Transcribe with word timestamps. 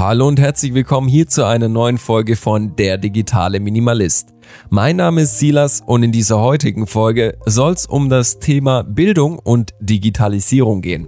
Hallo 0.00 0.26
und 0.28 0.40
herzlich 0.40 0.72
willkommen 0.72 1.08
hier 1.08 1.28
zu 1.28 1.44
einer 1.44 1.68
neuen 1.68 1.98
Folge 1.98 2.34
von 2.34 2.74
Der 2.74 2.96
digitale 2.96 3.60
Minimalist. 3.60 4.32
Mein 4.70 4.96
Name 4.96 5.20
ist 5.20 5.38
Silas 5.38 5.82
und 5.84 6.02
in 6.02 6.10
dieser 6.10 6.40
heutigen 6.40 6.86
Folge 6.86 7.36
soll 7.44 7.74
es 7.74 7.84
um 7.84 8.08
das 8.08 8.38
Thema 8.38 8.82
Bildung 8.82 9.38
und 9.38 9.74
Digitalisierung 9.78 10.80
gehen. 10.80 11.06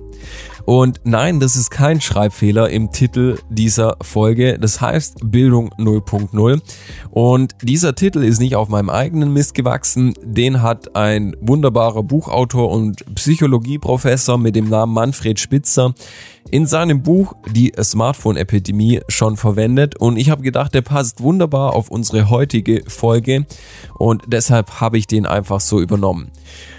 Und 0.65 1.01
nein, 1.05 1.41
das 1.41 1.57
ist 1.57 1.71
kein 1.71 2.01
Schreibfehler 2.01 2.71
im 2.71 2.93
Titel 2.93 3.39
dieser 3.51 3.97
Folge. 4.01 4.59
Das 4.59 4.81
heißt 4.81 5.19
Bildung 5.25 5.71
0.0. 5.75 6.61
Und 7.11 7.55
dieser 7.63 7.95
Titel 7.95 8.23
ist 8.23 8.41
nicht 8.41 8.57
auf 8.57 8.69
meinem 8.69 8.91
eigenen 8.91 9.33
Mist 9.33 9.55
gewachsen. 9.55 10.15
Den 10.23 10.63
hat 10.63 10.95
ein 10.95 11.37
wunderbarer 11.41 12.03
Buchautor 12.03 12.71
und 12.71 13.05
Psychologieprofessor 13.15 14.39
mit 14.39 14.57
dem 14.57 14.69
Namen 14.69 14.95
Manfred 14.95 15.41
Spitzer 15.41 15.95
in 16.51 16.67
seinem 16.67 17.03
Buch 17.03 17.35
Die 17.51 17.73
Smartphone-Epidemie 17.81 19.01
schon 19.09 19.37
verwendet. 19.37 19.97
Und 19.99 20.17
ich 20.17 20.31
habe 20.31 20.43
gedacht, 20.43 20.75
der 20.75 20.83
passt 20.83 21.23
wunderbar 21.23 21.75
auf 21.75 21.91
unsere 21.91 22.31
heutige 22.31 22.83
Folge. 22.87 23.47
Und 23.99 24.23
deshalb 24.27 24.81
habe 24.81 24.99
ich 24.99 25.07
den 25.07 25.27
einfach 25.27 25.61
so 25.61 25.81
übernommen. 25.81 26.31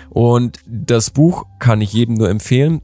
Und 0.10 0.60
das 0.68 1.10
Buch 1.10 1.46
kann 1.60 1.82
ich 1.82 1.92
jedem 1.92 2.16
nur 2.16 2.30
empfehlen 2.30 2.82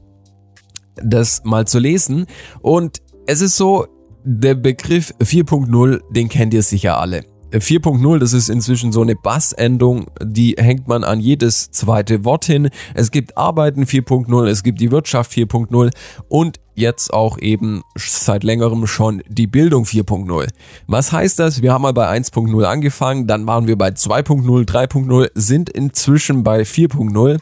das 0.96 1.42
mal 1.44 1.66
zu 1.66 1.78
lesen. 1.78 2.26
Und 2.62 2.98
es 3.26 3.40
ist 3.40 3.56
so, 3.56 3.86
der 4.24 4.54
Begriff 4.54 5.12
4.0, 5.20 6.00
den 6.10 6.28
kennt 6.28 6.54
ihr 6.54 6.62
sicher 6.62 6.98
alle. 6.98 7.22
4.0, 7.52 8.18
das 8.18 8.32
ist 8.32 8.48
inzwischen 8.48 8.92
so 8.92 9.02
eine 9.02 9.16
Bassendung, 9.16 10.06
die 10.22 10.54
hängt 10.56 10.86
man 10.86 11.02
an 11.02 11.18
jedes 11.18 11.70
zweite 11.72 12.24
Wort 12.24 12.44
hin. 12.44 12.70
Es 12.94 13.10
gibt 13.10 13.36
Arbeiten 13.36 13.84
4.0, 13.84 14.46
es 14.46 14.62
gibt 14.62 14.80
die 14.80 14.92
Wirtschaft 14.92 15.32
4.0 15.32 15.90
und 16.28 16.60
jetzt 16.80 17.12
auch 17.12 17.38
eben 17.38 17.82
seit 17.96 18.42
längerem 18.42 18.86
schon 18.86 19.22
die 19.28 19.46
Bildung 19.46 19.84
4.0. 19.84 20.48
Was 20.86 21.12
heißt 21.12 21.38
das? 21.38 21.62
Wir 21.62 21.72
haben 21.72 21.82
mal 21.82 21.92
bei 21.92 22.08
1.0 22.08 22.64
angefangen, 22.64 23.26
dann 23.26 23.46
waren 23.46 23.66
wir 23.66 23.76
bei 23.76 23.90
2.0, 23.90 24.66
3.0, 24.66 25.30
sind 25.34 25.70
inzwischen 25.70 26.42
bei 26.42 26.62
4.0 26.62 27.38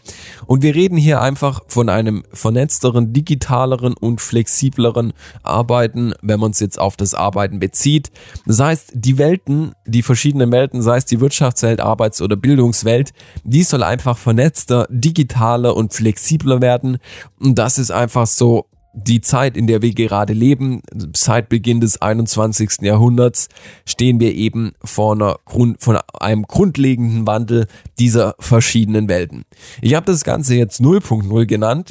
und 0.46 0.62
wir 0.62 0.74
reden 0.74 0.98
hier 0.98 1.22
einfach 1.22 1.60
von 1.68 1.88
einem 1.88 2.24
vernetzteren, 2.32 3.12
digitaleren 3.12 3.94
und 3.94 4.20
flexibleren 4.20 5.12
Arbeiten, 5.42 6.12
wenn 6.22 6.40
man 6.40 6.50
es 6.50 6.60
jetzt 6.60 6.78
auf 6.78 6.96
das 6.96 7.14
Arbeiten 7.14 7.60
bezieht. 7.60 8.10
Das 8.46 8.60
heißt, 8.60 8.92
die 8.94 9.18
Welten, 9.18 9.72
die 9.86 10.02
verschiedenen 10.02 10.52
Welten, 10.52 10.82
sei 10.82 10.98
es 10.98 11.04
die 11.04 11.20
Wirtschaftswelt, 11.20 11.80
Arbeits- 11.80 12.20
oder 12.20 12.36
Bildungswelt, 12.36 13.12
die 13.44 13.62
soll 13.62 13.82
einfach 13.82 14.18
vernetzter, 14.18 14.86
digitaler 14.90 15.76
und 15.76 15.94
flexibler 15.94 16.60
werden 16.60 16.98
und 17.40 17.58
das 17.58 17.78
ist 17.78 17.90
einfach 17.90 18.26
so 18.26 18.66
die 19.06 19.20
Zeit, 19.20 19.56
in 19.56 19.66
der 19.66 19.82
wir 19.82 19.94
gerade 19.94 20.32
leben, 20.32 20.82
seit 21.14 21.48
Beginn 21.48 21.80
des 21.80 22.00
21. 22.02 22.82
Jahrhunderts, 22.82 23.48
stehen 23.86 24.20
wir 24.20 24.34
eben 24.34 24.72
vor, 24.82 25.14
einer 25.14 25.38
Grund, 25.44 25.80
vor 25.80 26.02
einem 26.20 26.42
grundlegenden 26.42 27.26
Wandel 27.26 27.66
dieser 27.98 28.34
verschiedenen 28.38 29.08
Welten. 29.08 29.44
Ich 29.80 29.94
habe 29.94 30.06
das 30.06 30.24
Ganze 30.24 30.54
jetzt 30.54 30.80
0.0 30.80 31.46
genannt, 31.46 31.90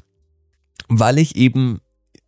weil 0.89 1.17
ich 1.17 1.35
eben 1.35 1.79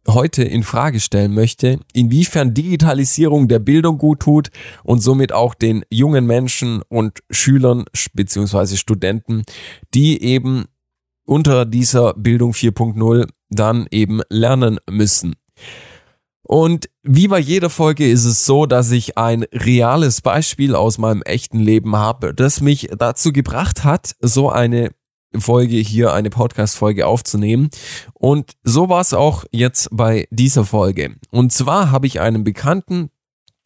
heute 0.08 0.44
in 0.44 0.64
Frage 0.64 1.00
stellen 1.00 1.34
möchte, 1.34 1.80
inwiefern 1.94 2.54
Digitalisierung 2.54 3.48
der 3.48 3.60
Bildung 3.60 3.98
gut 3.98 4.22
tut 4.22 4.50
und 4.84 5.02
somit 5.02 5.34
auch 5.34 5.54
den 5.54 5.84
jungen 5.90 6.26
Menschen 6.26 6.82
und 6.88 7.20
Schülern 7.30 7.86
bzw. 8.14 8.78
Studenten, 8.78 9.44
die 9.94 10.22
eben 10.24 10.66
unter 11.26 11.66
dieser 11.66 12.14
Bildung 12.16 12.54
4.0 12.54 13.28
dann 13.50 13.88
eben 13.92 14.22
lernen 14.30 14.80
müssen. 14.90 15.36
Und 16.44 16.90
wie 17.04 17.28
bei 17.28 17.38
jeder 17.38 17.70
Folge 17.70 18.10
ist 18.10 18.26
es 18.26 18.46
so, 18.46 18.66
dass 18.66 18.90
ich 18.90 19.18
ein 19.20 19.44
reales 19.54 20.22
Beispiel 20.22 20.74
aus 20.74 20.98
meinem 20.98 21.22
echten 21.22 21.60
Leben 21.60 21.96
habe, 21.96 22.34
das 22.34 22.60
mich 22.60 22.90
dazu 22.98 23.32
gebracht 23.32 23.84
hat, 23.84 24.16
so 24.20 24.50
eine 24.50 24.90
Folge 25.38 25.76
hier, 25.76 26.12
eine 26.14 26.32
Podcast-Folge 26.32 27.06
aufzunehmen. 27.06 27.70
Und 28.14 28.54
so 28.64 28.90
war 28.90 29.02
es 29.02 29.14
auch 29.14 29.46
jetzt 29.52 29.90
bei 29.92 30.28
dieser 30.32 30.66
Folge. 30.66 31.18
Und 31.30 31.54
zwar 31.54 31.92
habe 31.92 32.08
ich 32.08 32.20
einen 32.20 32.44
Bekannten, 32.44 33.12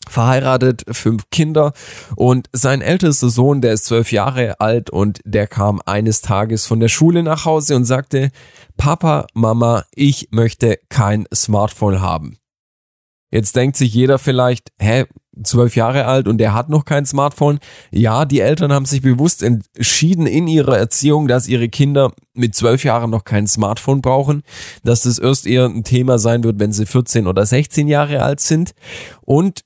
verheiratet, 0.09 0.83
fünf 0.91 1.29
Kinder 1.29 1.73
und 2.15 2.47
sein 2.51 2.81
ältester 2.81 3.29
Sohn, 3.29 3.61
der 3.61 3.73
ist 3.73 3.85
zwölf 3.85 4.11
Jahre 4.11 4.59
alt 4.59 4.89
und 4.89 5.19
der 5.25 5.47
kam 5.47 5.81
eines 5.85 6.21
Tages 6.21 6.65
von 6.65 6.79
der 6.79 6.89
Schule 6.89 7.23
nach 7.23 7.45
Hause 7.45 7.75
und 7.75 7.85
sagte, 7.85 8.29
Papa, 8.77 9.27
Mama, 9.33 9.85
ich 9.95 10.29
möchte 10.31 10.79
kein 10.89 11.25
Smartphone 11.33 12.01
haben. 12.01 12.37
Jetzt 13.31 13.55
denkt 13.55 13.77
sich 13.77 13.93
jeder 13.93 14.19
vielleicht, 14.19 14.69
hä, 14.79 15.05
zwölf 15.43 15.75
Jahre 15.75 16.05
alt 16.05 16.27
und 16.27 16.37
der 16.37 16.53
hat 16.53 16.69
noch 16.69 16.85
kein 16.85 17.05
Smartphone. 17.05 17.59
Ja, 17.91 18.25
die 18.25 18.41
Eltern 18.41 18.71
haben 18.71 18.85
sich 18.85 19.01
bewusst 19.01 19.41
entschieden 19.41 20.27
in 20.27 20.47
ihrer 20.47 20.77
Erziehung, 20.77 21.27
dass 21.27 21.47
ihre 21.47 21.69
Kinder 21.69 22.11
mit 22.35 22.53
zwölf 22.53 22.83
Jahren 22.83 23.09
noch 23.09 23.23
kein 23.23 23.47
Smartphone 23.47 24.01
brauchen, 24.01 24.43
dass 24.83 25.01
das 25.01 25.17
erst 25.17 25.47
eher 25.47 25.65
ein 25.65 25.83
Thema 25.83 26.19
sein 26.19 26.43
wird, 26.43 26.59
wenn 26.59 26.71
sie 26.71 26.85
14 26.85 27.25
oder 27.25 27.45
16 27.45 27.87
Jahre 27.87 28.21
alt 28.21 28.39
sind. 28.39 28.73
Und 29.21 29.61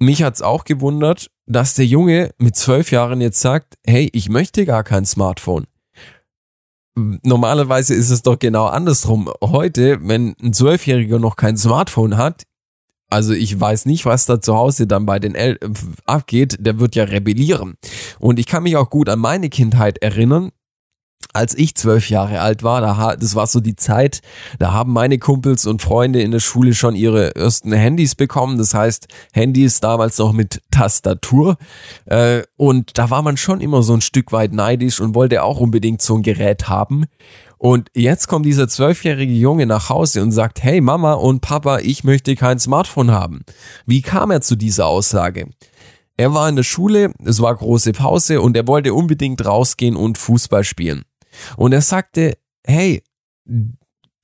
mich 0.00 0.22
hat's 0.22 0.42
auch 0.42 0.64
gewundert, 0.64 1.30
dass 1.46 1.74
der 1.74 1.86
Junge 1.86 2.30
mit 2.38 2.56
zwölf 2.56 2.90
Jahren 2.90 3.20
jetzt 3.20 3.40
sagt, 3.40 3.74
hey, 3.86 4.08
ich 4.12 4.28
möchte 4.28 4.66
gar 4.66 4.82
kein 4.82 5.04
Smartphone. 5.04 5.66
Normalerweise 6.96 7.94
ist 7.94 8.10
es 8.10 8.22
doch 8.22 8.38
genau 8.38 8.66
andersrum. 8.66 9.30
Heute, 9.42 9.98
wenn 10.02 10.34
ein 10.42 10.52
Zwölfjähriger 10.52 11.18
noch 11.18 11.36
kein 11.36 11.56
Smartphone 11.56 12.16
hat, 12.16 12.42
also 13.08 13.32
ich 13.32 13.58
weiß 13.58 13.86
nicht, 13.86 14.06
was 14.06 14.26
da 14.26 14.40
zu 14.40 14.54
Hause 14.56 14.86
dann 14.86 15.06
bei 15.06 15.18
den 15.18 15.34
El 15.34 15.58
abgeht, 16.04 16.56
der 16.60 16.78
wird 16.78 16.94
ja 16.94 17.04
rebellieren. 17.04 17.74
Und 18.18 18.38
ich 18.38 18.46
kann 18.46 18.62
mich 18.62 18.76
auch 18.76 18.90
gut 18.90 19.08
an 19.08 19.18
meine 19.18 19.48
Kindheit 19.48 19.98
erinnern 19.98 20.50
als 21.32 21.54
ich 21.54 21.74
zwölf 21.74 22.10
Jahre 22.10 22.40
alt 22.40 22.62
war, 22.62 22.80
da, 22.80 23.16
das 23.16 23.34
war 23.34 23.46
so 23.46 23.60
die 23.60 23.76
Zeit, 23.76 24.20
da 24.58 24.72
haben 24.72 24.92
meine 24.92 25.18
Kumpels 25.18 25.66
und 25.66 25.82
Freunde 25.82 26.20
in 26.22 26.30
der 26.30 26.40
Schule 26.40 26.74
schon 26.74 26.96
ihre 26.96 27.34
ersten 27.36 27.72
Handys 27.72 28.14
bekommen. 28.14 28.58
Das 28.58 28.74
heißt, 28.74 29.08
Handys 29.32 29.80
damals 29.80 30.18
noch 30.18 30.32
mit 30.32 30.60
Tastatur. 30.70 31.56
Äh, 32.06 32.42
und 32.56 32.98
da 32.98 33.10
war 33.10 33.22
man 33.22 33.36
schon 33.36 33.60
immer 33.60 33.82
so 33.82 33.94
ein 33.94 34.00
Stück 34.00 34.32
weit 34.32 34.52
neidisch 34.52 35.00
und 35.00 35.14
wollte 35.14 35.42
auch 35.42 35.60
unbedingt 35.60 36.02
so 36.02 36.16
ein 36.16 36.22
Gerät 36.22 36.68
haben. 36.68 37.06
Und 37.58 37.90
jetzt 37.94 38.26
kommt 38.26 38.46
dieser 38.46 38.68
zwölfjährige 38.68 39.34
Junge 39.34 39.66
nach 39.66 39.90
Hause 39.90 40.22
und 40.22 40.32
sagt, 40.32 40.62
hey 40.62 40.80
Mama 40.80 41.12
und 41.12 41.42
Papa, 41.42 41.80
ich 41.80 42.04
möchte 42.04 42.34
kein 42.34 42.58
Smartphone 42.58 43.10
haben. 43.10 43.42
Wie 43.84 44.00
kam 44.00 44.30
er 44.30 44.40
zu 44.40 44.56
dieser 44.56 44.86
Aussage? 44.86 45.50
Er 46.16 46.34
war 46.34 46.48
in 46.48 46.56
der 46.56 46.62
Schule, 46.62 47.12
es 47.24 47.40
war 47.40 47.54
große 47.54 47.92
Pause 47.92 48.40
und 48.40 48.56
er 48.56 48.66
wollte 48.66 48.94
unbedingt 48.94 49.44
rausgehen 49.44 49.96
und 49.96 50.18
Fußball 50.18 50.64
spielen. 50.64 51.02
Und 51.56 51.72
er 51.72 51.82
sagte, 51.82 52.36
hey, 52.64 53.02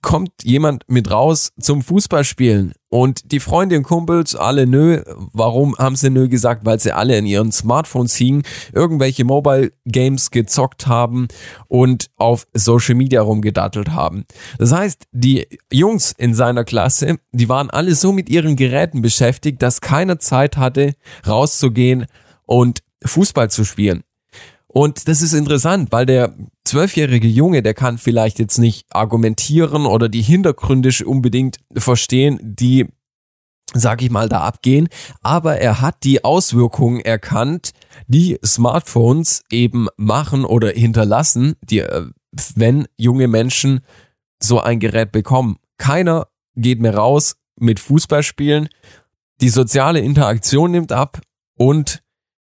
kommt 0.06 0.31
jemand 0.44 0.84
mit 0.87 1.11
raus 1.11 1.50
zum 1.59 1.83
Fußballspielen? 1.83 2.75
Und 2.89 3.33
die 3.33 3.41
Freunde 3.41 3.77
und 3.77 3.83
Kumpels 3.83 4.37
alle 4.37 4.65
nö. 4.65 5.03
Warum 5.33 5.77
haben 5.78 5.97
sie 5.97 6.11
nö 6.11 6.28
gesagt? 6.28 6.65
Weil 6.65 6.78
sie 6.78 6.93
alle 6.93 7.19
in 7.19 7.27
ihren 7.27 7.50
Smartphones 7.50 8.15
hingen, 8.15 8.45
irgendwelche 8.72 9.25
Mobile 9.25 9.72
Games 9.84 10.31
gezockt 10.31 10.87
haben 10.87 11.27
und 11.66 12.06
auf 12.15 12.47
Social 12.55 12.95
Media 12.95 13.21
rumgedattelt 13.21 13.91
haben. 13.91 14.27
Das 14.59 14.71
heißt, 14.71 15.09
die 15.11 15.47
Jungs 15.72 16.15
in 16.16 16.34
seiner 16.34 16.62
Klasse, 16.62 17.19
die 17.33 17.49
waren 17.49 17.69
alle 17.71 17.97
so 17.97 18.12
mit 18.12 18.28
ihren 18.28 18.55
Geräten 18.55 19.03
beschäftigt, 19.03 19.61
dass 19.61 19.81
keiner 19.81 20.21
Zeit 20.21 20.56
hatte, 20.56 20.95
rauszugehen 21.27 22.06
und 22.45 22.84
Fußball 23.05 23.50
zu 23.50 23.65
spielen. 23.65 24.05
Und 24.77 25.09
das 25.09 25.23
ist 25.23 25.33
interessant, 25.33 25.91
weil 25.91 26.05
der 26.05 26.35
zwölfjährige 26.67 27.29
Junge, 27.29 27.63
der 27.63 27.73
kann 27.73 27.97
vielleicht 27.97 28.39
jetzt 28.39 28.59
nicht 28.59 28.85
argumentieren 28.91 29.87
oder 29.87 30.11
die 30.11 30.21
Hintergründe 30.21 30.91
unbedingt 31.07 31.57
verstehen, 31.75 32.39
die, 32.43 32.87
sag 33.73 34.03
ich 34.03 34.11
mal, 34.11 34.29
da 34.29 34.43
abgehen, 34.43 34.89
aber 35.23 35.57
er 35.57 35.81
hat 35.81 36.05
die 36.05 36.25
Auswirkungen 36.25 37.01
erkannt, 37.01 37.71
die 38.07 38.39
Smartphones 38.45 39.45
eben 39.51 39.89
machen 39.97 40.45
oder 40.45 40.69
hinterlassen, 40.73 41.55
die, 41.63 41.79
äh, 41.79 42.11
wenn 42.55 42.87
junge 42.99 43.29
Menschen 43.29 43.81
so 44.43 44.61
ein 44.61 44.79
Gerät 44.79 45.11
bekommen. 45.11 45.57
Keiner 45.79 46.27
geht 46.55 46.83
mehr 46.83 46.97
raus 46.97 47.37
mit 47.59 47.81
Fußballspielen, 47.81 48.69
die 49.41 49.49
soziale 49.49 50.01
Interaktion 50.01 50.71
nimmt 50.71 50.93
ab 50.93 51.22
und 51.57 52.03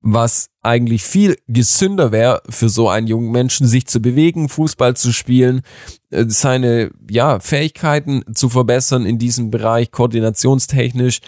was 0.02 0.48
eigentlich 0.62 1.02
viel 1.04 1.36
gesünder 1.46 2.10
wäre 2.10 2.42
für 2.48 2.68
so 2.68 2.88
einen 2.88 3.06
jungen 3.06 3.30
Menschen, 3.30 3.66
sich 3.66 3.86
zu 3.86 4.00
bewegen, 4.00 4.48
Fußball 4.48 4.96
zu 4.96 5.12
spielen, 5.12 5.62
äh, 6.10 6.24
seine 6.28 6.90
ja, 7.10 7.40
Fähigkeiten 7.40 8.24
zu 8.34 8.48
verbessern 8.48 9.04
in 9.04 9.18
diesem 9.18 9.50
Bereich, 9.50 9.90
koordinationstechnisch. 9.90 11.20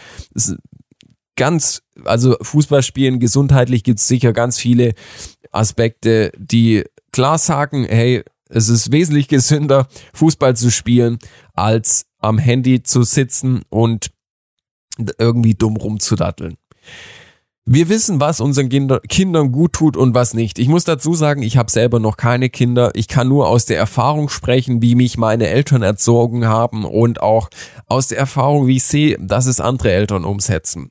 Ganz, 1.37 1.83
also 2.05 2.37
Fußball 2.41 2.83
spielen, 2.83 3.21
gesundheitlich 3.21 3.85
gibt 3.85 4.01
es 4.01 4.09
sicher 4.09 4.33
ganz 4.33 4.59
viele 4.59 4.95
Aspekte, 5.51 6.33
die 6.37 6.85
klar 7.11 7.39
sagen, 7.39 7.85
hey, 7.85 8.23
es 8.49 8.69
ist 8.69 8.93
wesentlich 8.93 9.29
gesünder, 9.29 9.89
Fußball 10.13 10.57
zu 10.57 10.71
spielen, 10.71 11.19
als 11.55 12.07
am 12.19 12.39
Handy 12.39 12.83
zu 12.83 13.03
sitzen 13.03 13.63
und 13.71 14.11
irgendwie 15.19 15.55
dumm 15.55 15.77
rumzudatteln. 15.77 16.57
Wir 17.65 17.89
wissen, 17.89 18.21
was 18.21 18.41
unseren 18.41 18.69
Kindern 18.69 19.53
gut 19.53 19.73
tut 19.75 19.97
und 19.97 20.17
was 20.17 20.35
nicht. 20.35 20.59
Ich 20.59 20.67
muss 20.67 20.83
dazu 20.83 21.15
sagen, 21.15 21.43
ich 21.43 21.57
habe 21.57 21.71
selber 21.71 22.01
noch 22.01 22.17
keine 22.17 22.51
Kinder. 22.51 22.91
Ich 22.95 23.07
kann 23.07 23.29
nur 23.29 23.49
aus 23.49 23.67
der 23.67 23.79
Erfahrung 23.79 24.29
sprechen, 24.29 24.83
wie 24.83 24.97
mich 24.97 25.17
meine 25.17 25.47
Eltern 25.47 25.83
erzogen 25.83 26.47
haben 26.47 26.85
und 26.85 27.23
auch 27.23 27.49
aus 27.87 28.09
der 28.09 28.19
Erfahrung, 28.19 28.67
wie 28.67 28.79
ich 28.79 28.85
sehe, 28.85 29.17
dass 29.21 29.47
es 29.47 29.61
andere 29.61 29.93
Eltern 29.93 30.25
umsetzen. 30.25 30.91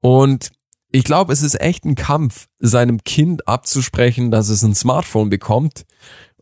Und 0.00 0.48
ich 0.90 1.04
glaube, 1.04 1.34
es 1.34 1.42
ist 1.42 1.60
echt 1.60 1.84
ein 1.84 1.96
Kampf, 1.96 2.46
seinem 2.58 3.04
Kind 3.04 3.46
abzusprechen, 3.46 4.30
dass 4.30 4.48
es 4.48 4.62
ein 4.62 4.74
Smartphone 4.74 5.28
bekommt 5.28 5.84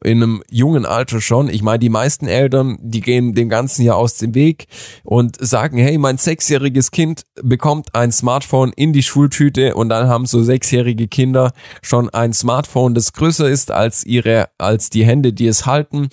in 0.05 0.23
einem 0.23 0.43
jungen 0.51 0.87
Alter 0.87 1.21
schon. 1.21 1.49
Ich 1.49 1.63
meine, 1.63 1.79
die 1.79 1.89
meisten 1.89 2.27
Eltern, 2.27 2.79
die 2.81 3.01
gehen 3.01 3.35
dem 3.35 3.49
Ganzen 3.49 3.83
ja 3.83 3.95
aus 3.95 4.17
dem 4.17 4.35
Weg 4.35 4.67
und 5.05 5.37
sagen, 5.41 5.79
hey, 5.79 5.99
mein 5.99 6.19
sechsjähriges 6.19 6.91
Kind 6.91 7.23
bekommt 7.43 7.95
ein 7.95 8.13
Smartphone 8.13 8.73
in 8.77 8.93
die 8.93 9.03
Schultüte 9.03 9.75
und 9.75 9.89
dann 9.89 10.09
haben 10.09 10.27
so 10.27 10.43
sechsjährige 10.43 11.09
Kinder 11.09 11.53
schon 11.83 12.11
ein 12.11 12.33
Smartphone, 12.33 12.95
das 12.95 13.13
größer 13.13 13.49
ist 13.49 13.71
als 13.71 14.05
ihre, 14.05 14.49
als 14.59 14.91
die 14.91 15.05
Hände, 15.05 15.33
die 15.33 15.47
es 15.47 15.67
halten. 15.67 16.09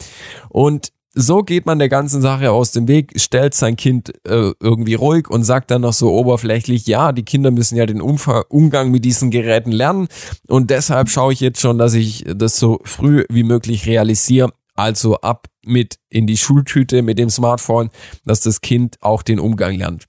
Und 0.50 0.95
so 1.16 1.44
geht 1.44 1.66
man 1.66 1.80
der 1.80 1.90
ganzen 1.90 2.22
Sache 2.22 2.52
aus 2.52 2.72
dem 2.72 2.88
Weg, 2.88 3.14
stellt 3.16 3.54
sein 3.54 3.78
Kind 3.78 4.14
äh, 4.28 4.52
irgendwie 4.60 4.96
ruhig 4.96 5.30
und 5.30 5.44
sagt 5.44 5.72
dann 5.72 5.82
noch 5.82 5.94
so 5.94 6.12
oberflächlich, 6.12 6.86
ja, 6.88 7.14
die 7.14 7.24
Kinder 7.24 7.52
müssen 7.52 7.78
ja 7.78 7.86
den 7.86 8.02
Umfang, 8.02 8.44
Umgang 8.50 8.92
mit 8.92 9.06
diesen 9.06 9.32
Geräten 9.32 9.72
lernen 9.72 10.10
und 10.48 10.70
deshalb 10.70 11.10
schaue 11.10 11.32
ich 11.32 11.40
jetzt 11.40 11.62
schon, 11.62 11.78
dass 11.78 11.94
ich 11.94 12.26
das 12.28 12.58
so 12.58 12.80
früh 12.84 13.24
wie 13.30 13.44
möglich 13.44 13.88
realisiere. 13.88 14.52
Also 14.78 15.16
ab 15.22 15.48
mit 15.66 16.00
in 16.10 16.28
die 16.28 16.36
Schultüte 16.36 17.02
mit 17.02 17.18
dem 17.18 17.30
Smartphone, 17.30 17.90
dass 18.26 18.42
das 18.42 18.60
Kind 18.60 18.98
auch 19.00 19.24
den 19.24 19.40
Umgang 19.40 19.78
lernt. 19.78 20.06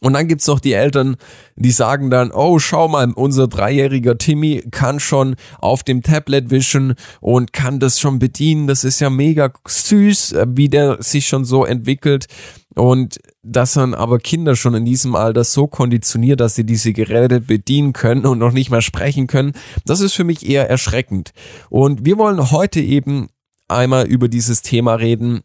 Und 0.00 0.12
dann 0.12 0.28
gibt's 0.28 0.46
noch 0.46 0.60
die 0.60 0.72
Eltern, 0.72 1.16
die 1.56 1.70
sagen 1.70 2.10
dann, 2.10 2.30
oh, 2.30 2.58
schau 2.58 2.88
mal, 2.88 3.10
unser 3.12 3.48
dreijähriger 3.48 4.18
Timmy 4.18 4.62
kann 4.70 5.00
schon 5.00 5.36
auf 5.58 5.82
dem 5.82 6.02
Tablet 6.02 6.50
wischen 6.50 6.94
und 7.20 7.52
kann 7.52 7.80
das 7.80 8.00
schon 8.00 8.18
bedienen. 8.18 8.66
Das 8.66 8.84
ist 8.84 9.00
ja 9.00 9.10
mega 9.10 9.52
süß, 9.66 10.32
äh, 10.32 10.46
wie 10.50 10.68
der 10.68 11.02
sich 11.02 11.26
schon 11.26 11.44
so 11.44 11.64
entwickelt. 11.64 12.26
Und 12.74 13.18
dass 13.42 13.74
dann 13.74 13.94
aber 13.94 14.18
Kinder 14.18 14.54
schon 14.54 14.74
in 14.74 14.84
diesem 14.84 15.16
Alter 15.16 15.42
so 15.42 15.66
konditioniert, 15.66 16.38
dass 16.38 16.54
sie 16.54 16.64
diese 16.64 16.92
Geräte 16.92 17.40
bedienen 17.40 17.92
können 17.92 18.24
und 18.24 18.38
noch 18.38 18.52
nicht 18.52 18.70
mehr 18.70 18.82
sprechen 18.82 19.26
können, 19.26 19.52
das 19.84 20.00
ist 20.00 20.12
für 20.12 20.24
mich 20.24 20.48
eher 20.48 20.70
erschreckend. 20.70 21.32
Und 21.70 22.04
wir 22.04 22.18
wollen 22.18 22.52
heute 22.52 22.80
eben 22.80 23.28
einmal 23.66 24.06
über 24.06 24.28
dieses 24.28 24.62
Thema 24.62 24.94
reden. 24.94 25.40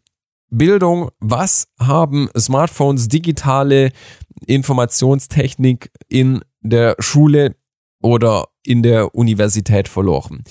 Bildung, 0.50 1.10
was 1.18 1.66
haben 1.80 2.28
Smartphones, 2.38 3.08
digitale 3.08 3.90
Informationstechnik 4.44 5.90
in 6.08 6.40
der 6.60 6.96
Schule 6.98 7.56
oder 8.00 8.48
in 8.62 8.82
der 8.82 9.14
Universität 9.14 9.88
verloren. 9.88 10.44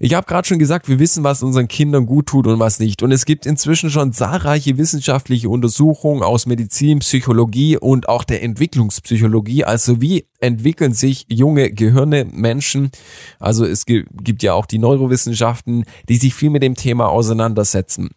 Ich 0.00 0.14
habe 0.14 0.28
gerade 0.28 0.46
schon 0.46 0.60
gesagt, 0.60 0.88
wir 0.88 1.00
wissen, 1.00 1.24
was 1.24 1.42
unseren 1.42 1.66
Kindern 1.66 2.06
gut 2.06 2.26
tut 2.26 2.46
und 2.46 2.60
was 2.60 2.78
nicht. 2.78 3.02
Und 3.02 3.10
es 3.10 3.24
gibt 3.24 3.46
inzwischen 3.46 3.90
schon 3.90 4.12
zahlreiche 4.12 4.78
wissenschaftliche 4.78 5.48
Untersuchungen 5.48 6.22
aus 6.22 6.46
Medizin, 6.46 7.00
Psychologie 7.00 7.76
und 7.76 8.08
auch 8.08 8.22
der 8.22 8.44
Entwicklungspsychologie. 8.44 9.64
Also 9.64 10.00
wie 10.00 10.28
entwickeln 10.38 10.92
sich 10.92 11.26
junge 11.28 11.72
Gehirne, 11.72 12.26
Menschen? 12.26 12.92
Also 13.40 13.64
es 13.64 13.86
gibt 13.86 14.44
ja 14.44 14.54
auch 14.54 14.66
die 14.66 14.78
Neurowissenschaften, 14.78 15.84
die 16.08 16.16
sich 16.16 16.32
viel 16.32 16.50
mit 16.50 16.62
dem 16.62 16.76
Thema 16.76 17.08
auseinandersetzen. 17.08 18.10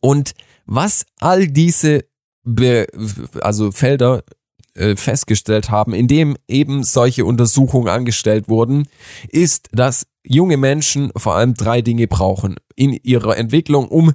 Und 0.00 0.32
was 0.66 1.06
all 1.20 1.46
diese 1.46 2.04
also 3.40 3.72
Felder 3.72 4.22
äh, 4.74 4.96
festgestellt 4.96 5.70
haben, 5.70 5.92
indem 5.92 6.36
eben 6.46 6.84
solche 6.84 7.24
Untersuchungen 7.24 7.88
angestellt 7.88 8.48
wurden, 8.48 8.88
ist, 9.28 9.68
dass 9.72 10.06
junge 10.24 10.56
Menschen 10.56 11.10
vor 11.16 11.34
allem 11.34 11.54
drei 11.54 11.82
Dinge 11.82 12.06
brauchen 12.06 12.56
in 12.78 12.92
ihrer 13.02 13.36
Entwicklung, 13.36 13.88
um 13.88 14.12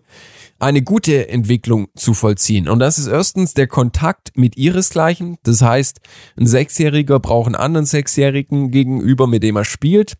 eine 0.57 0.81
gute 0.81 1.27
Entwicklung 1.27 1.89
zu 1.95 2.13
vollziehen. 2.13 2.69
Und 2.69 2.79
das 2.79 2.97
ist 2.97 3.07
erstens 3.07 3.53
der 3.53 3.67
Kontakt 3.67 4.31
mit 4.35 4.57
ihresgleichen. 4.57 5.37
Das 5.43 5.61
heißt, 5.61 5.99
ein 6.39 6.47
Sechsjähriger 6.47 7.19
braucht 7.19 7.47
einen 7.47 7.55
anderen 7.55 7.85
Sechsjährigen 7.85 8.71
gegenüber, 8.71 9.27
mit 9.27 9.43
dem 9.43 9.57
er 9.57 9.65
spielt. 9.65 10.13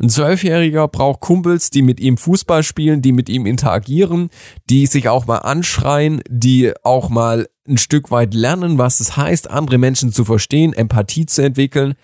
Ein 0.00 0.08
Zwölfjähriger 0.08 0.86
braucht 0.86 1.20
Kumpels, 1.20 1.70
die 1.70 1.82
mit 1.82 1.98
ihm 1.98 2.16
Fußball 2.16 2.62
spielen, 2.62 3.02
die 3.02 3.12
mit 3.12 3.28
ihm 3.28 3.44
interagieren, 3.44 4.30
die 4.70 4.86
sich 4.86 5.08
auch 5.08 5.26
mal 5.26 5.38
anschreien, 5.38 6.22
die 6.28 6.72
auch 6.84 7.08
mal 7.08 7.48
ein 7.66 7.78
Stück 7.78 8.12
weit 8.12 8.34
lernen, 8.34 8.78
was 8.78 9.00
es 9.00 9.16
heißt, 9.16 9.50
andere 9.50 9.78
Menschen 9.78 10.12
zu 10.12 10.24
verstehen, 10.24 10.72
Empathie 10.72 11.26
zu 11.26 11.42
entwickeln. 11.42 11.94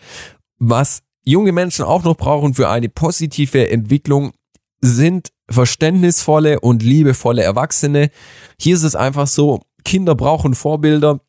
Was 0.59 1.03
junge 1.25 1.53
Menschen 1.53 1.85
auch 1.85 2.03
noch 2.03 2.17
brauchen 2.17 2.55
für 2.55 2.69
eine 2.69 2.89
positive 2.89 3.71
Entwicklung, 3.71 4.33
sind 4.85 5.33
verständnisvolle 5.49 6.61
und 6.61 6.83
liebevolle 6.83 7.43
Erwachsene. 7.43 8.11
Hier 8.61 8.75
ist 8.75 8.83
es 8.83 8.95
einfach 8.95 9.27
so, 9.27 9.61
Kinder 9.85 10.15
brauchen 10.15 10.55
Vorbilder. 10.55 11.21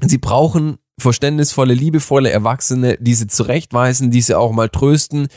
Sie 0.00 0.18
brauchen 0.18 0.78
verständnisvolle, 0.98 1.74
liebevolle 1.74 2.30
Erwachsene, 2.30 2.96
diese 3.00 3.26
zurechtweisen, 3.26 4.10
diese 4.10 4.38
auch 4.38 4.52
mal 4.52 4.68
trösten 4.68 5.28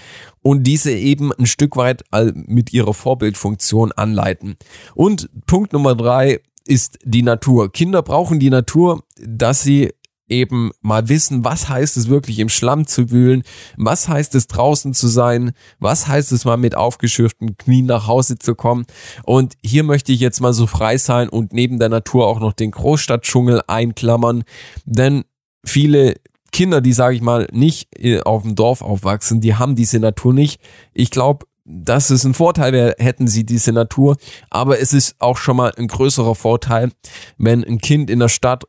und 0.42 0.64
diese 0.64 0.92
eben 0.92 1.34
ein 1.34 1.46
Stück 1.46 1.76
weit 1.78 2.04
mit 2.34 2.74
ihrer 2.74 2.94
Vorbildfunktion 2.94 3.92
anleiten. 3.92 4.56
Und 4.94 5.30
Punkt 5.46 5.74
Nummer 5.74 5.96
drei 5.96 6.42
ist 6.66 7.00
die 7.04 7.24
Natur. 7.24 7.72
Kinder 7.72 8.02
brauchen 8.02 8.40
die 8.40 8.50
Natur, 8.50 9.04
dass 9.20 9.64
sie 9.64 9.94
eben 10.30 10.72
mal 10.82 11.10
wissen, 11.10 11.44
was 11.44 11.70
heißt 11.70 11.98
es 11.98 12.10
wirklich 12.10 12.40
im 12.40 12.50
Schlamm 12.50 12.88
zu 12.88 13.12
wühlen, 13.12 13.44
was 13.78 14.08
heißt 14.08 14.36
es 14.36 14.48
draußen 14.48 14.94
zu 14.94 15.08
sein, 15.08 15.52
was 15.80 16.08
heißt 16.08 16.32
es 16.32 16.46
mal 16.46 16.58
mit 16.58 16.76
aufgeschürften 16.76 17.58
Knien 17.58 17.86
nach 17.86 18.08
Hause 18.08 18.38
zu 18.38 18.56
kommen. 18.56 18.86
Und 19.24 19.54
hier 19.64 19.84
möchte 19.84 20.12
ich 20.12 20.20
jetzt 20.20 20.42
mal 20.42 20.54
so 20.54 20.68
frei 20.68 20.98
sein 20.98 21.30
und 21.30 21.54
neben 21.54 21.80
der 21.80 21.90
Natur 21.90 22.28
auch 22.28 22.40
noch 22.40 22.54
den 22.54 22.72
Großstadtdschungel 22.72 23.62
einklammern, 23.68 24.44
denn 24.86 25.24
viele 25.66 26.16
Kinder, 26.52 26.82
die 26.82 26.94
sage 26.94 27.16
ich 27.16 27.22
mal 27.22 27.48
nicht 27.52 27.88
äh, 28.00 28.22
auf 28.22 28.44
dem 28.44 28.56
Dorf 28.56 28.82
aufwachsen, 28.82 29.42
die 29.42 29.56
haben 29.56 29.76
diese 29.76 30.00
Natur 30.00 30.34
nicht. 30.34 30.62
Ich 30.94 31.12
glaube, 31.12 31.46
dass 31.66 32.10
es 32.10 32.24
ein 32.24 32.34
Vorteil 32.34 32.72
wäre, 32.72 32.96
hätten 32.98 33.28
sie 33.28 33.46
diese 33.46 33.74
Natur, 33.74 34.16
aber 34.50 34.80
es 34.80 34.94
ist 34.94 35.16
auch 35.20 35.38
schon 35.38 35.58
mal 35.58 35.74
ein 35.78 35.88
größerer 35.88 36.36
Vorteil, 36.36 36.92
wenn 37.38 37.64
ein 37.64 37.80
Kind 37.80 38.10
in 38.10 38.20
der 38.20 38.30
Stadt 38.30 38.64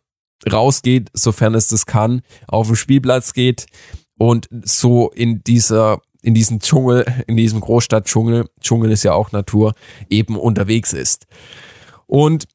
rausgeht, 0.51 1.11
sofern 1.13 1.55
es 1.55 1.69
das 1.69 1.87
kann, 1.87 2.23
auf 2.47 2.69
den 2.69 2.77
Spielplatz 2.77 3.33
geht 3.33 3.67
und 4.19 4.49
so 4.65 5.11
in 5.11 5.43
dieser 5.45 6.01
in 6.21 6.35
diesem 6.35 6.59
Dschungel, 6.59 7.07
in 7.29 7.37
diesem 7.37 7.61
Großstadtdschungel, 7.61 8.49
Dschungel 8.61 8.91
ist 8.91 9.05
ja 9.05 9.13
auch 9.13 9.31
Natur, 9.31 9.75
eben 10.11 10.37
unterwegs 10.37 10.93
ist. 10.93 11.27
Und 12.07 12.47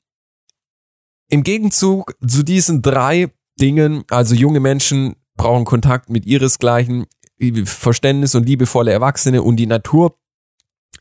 im 1.30 1.44
Gegenzug 1.44 2.14
zu 2.28 2.44
diesen 2.44 2.82
drei 2.82 3.32
Dingen, 3.60 4.04
also 4.10 4.36
junge 4.36 4.60
Menschen 4.60 5.16
brauchen 5.36 5.66
Kontakt 5.66 6.10
mit 6.10 6.26
ihresgleichen, 6.26 7.06
Verständnis 7.66 8.36
und 8.36 8.46
liebevolle 8.46 8.92
Erwachsene 8.92 9.42
und 9.42 9.56
die 9.56 9.66
Natur, 9.66 10.18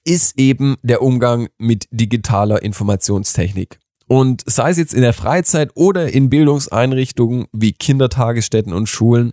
ist 0.05 0.39
eben 0.39 0.77
der 0.83 1.03
Umgang 1.03 1.49
mit 1.59 1.87
digitaler 1.91 2.63
Informationstechnik. 2.63 3.79
Und 4.13 4.43
sei 4.45 4.69
es 4.69 4.77
jetzt 4.77 4.93
in 4.93 5.01
der 5.01 5.15
Freizeit 5.15 5.71
oder 5.75 6.13
in 6.13 6.29
Bildungseinrichtungen 6.29 7.47
wie 7.51 7.73
Kindertagesstätten 7.73 8.75
und 8.75 8.87
Schulen, 8.87 9.33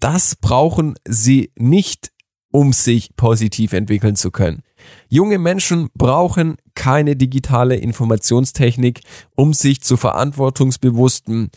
das 0.00 0.36
brauchen 0.36 0.96
sie 1.08 1.50
nicht, 1.56 2.12
um 2.50 2.74
sich 2.74 3.16
positiv 3.16 3.72
entwickeln 3.72 4.14
zu 4.14 4.30
können. 4.30 4.64
Junge 5.08 5.38
Menschen 5.38 5.88
brauchen 5.94 6.56
keine 6.74 7.16
digitale 7.16 7.76
Informationstechnik, 7.76 9.00
um 9.34 9.54
sich 9.54 9.80
zu 9.80 9.96
verantwortungsbewussten, 9.96 11.50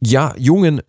ja, 0.00 0.34
jungen 0.36 0.80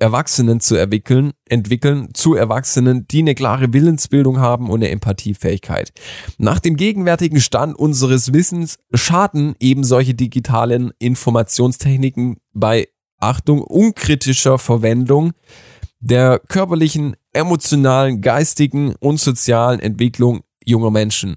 Erwachsenen 0.00 0.60
zu 0.60 0.76
entwickeln, 0.76 1.32
entwickeln 1.48 2.08
zu 2.14 2.34
Erwachsenen, 2.34 3.06
die 3.08 3.20
eine 3.20 3.34
klare 3.34 3.72
Willensbildung 3.72 4.38
haben 4.38 4.70
und 4.70 4.80
eine 4.80 4.90
Empathiefähigkeit. 4.90 5.92
Nach 6.38 6.58
dem 6.58 6.76
gegenwärtigen 6.76 7.40
Stand 7.40 7.78
unseres 7.78 8.32
Wissens 8.32 8.78
schaden 8.94 9.54
eben 9.60 9.84
solche 9.84 10.14
digitalen 10.14 10.92
Informationstechniken 10.98 12.38
bei 12.52 12.88
Achtung 13.18 13.62
unkritischer 13.62 14.58
Verwendung 14.58 15.32
der 16.00 16.40
körperlichen, 16.48 17.14
emotionalen, 17.32 18.22
geistigen 18.22 18.94
und 18.98 19.20
sozialen 19.20 19.80
Entwicklung 19.80 20.40
junger 20.64 20.90
Menschen 20.90 21.36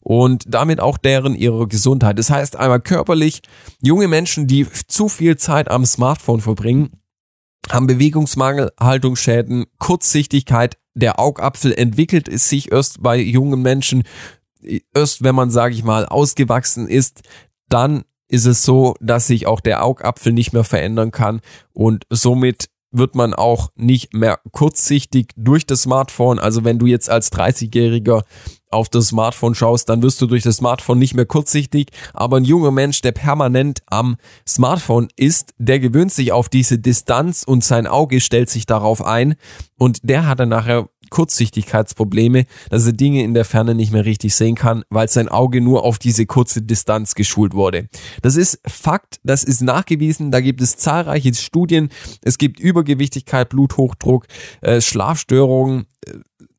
und 0.00 0.44
damit 0.46 0.80
auch 0.80 0.98
deren 0.98 1.34
ihre 1.34 1.68
Gesundheit. 1.68 2.18
Das 2.18 2.30
heißt 2.30 2.56
einmal 2.56 2.80
körperlich, 2.80 3.42
junge 3.82 4.08
Menschen, 4.08 4.46
die 4.46 4.66
zu 4.86 5.08
viel 5.08 5.36
Zeit 5.36 5.70
am 5.70 5.84
Smartphone 5.84 6.40
verbringen, 6.40 6.90
haben 7.72 7.86
Bewegungsmangel, 7.86 8.72
Haltungsschäden, 8.78 9.66
Kurzsichtigkeit. 9.78 10.78
Der 10.94 11.18
Augapfel 11.18 11.72
entwickelt 11.72 12.28
es 12.28 12.48
sich 12.48 12.72
erst 12.72 13.02
bei 13.02 13.16
jungen 13.16 13.62
Menschen, 13.62 14.02
erst 14.94 15.22
wenn 15.22 15.34
man, 15.34 15.50
sage 15.50 15.74
ich 15.74 15.84
mal, 15.84 16.06
ausgewachsen 16.06 16.88
ist, 16.88 17.22
dann 17.68 18.04
ist 18.28 18.46
es 18.46 18.64
so, 18.64 18.94
dass 19.00 19.26
sich 19.26 19.46
auch 19.46 19.60
der 19.60 19.84
Augapfel 19.84 20.32
nicht 20.32 20.52
mehr 20.52 20.64
verändern 20.64 21.10
kann 21.10 21.40
und 21.72 22.04
somit 22.10 22.68
wird 22.90 23.14
man 23.14 23.34
auch 23.34 23.70
nicht 23.76 24.14
mehr 24.14 24.40
kurzsichtig 24.52 25.32
durch 25.36 25.66
das 25.66 25.82
Smartphone. 25.82 26.38
Also 26.38 26.64
wenn 26.64 26.78
du 26.78 26.86
jetzt 26.86 27.10
als 27.10 27.32
30-Jähriger 27.32 28.22
auf 28.70 28.88
das 28.88 29.08
Smartphone 29.08 29.54
schaust, 29.54 29.88
dann 29.88 30.02
wirst 30.02 30.20
du 30.20 30.26
durch 30.26 30.42
das 30.42 30.56
Smartphone 30.56 30.98
nicht 30.98 31.14
mehr 31.14 31.26
kurzsichtig. 31.26 31.90
Aber 32.12 32.36
ein 32.36 32.44
junger 32.44 32.70
Mensch, 32.70 33.00
der 33.00 33.12
permanent 33.12 33.82
am 33.86 34.16
Smartphone 34.46 35.08
ist, 35.16 35.54
der 35.58 35.80
gewöhnt 35.80 36.12
sich 36.12 36.32
auf 36.32 36.48
diese 36.48 36.78
Distanz 36.78 37.42
und 37.42 37.64
sein 37.64 37.86
Auge 37.86 38.20
stellt 38.20 38.50
sich 38.50 38.66
darauf 38.66 39.04
ein 39.04 39.36
und 39.78 40.00
der 40.02 40.26
hat 40.26 40.40
dann 40.40 40.50
nachher 40.50 40.88
Kurzsichtigkeitsprobleme, 41.10 42.44
dass 42.70 42.86
er 42.86 42.92
Dinge 42.92 43.22
in 43.22 43.34
der 43.34 43.44
Ferne 43.44 43.74
nicht 43.74 43.92
mehr 43.92 44.04
richtig 44.04 44.34
sehen 44.34 44.54
kann, 44.54 44.84
weil 44.90 45.08
sein 45.08 45.28
Auge 45.28 45.60
nur 45.60 45.84
auf 45.84 45.98
diese 45.98 46.26
kurze 46.26 46.62
Distanz 46.62 47.14
geschult 47.14 47.54
wurde. 47.54 47.88
Das 48.22 48.36
ist 48.36 48.60
Fakt, 48.66 49.20
das 49.24 49.44
ist 49.44 49.62
nachgewiesen, 49.62 50.30
da 50.30 50.40
gibt 50.40 50.60
es 50.60 50.76
zahlreiche 50.76 51.34
Studien, 51.34 51.90
es 52.22 52.38
gibt 52.38 52.60
Übergewichtigkeit, 52.60 53.48
Bluthochdruck, 53.48 54.26
äh, 54.60 54.80
Schlafstörungen, 54.80 55.86
äh, 56.06 56.14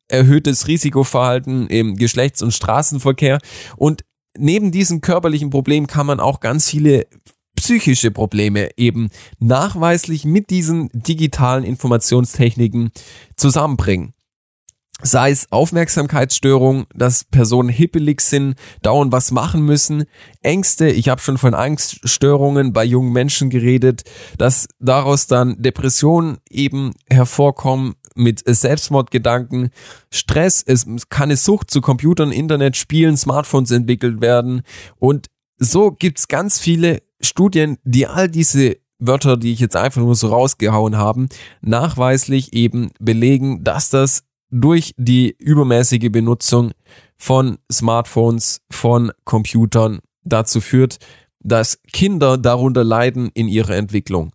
erhöhtes 0.08 0.66
Risikoverhalten 0.66 1.68
im 1.68 1.96
Geschlechts- 1.96 2.42
und 2.42 2.52
Straßenverkehr 2.52 3.38
und 3.76 4.04
neben 4.36 4.72
diesen 4.72 5.00
körperlichen 5.00 5.50
Problemen 5.50 5.86
kann 5.86 6.06
man 6.06 6.20
auch 6.20 6.40
ganz 6.40 6.68
viele 6.68 7.06
psychische 7.60 8.10
Probleme 8.10 8.70
eben 8.76 9.10
nachweislich 9.38 10.24
mit 10.24 10.50
diesen 10.50 10.88
digitalen 10.92 11.64
Informationstechniken 11.64 12.90
zusammenbringen 13.36 14.14
sei 15.02 15.30
es 15.30 15.50
Aufmerksamkeitsstörung, 15.50 16.86
dass 16.94 17.24
Personen 17.24 17.68
hippelig 17.68 18.20
sind, 18.20 18.54
dauernd 18.82 19.12
was 19.12 19.30
machen 19.30 19.62
müssen, 19.62 20.04
Ängste, 20.42 20.88
ich 20.90 21.08
habe 21.08 21.20
schon 21.20 21.38
von 21.38 21.54
Angststörungen 21.54 22.72
bei 22.72 22.84
jungen 22.84 23.12
Menschen 23.12 23.50
geredet, 23.50 24.02
dass 24.38 24.68
daraus 24.78 25.26
dann 25.26 25.60
Depressionen 25.62 26.38
eben 26.48 26.92
hervorkommen 27.08 27.94
mit 28.14 28.42
Selbstmordgedanken, 28.44 29.70
Stress, 30.10 30.62
es 30.66 30.86
kann 31.08 31.30
eine 31.30 31.36
Sucht 31.36 31.70
zu 31.70 31.80
Computern, 31.80 32.32
Internet, 32.32 32.76
Spielen, 32.76 33.16
Smartphones 33.16 33.70
entwickelt 33.70 34.20
werden. 34.20 34.62
Und 34.98 35.28
so 35.58 35.92
gibt's 35.92 36.28
ganz 36.28 36.58
viele 36.58 37.02
Studien, 37.20 37.76
die 37.84 38.06
all 38.06 38.28
diese 38.28 38.76
Wörter, 38.98 39.36
die 39.36 39.52
ich 39.52 39.60
jetzt 39.60 39.76
einfach 39.76 40.02
nur 40.02 40.14
so 40.14 40.28
rausgehauen 40.28 40.96
haben, 40.96 41.28
nachweislich 41.62 42.52
eben 42.52 42.90
belegen, 42.98 43.64
dass 43.64 43.90
das 43.90 44.24
durch 44.50 44.94
die 44.96 45.34
übermäßige 45.38 46.10
Benutzung 46.10 46.72
von 47.16 47.58
Smartphones, 47.70 48.60
von 48.70 49.12
Computern 49.24 50.00
dazu 50.24 50.60
führt, 50.60 50.98
dass 51.40 51.80
Kinder 51.92 52.36
darunter 52.38 52.84
leiden 52.84 53.30
in 53.34 53.48
ihrer 53.48 53.76
Entwicklung. 53.76 54.32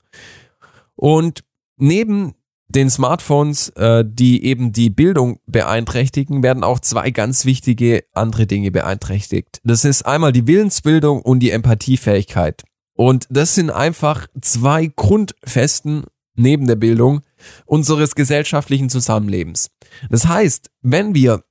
Und 0.95 1.43
neben 1.77 2.33
den 2.67 2.89
Smartphones, 2.89 3.69
äh, 3.69 4.03
die 4.07 4.43
eben 4.43 4.71
die 4.71 4.89
Bildung 4.89 5.39
beeinträchtigen, 5.45 6.41
werden 6.41 6.63
auch 6.63 6.79
zwei 6.79 7.11
ganz 7.11 7.45
wichtige 7.45 8.03
andere 8.13 8.47
Dinge 8.47 8.71
beeinträchtigt. 8.71 9.61
Das 9.63 9.85
ist 9.85 10.05
einmal 10.05 10.31
die 10.31 10.47
Willensbildung 10.47 11.21
und 11.21 11.39
die 11.39 11.51
Empathiefähigkeit. 11.51 12.63
Und 12.93 13.27
das 13.29 13.55
sind 13.55 13.69
einfach 13.69 14.27
zwei 14.41 14.87
Grundfesten 14.87 16.05
neben 16.35 16.65
der 16.65 16.75
Bildung 16.75 17.21
unseres 17.65 18.15
gesellschaftlichen 18.15 18.89
Zusammenlebens. 18.89 19.69
Das 20.09 20.27
heißt, 20.27 20.69
wenn 20.81 21.15
wir 21.15 21.43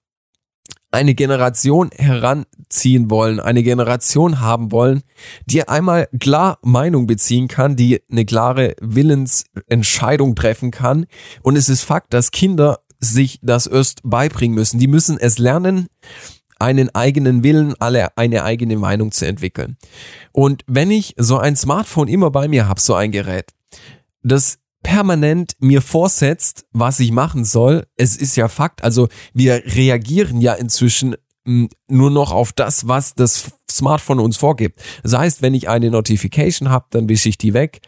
eine 0.95 1.15
Generation 1.15 1.91
heranziehen 1.93 3.11
wollen, 3.11 3.41
eine 3.41 3.63
Generation 3.65 4.41
haben 4.41 4.71
wollen, 4.71 5.03
die 5.45 5.67
einmal 5.69 6.09
klar 6.21 6.59
Meinung 6.63 7.07
beziehen 7.07 7.49
kann, 7.49 7.75
die 7.75 8.01
eine 8.11 8.25
klare 8.25 8.77
Willensentscheidung 8.81 10.37
treffen 10.37 10.71
kann. 10.71 11.07
Und 11.43 11.57
es 11.57 11.69
ist 11.69 11.83
Fakt, 11.83 12.15
dass 12.15 12.31
Kinder 12.31 12.79
sich 13.01 13.41
das 13.43 13.67
erst 13.67 14.01
beibringen 14.05 14.55
müssen. 14.55 14.79
Die 14.79 14.87
müssen 14.87 15.19
es 15.19 15.39
lernen, 15.39 15.89
einen 16.59 16.95
eigenen 16.95 17.43
Willen, 17.43 17.75
alle 17.81 18.17
eine 18.17 18.45
eigene 18.45 18.77
Meinung 18.77 19.11
zu 19.11 19.27
entwickeln. 19.27 19.77
Und 20.33 20.63
wenn 20.67 20.91
ich 20.91 21.15
so 21.19 21.39
ein 21.39 21.57
Smartphone 21.57 22.09
immer 22.09 22.31
bei 22.31 22.47
mir 22.47 22.69
habe, 22.69 22.81
so 22.81 22.95
ein 22.95 23.11
Gerät, 23.11 23.51
das 24.23 24.59
permanent 24.85 25.55
mir 25.59 25.83
vorsetzt, 25.83 26.67
was 26.73 27.01
ich 27.01 27.11
machen 27.11 27.45
soll. 27.45 27.85
Es 27.97 28.15
ist 28.15 28.37
ja 28.37 28.47
Fakt. 28.47 28.85
Also 28.85 29.09
wir 29.33 29.65
reagieren 29.67 30.41
ja 30.41 30.53
inzwischen 30.53 31.17
hm, 31.45 31.69
nur 31.89 32.13
noch 32.13 32.31
auf 32.31 32.53
das, 32.53 32.87
was 32.87 33.15
das 33.15 33.51
Smartphone 33.69 34.21
uns 34.21 34.37
vorgibt. 34.37 34.81
Das 35.03 35.15
heißt, 35.15 35.43
wenn 35.43 35.55
ich 35.55 35.69
eine 35.69 35.91
Notification 35.91 36.71
habe, 36.71 36.87
dann 36.91 37.09
wische 37.09 37.29
ich 37.29 37.39
die 37.39 37.55
weg. 37.55 37.81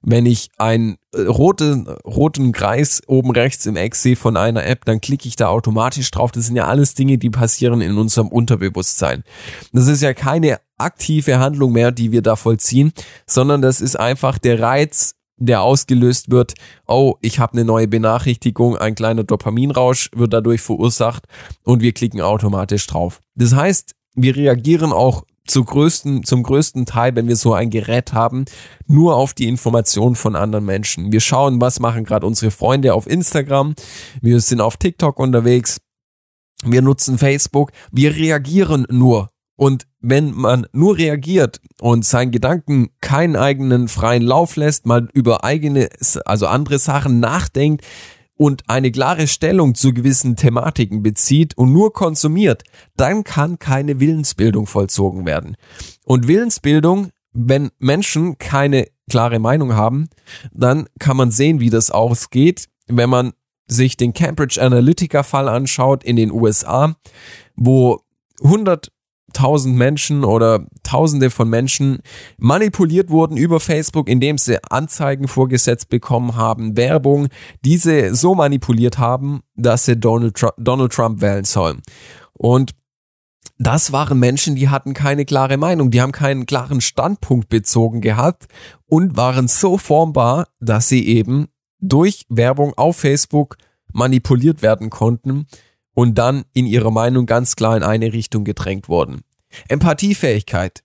Wenn 0.00 0.26
ich 0.26 0.50
einen 0.58 0.96
äh, 1.14 1.22
roten, 1.22 1.88
roten 2.04 2.52
Kreis 2.52 3.02
oben 3.06 3.30
rechts 3.30 3.66
im 3.66 3.76
Eck 3.76 3.94
sehe 3.94 4.16
von 4.16 4.36
einer 4.36 4.64
App, 4.64 4.84
dann 4.84 5.00
klicke 5.00 5.28
ich 5.28 5.36
da 5.36 5.48
automatisch 5.48 6.10
drauf. 6.10 6.30
Das 6.30 6.46
sind 6.46 6.56
ja 6.56 6.66
alles 6.66 6.94
Dinge, 6.94 7.18
die 7.18 7.30
passieren 7.30 7.80
in 7.80 7.98
unserem 7.98 8.28
Unterbewusstsein. 8.28 9.24
Das 9.72 9.86
ist 9.86 10.02
ja 10.02 10.14
keine 10.14 10.58
aktive 10.78 11.38
Handlung 11.38 11.72
mehr, 11.72 11.90
die 11.90 12.12
wir 12.12 12.22
da 12.22 12.36
vollziehen, 12.36 12.92
sondern 13.26 13.62
das 13.62 13.80
ist 13.80 13.98
einfach 13.98 14.38
der 14.38 14.60
Reiz, 14.60 15.14
der 15.36 15.62
ausgelöst 15.62 16.30
wird, 16.30 16.54
oh, 16.86 17.14
ich 17.20 17.38
habe 17.38 17.54
eine 17.54 17.64
neue 17.64 17.88
Benachrichtigung, 17.88 18.76
ein 18.76 18.94
kleiner 18.94 19.24
Dopaminrausch 19.24 20.10
wird 20.14 20.32
dadurch 20.32 20.60
verursacht 20.60 21.24
und 21.62 21.82
wir 21.82 21.92
klicken 21.92 22.20
automatisch 22.20 22.86
drauf. 22.86 23.20
Das 23.34 23.54
heißt, 23.54 23.94
wir 24.14 24.36
reagieren 24.36 24.92
auch 24.92 25.24
zu 25.46 25.64
größten, 25.64 26.24
zum 26.24 26.42
größten 26.42 26.86
Teil, 26.86 27.14
wenn 27.16 27.28
wir 27.28 27.36
so 27.36 27.52
ein 27.52 27.70
Gerät 27.70 28.14
haben, 28.14 28.46
nur 28.86 29.16
auf 29.16 29.34
die 29.34 29.46
Informationen 29.46 30.14
von 30.14 30.36
anderen 30.36 30.64
Menschen. 30.64 31.12
Wir 31.12 31.20
schauen, 31.20 31.60
was 31.60 31.80
machen 31.80 32.04
gerade 32.04 32.26
unsere 32.26 32.50
Freunde 32.50 32.94
auf 32.94 33.06
Instagram, 33.06 33.74
wir 34.22 34.40
sind 34.40 34.60
auf 34.60 34.76
TikTok 34.76 35.18
unterwegs, 35.18 35.80
wir 36.64 36.80
nutzen 36.80 37.18
Facebook, 37.18 37.72
wir 37.90 38.14
reagieren 38.14 38.86
nur 38.88 39.28
und 39.56 39.86
wenn 40.00 40.32
man 40.32 40.66
nur 40.72 40.98
reagiert 40.98 41.60
und 41.80 42.04
seinen 42.04 42.32
Gedanken 42.32 42.90
keinen 43.00 43.36
eigenen 43.36 43.88
freien 43.88 44.22
Lauf 44.22 44.56
lässt, 44.56 44.86
mal 44.86 45.08
über 45.12 45.44
eigene, 45.44 45.88
also 46.24 46.46
andere 46.46 46.78
Sachen 46.78 47.20
nachdenkt 47.20 47.84
und 48.36 48.62
eine 48.68 48.90
klare 48.90 49.28
Stellung 49.28 49.74
zu 49.74 49.92
gewissen 49.92 50.34
Thematiken 50.34 51.02
bezieht 51.02 51.56
und 51.56 51.72
nur 51.72 51.92
konsumiert, 51.92 52.64
dann 52.96 53.22
kann 53.22 53.58
keine 53.58 54.00
Willensbildung 54.00 54.66
vollzogen 54.66 55.24
werden. 55.24 55.56
Und 56.04 56.26
Willensbildung, 56.26 57.10
wenn 57.32 57.70
Menschen 57.78 58.38
keine 58.38 58.88
klare 59.08 59.38
Meinung 59.38 59.74
haben, 59.74 60.08
dann 60.52 60.88
kann 60.98 61.16
man 61.16 61.30
sehen, 61.30 61.60
wie 61.60 61.70
das 61.70 61.90
ausgeht, 61.90 62.68
wenn 62.88 63.10
man 63.10 63.32
sich 63.66 63.96
den 63.96 64.12
Cambridge 64.12 64.60
Analytica 64.60 65.22
Fall 65.22 65.48
anschaut 65.48 66.04
in 66.04 66.16
den 66.16 66.32
USA, 66.32 66.96
wo 67.56 68.00
100 68.42 68.90
tausend 69.34 69.76
Menschen 69.76 70.24
oder 70.24 70.66
tausende 70.82 71.30
von 71.30 71.48
Menschen 71.48 71.98
manipuliert 72.38 73.10
wurden 73.10 73.36
über 73.36 73.60
Facebook, 73.60 74.08
indem 74.08 74.38
sie 74.38 74.58
Anzeigen 74.70 75.28
vorgesetzt 75.28 75.88
bekommen 75.90 76.36
haben, 76.36 76.76
Werbung, 76.76 77.28
diese 77.64 78.14
so 78.14 78.34
manipuliert 78.34 78.98
haben, 78.98 79.42
dass 79.54 79.84
sie 79.84 79.96
Donald, 79.96 80.34
Trump, 80.34 80.54
Donald 80.58 80.92
Trump 80.92 81.20
wählen 81.20 81.44
sollen. 81.44 81.82
Und 82.32 82.72
das 83.58 83.92
waren 83.92 84.18
Menschen, 84.18 84.56
die 84.56 84.68
hatten 84.68 84.94
keine 84.94 85.24
klare 85.24 85.56
Meinung, 85.56 85.90
die 85.90 86.00
haben 86.00 86.12
keinen 86.12 86.46
klaren 86.46 86.80
Standpunkt 86.80 87.48
bezogen 87.48 88.00
gehabt 88.00 88.46
und 88.86 89.16
waren 89.16 89.46
so 89.46 89.78
formbar, 89.78 90.48
dass 90.60 90.88
sie 90.88 91.06
eben 91.06 91.46
durch 91.80 92.26
Werbung 92.28 92.74
auf 92.76 92.96
Facebook 92.96 93.56
manipuliert 93.92 94.62
werden 94.62 94.90
konnten 94.90 95.46
und 95.94 96.18
dann 96.18 96.44
in 96.52 96.66
ihrer 96.66 96.90
Meinung 96.90 97.26
ganz 97.26 97.56
klar 97.56 97.76
in 97.76 97.82
eine 97.82 98.12
Richtung 98.12 98.44
gedrängt 98.44 98.88
worden. 98.88 99.22
Empathiefähigkeit. 99.68 100.82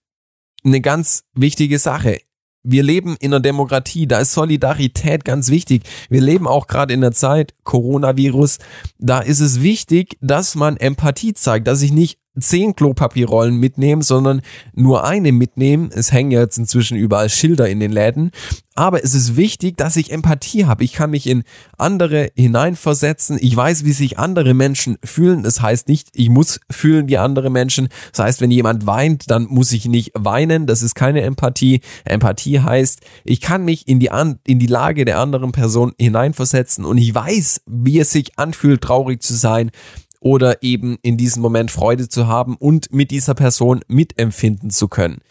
Eine 0.64 0.82
ganz 0.82 1.24
wichtige 1.34 1.80
Sache. 1.80 2.20
Wir 2.62 2.84
leben 2.84 3.16
in 3.20 3.34
einer 3.34 3.40
Demokratie, 3.40 4.06
da 4.06 4.20
ist 4.20 4.34
Solidarität 4.34 5.24
ganz 5.24 5.50
wichtig. 5.50 5.84
Wir 6.10 6.22
leben 6.22 6.46
auch 6.46 6.68
gerade 6.68 6.94
in 6.94 7.02
der 7.02 7.14
Zeit 7.14 7.54
Coronavirus, 7.64 8.58
da 8.98 9.20
ist 9.20 9.40
es 9.40 9.62
wichtig, 9.62 10.18
dass 10.20 10.56
man 10.56 10.76
Empathie 10.76 11.34
zeigt, 11.34 11.68
dass 11.68 11.82
ich 11.82 11.94
nicht 11.94 12.20
zehn 12.40 12.76
Klopapierrollen 12.76 13.58
mitnehmen, 13.58 14.02
sondern 14.02 14.42
nur 14.74 15.04
eine 15.04 15.32
mitnehmen. 15.32 15.90
Es 15.94 16.12
hängen 16.12 16.32
ja 16.32 16.42
jetzt 16.42 16.58
inzwischen 16.58 16.98
überall 16.98 17.30
Schilder 17.30 17.68
in 17.70 17.80
den 17.80 17.92
Läden. 17.92 18.32
Aber 18.76 19.04
es 19.04 19.14
ist 19.14 19.36
wichtig, 19.36 19.76
dass 19.76 19.98
ich 19.98 20.12
Empathie 20.12 20.66
habe. 20.66 20.86
Ich 20.86 20.94
kann 20.94 21.10
mich 21.10 21.28
in 21.28 21.44
andere 21.78 22.30
hineinversetzen. 22.36 23.38
Ich 23.42 23.54
weiß, 23.54 23.84
wie 23.84 23.92
sich 23.92 24.18
andere 24.18 24.54
Menschen 24.54 24.98
fühlen. 25.04 25.44
Das 25.44 25.62
heißt 25.62 25.90
nicht, 25.90 26.08
ich 26.14 26.30
muss 26.30 26.62
fühlen 26.72 27.10
wie 27.10 27.18
andere 27.18 27.50
Menschen. 27.50 27.90
Das 28.12 28.20
heißt, 28.24 28.42
wenn 28.42 28.52
jemand 28.52 28.88
weint, 28.88 29.30
dann 29.30 29.48
muss 29.48 29.74
ich 29.74 29.86
nicht 29.86 30.12
weinen. 30.14 30.66
Das 30.66 30.82
ist 30.82 30.96
keine 30.96 31.24
Empathie. 31.24 31.82
Empathie 32.06 32.62
heißt, 32.62 33.02
ich 33.26 33.42
kann 33.42 33.66
mich 33.66 33.86
in 33.88 34.00
die, 34.00 34.12
An 34.12 34.40
in 34.48 34.60
die 34.60 34.68
Lage 34.68 35.04
der 35.04 35.20
anderen 35.20 35.52
Person 35.52 35.92
hineinversetzen 36.00 36.86
und 36.86 36.98
ich 36.98 37.14
weiß, 37.14 37.64
wie 37.66 38.00
es 38.00 38.12
sich 38.12 38.40
anfühlt, 38.40 38.82
traurig 38.82 39.22
zu 39.22 39.36
sein 39.36 39.72
oder 40.20 40.64
eben 40.64 40.98
in 41.02 41.18
diesem 41.18 41.42
Moment 41.42 41.72
Freude 41.72 42.10
zu 42.10 42.28
haben 42.28 42.56
und 42.58 42.94
mit 42.94 43.12
dieser 43.12 43.34
Person 43.34 43.82
mitempfinden 43.88 44.70
zu 44.70 44.88
können. 44.88 45.22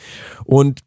Und 0.45 0.81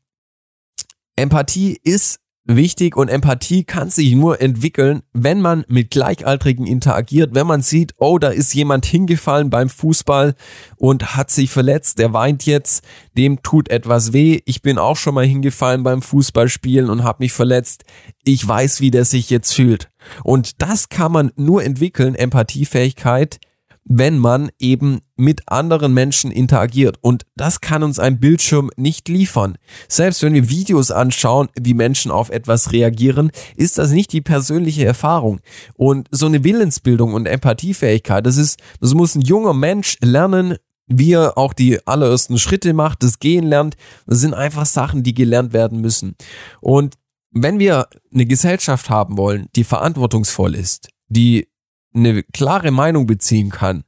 Empathie 1.16 1.78
ist 1.84 2.22
wichtig 2.44 2.98
und 2.98 3.08
Empathie 3.08 3.64
kann 3.64 3.90
sich 3.90 4.14
nur 4.14 4.42
entwickeln, 4.42 5.04
wenn 5.14 5.42
man 5.42 5.64
mit 5.68 5.92
Gleichaltrigen 5.92 6.66
interagiert, 6.66 7.36
wenn 7.36 7.48
man 7.48 7.62
sieht, 7.62 7.94
oh, 7.98 8.18
da 8.18 8.30
ist 8.30 8.54
jemand 8.54 8.86
hingefallen 8.86 9.50
beim 9.50 9.70
Fußball 9.70 10.36
und 10.78 11.16
hat 11.16 11.30
sich 11.30 11.52
verletzt, 11.52 12.00
der 12.00 12.14
weint 12.14 12.46
jetzt, 12.46 12.84
dem 13.16 13.44
tut 13.44 13.70
etwas 13.70 14.14
weh. 14.14 14.40
Ich 14.46 14.62
bin 14.62 14.78
auch 14.78 14.98
schon 14.98 15.14
mal 15.14 15.26
hingefallen 15.26 15.84
beim 15.84 16.02
Fußballspielen 16.02 16.90
und 16.90 17.04
habe 17.04 17.24
mich 17.24 17.34
verletzt. 17.34 17.84
Ich 18.24 18.46
weiß, 18.46 18.82
wie 18.82 18.92
der 18.92 19.06
sich 19.06 19.30
jetzt 19.30 19.54
fühlt. 19.54 19.90
Und 20.24 20.62
das 20.62 20.90
kann 20.90 21.12
man 21.12 21.32
nur 21.36 21.64
entwickeln, 21.64 22.16
Empathiefähigkeit, 22.16 23.40
wenn 23.84 24.18
man 24.18 24.52
eben 24.60 25.02
mit 25.16 25.42
anderen 25.48 25.94
Menschen 25.94 26.32
interagiert. 26.32 26.98
Und 27.02 27.26
das 27.36 27.62
kann 27.62 27.84
uns 27.84 28.00
ein 28.00 28.20
Bildschirm 28.20 28.70
nicht 28.78 29.10
liefern. 29.10 29.58
Selbst 29.88 30.22
wenn 30.24 30.34
wir 30.34 30.50
Videos 30.50 30.92
anschauen, 30.92 31.50
wie 31.60 31.74
Menschen 31.74 32.12
auf 32.12 32.30
etwas 32.30 32.72
reagieren, 32.72 33.32
ist 33.56 33.78
das 33.78 33.92
nicht 33.92 34.14
die 34.14 34.22
persönliche 34.22 34.86
Erfahrung. 34.86 35.40
Und 35.76 36.08
so 36.12 36.26
eine 36.26 36.44
Willensbildung 36.44 37.14
und 37.14 37.26
Empathiefähigkeit, 37.26 38.26
das 38.26 38.38
ist, 38.38 38.60
das 38.80 38.94
muss 38.94 39.16
ein 39.16 39.22
junger 39.22 39.54
Mensch 39.54 39.98
lernen, 40.02 40.58
wie 40.88 41.14
er 41.14 41.38
auch 41.38 41.54
die 41.54 41.86
allerersten 41.88 42.38
Schritte 42.38 42.74
macht, 42.74 43.04
das 43.04 43.20
Gehen 43.20 43.46
lernt. 43.46 43.76
Das 44.06 44.20
sind 44.20 44.34
einfach 44.34 44.66
Sachen, 44.66 45.04
die 45.04 45.14
gelernt 45.14 45.54
werden 45.54 45.82
müssen. 45.82 46.16
Und 46.60 46.96
wenn 47.32 47.60
wir 47.60 47.88
eine 48.14 48.26
Gesellschaft 48.26 48.90
haben 48.90 49.18
wollen, 49.18 49.48
die 49.56 49.64
verantwortungsvoll 49.64 50.54
ist, 50.56 50.90
die 51.08 51.48
eine 51.94 52.24
klare 52.24 52.72
Meinung 52.72 53.06
beziehen 53.06 53.50
kann, 53.50 53.84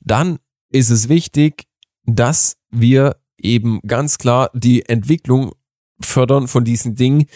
dann 0.00 0.38
ist 0.70 0.90
es 0.90 1.08
wichtig, 1.08 1.64
dass 2.04 2.56
wir 2.70 3.16
eben 3.38 3.80
ganz 3.86 4.18
klar 4.18 4.50
die 4.54 4.88
Entwicklung 4.88 5.52
fördern 6.00 6.48
von 6.48 6.64
diesen 6.64 6.94
Dingen 6.94 7.26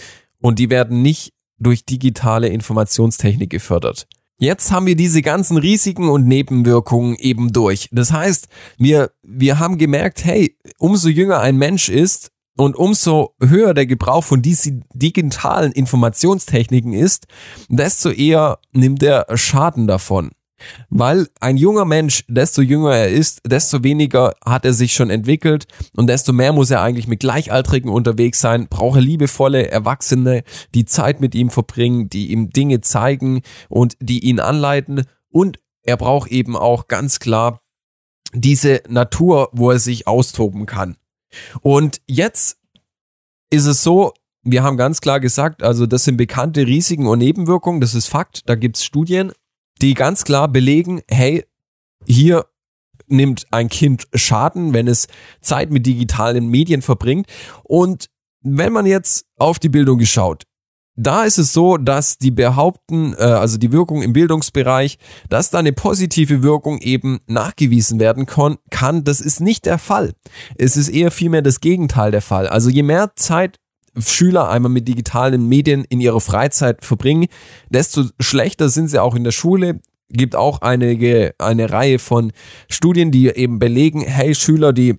und 0.41 0.59
die 0.59 0.71
werden 0.71 1.03
nicht 1.03 1.33
durch 1.59 1.85
digitale 1.85 2.49
Informationstechnik 2.49 3.51
gefördert. 3.51 4.07
Jetzt 4.39 4.73
haben 4.73 4.87
wir 4.87 4.97
diese 4.97 5.21
ganzen 5.21 5.59
Risiken 5.59 6.09
und 6.09 6.27
Nebenwirkungen 6.27 7.15
eben 7.17 7.53
durch. 7.53 7.91
Das 7.93 8.11
heißt, 8.11 8.49
wir, 8.79 9.13
wir 9.23 9.59
haben 9.59 9.77
gemerkt, 9.77 10.25
hey, 10.25 10.57
umso 10.79 11.11
jünger 11.11 11.41
ein 11.41 11.59
Mensch 11.59 11.91
ist 11.91 12.31
und 12.57 12.77
umso 12.77 13.35
höher 13.43 13.75
der 13.75 13.87
Gebrauch 13.87 14.25
von 14.25 14.43
diesen 14.43 14.85
digitalen 14.93 15.73
Informationstechniken 15.73 16.93
ist, 16.93 17.27
desto 17.69 18.11
eher 18.11 18.59
nimmt 18.73 19.03
er 19.03 19.27
Schaden 19.37 19.87
davon. 19.87 20.31
Weil 20.91 21.29
ein 21.41 21.57
junger 21.57 21.85
Mensch, 21.85 22.25
desto 22.29 22.61
jünger 22.61 22.95
er 22.95 23.09
ist, 23.09 23.41
desto 23.47 23.83
weniger 23.83 24.35
hat 24.45 24.65
er 24.65 24.75
sich 24.75 24.93
schon 24.93 25.11
entwickelt 25.11 25.67
und 25.97 26.07
desto 26.07 26.33
mehr 26.33 26.53
muss 26.53 26.71
er 26.71 26.83
eigentlich 26.83 27.09
mit 27.09 27.21
Gleichaltrigen 27.21 27.91
unterwegs 27.91 28.41
sein, 28.41 28.69
brauche 28.69 29.01
liebevolle 29.01 29.71
Erwachsene, 29.71 30.43
die 30.75 30.85
Zeit 30.85 31.21
mit 31.21 31.35
ihm 31.35 31.51
verbringen, 31.51 32.11
die 32.11 32.31
ihm 32.31 32.51
Dinge 32.51 32.83
zeigen 32.83 33.41
und 33.69 33.97
die 34.01 34.25
ihn 34.25 34.39
anleiten 34.39 35.05
und 35.31 35.59
er 35.83 35.97
braucht 35.97 36.31
eben 36.31 36.57
auch 36.57 36.89
ganz 36.89 37.21
klar 37.21 37.63
diese 38.33 38.83
Natur, 38.89 39.49
wo 39.53 39.71
er 39.71 39.79
sich 39.79 40.07
austoben 40.07 40.67
kann. 40.67 40.97
Und 41.61 42.01
jetzt 42.07 42.59
ist 43.51 43.67
es 43.67 43.83
so, 43.83 44.15
wir 44.43 44.63
haben 44.63 44.77
ganz 44.77 45.01
klar 45.01 45.21
gesagt, 45.21 45.63
also 45.63 45.87
das 45.87 46.05
sind 46.05 46.17
bekannte 46.17 46.67
Risiken 46.67 47.07
und 47.07 47.19
Nebenwirkungen, 47.19 47.81
das 47.81 47.95
ist 47.95 48.07
Fakt, 48.07 48.49
da 48.49 48.55
gibt's 48.55 48.85
Studien, 48.85 49.33
die 49.83 49.95
ganz 49.95 50.25
klar 50.25 50.49
belegen, 50.49 51.03
hey, 51.09 51.45
hier 52.07 52.47
nimmt 53.07 53.47
ein 53.51 53.69
Kind 53.69 54.07
Schaden, 54.15 54.73
wenn 54.73 54.89
es 54.89 55.09
Zeit 55.41 55.71
mit 55.71 55.85
digitalen 55.85 56.49
Medien 56.49 56.81
verbringt. 56.81 57.27
Und 57.65 58.09
wenn 58.41 58.73
man 58.73 58.87
jetzt 58.87 59.27
auf 59.37 59.59
die 59.59 59.69
Bildung 59.69 59.99
geschaut, 59.99 60.45
da 61.01 61.25
ist 61.25 61.39
es 61.39 61.53
so, 61.53 61.79
dass 61.79 62.19
die 62.19 62.31
behaupten, 62.31 63.15
äh, 63.15 63.23
also 63.23 63.57
die 63.57 63.73
Wirkung 63.73 64.03
im 64.03 64.13
Bildungsbereich, 64.13 64.99
dass 65.29 65.51
da 65.51 65.59
eine 65.59 65.73
positive 65.73 66.43
Wirkung 66.43 66.79
eben 66.79 67.21
nachgewiesen 67.27 67.99
werden 67.99 68.27
kann. 68.27 69.05
Das 69.05 69.21
ist 69.21 69.41
nicht 69.41 69.65
der 69.65 69.79
Fall. 69.79 70.13
Es 70.57 70.77
ist 70.77 70.89
eher 70.89 71.11
vielmehr 71.11 71.43
das 71.43 71.61
Gegenteil 71.61 72.11
der 72.11 72.23
Fall. 72.23 72.47
Also 72.47 72.69
je 72.69 72.83
mehr 72.83 73.13
Zeit 73.17 73.59
Schüler 73.99 74.49
einmal 74.49 74.71
mit 74.71 74.87
digitalen 74.87 75.49
Medien 75.49 75.85
in 75.85 76.01
ihrer 76.01 76.21
Freizeit 76.21 76.85
verbringen, 76.85 77.27
desto 77.71 78.05
schlechter 78.21 78.69
sind 78.69 78.89
sie 78.89 79.03
auch 79.03 79.15
in 79.15 79.25
der 79.25 79.33
Schule. 79.33 79.81
Gibt 80.11 80.37
auch 80.37 80.61
einige, 80.61 81.35
eine 81.39 81.71
Reihe 81.71 81.99
von 81.99 82.33
Studien, 82.69 83.11
die 83.11 83.29
eben 83.29 83.59
belegen, 83.59 84.03
hey, 84.03 84.35
Schüler, 84.35 84.73
die 84.73 84.97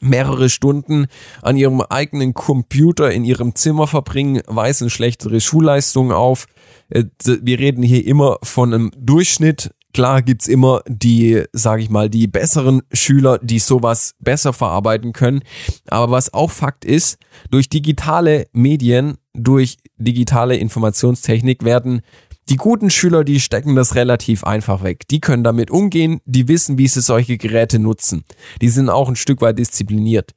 mehrere 0.00 0.50
Stunden 0.50 1.06
an 1.42 1.56
ihrem 1.56 1.80
eigenen 1.80 2.34
Computer 2.34 3.10
in 3.10 3.24
ihrem 3.24 3.54
Zimmer 3.54 3.86
verbringen, 3.86 4.42
weisen 4.46 4.90
schlechtere 4.90 5.40
Schulleistungen 5.40 6.12
auf. 6.12 6.46
Äh, 6.88 7.04
wir 7.24 7.58
reden 7.58 7.82
hier 7.82 8.06
immer 8.06 8.38
von 8.42 8.72
einem 8.72 8.90
Durchschnitt 8.96 9.70
Klar 9.94 10.22
gibt's 10.22 10.48
immer 10.48 10.80
die, 10.88 11.44
sage 11.52 11.82
ich 11.82 11.90
mal, 11.90 12.08
die 12.08 12.26
besseren 12.26 12.82
Schüler, 12.92 13.38
die 13.42 13.58
sowas 13.58 14.14
besser 14.20 14.54
verarbeiten 14.54 15.12
können. 15.12 15.42
Aber 15.86 16.10
was 16.10 16.32
auch 16.32 16.50
Fakt 16.50 16.86
ist, 16.86 17.18
durch 17.50 17.68
digitale 17.68 18.46
Medien, 18.52 19.18
durch 19.34 19.76
digitale 19.98 20.56
Informationstechnik 20.56 21.62
werden 21.62 22.00
die 22.48 22.56
guten 22.56 22.90
Schüler, 22.90 23.24
die 23.24 23.40
stecken 23.40 23.76
das 23.76 23.94
relativ 23.94 24.44
einfach 24.44 24.82
weg. 24.82 25.06
Die 25.08 25.20
können 25.20 25.44
damit 25.44 25.70
umgehen, 25.70 26.20
die 26.24 26.48
wissen, 26.48 26.78
wie 26.78 26.88
sie 26.88 27.00
solche 27.00 27.38
Geräte 27.38 27.78
nutzen. 27.78 28.24
Die 28.60 28.68
sind 28.68 28.88
auch 28.88 29.08
ein 29.08 29.16
Stück 29.16 29.40
weit 29.40 29.58
diszipliniert. 29.58 30.32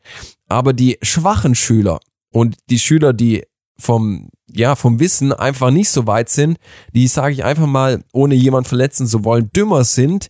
Aber 0.47 0.73
die 0.73 0.97
schwachen 1.01 1.55
Schüler 1.55 1.99
und 2.31 2.57
die 2.69 2.79
Schüler, 2.79 3.13
die 3.13 3.43
vom 3.77 4.29
ja, 4.51 4.75
vom 4.75 4.99
Wissen 4.99 5.33
einfach 5.33 5.71
nicht 5.71 5.89
so 5.89 6.07
weit 6.07 6.29
sind, 6.29 6.57
die, 6.93 7.07
sage 7.07 7.33
ich 7.33 7.43
einfach 7.43 7.65
mal, 7.65 8.03
ohne 8.13 8.35
jemand 8.35 8.67
verletzen 8.67 9.07
zu 9.07 9.25
wollen, 9.25 9.49
dümmer 9.53 9.83
sind, 9.83 10.29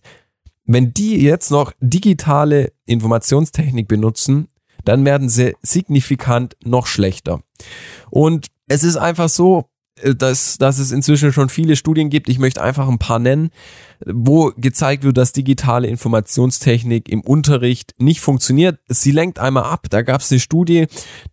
wenn 0.64 0.92
die 0.92 1.22
jetzt 1.22 1.50
noch 1.50 1.72
digitale 1.80 2.72
Informationstechnik 2.86 3.86
benutzen, 3.86 4.48
dann 4.84 5.04
werden 5.04 5.28
sie 5.28 5.54
signifikant 5.62 6.56
noch 6.64 6.86
schlechter. 6.86 7.40
Und 8.10 8.48
es 8.68 8.82
ist 8.82 8.96
einfach 8.96 9.28
so, 9.28 9.66
dass, 10.02 10.58
dass 10.58 10.78
es 10.78 10.92
inzwischen 10.92 11.32
schon 11.32 11.48
viele 11.48 11.76
Studien 11.76 12.10
gibt. 12.10 12.28
Ich 12.28 12.38
möchte 12.38 12.62
einfach 12.62 12.88
ein 12.88 12.98
paar 12.98 13.18
nennen, 13.18 13.50
wo 14.04 14.52
gezeigt 14.56 15.04
wird, 15.04 15.16
dass 15.16 15.32
digitale 15.32 15.88
Informationstechnik 15.88 17.08
im 17.08 17.22
Unterricht 17.22 17.94
nicht 17.98 18.20
funktioniert. 18.20 18.78
Sie 18.88 19.12
lenkt 19.12 19.38
einmal 19.38 19.64
ab. 19.64 19.86
Da 19.90 20.02
gab 20.02 20.20
es 20.20 20.30
eine 20.30 20.40
Studie, 20.40 20.86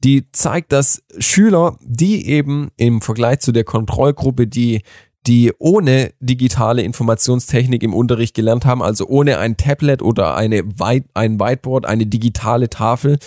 die 0.03 0.31
zeigt, 0.31 0.71
dass 0.71 1.03
Schüler, 1.17 1.77
die 1.81 2.27
eben 2.27 2.69
im 2.77 3.01
Vergleich 3.01 3.39
zu 3.39 3.51
der 3.51 3.65
Kontrollgruppe, 3.65 4.47
die 4.47 4.81
die 5.25 5.53
ohne 5.57 6.11
digitale 6.19 6.81
Informationstechnik 6.81 7.81
im 7.83 7.93
Unterricht 7.93 8.35
gelernt 8.35 8.65
haben, 8.65 8.83
also 8.83 9.07
ohne 9.07 9.37
ein 9.37 9.55
Tablet 9.55 10.01
oder 10.01 10.35
eine 10.35 10.65
White, 10.65 11.07
ein 11.13 11.39
Whiteboard, 11.39 11.85
eine 11.85 12.05
digitale 12.05 12.69
Tafel, 12.69 13.19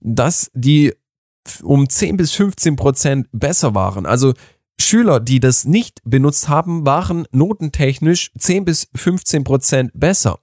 dass 0.00 0.50
die 0.54 0.94
um 1.62 1.88
10 1.88 2.16
bis 2.16 2.32
15 2.32 2.76
Prozent 2.76 3.26
besser 3.32 3.74
waren. 3.74 4.06
Also 4.06 4.34
Schüler, 4.80 5.20
die 5.20 5.40
das 5.40 5.64
nicht 5.64 6.00
benutzt 6.04 6.48
haben, 6.48 6.86
waren 6.86 7.26
notentechnisch 7.32 8.30
10 8.38 8.64
bis 8.64 8.88
15 8.94 9.44
Prozent 9.44 9.90
besser. 9.94 10.38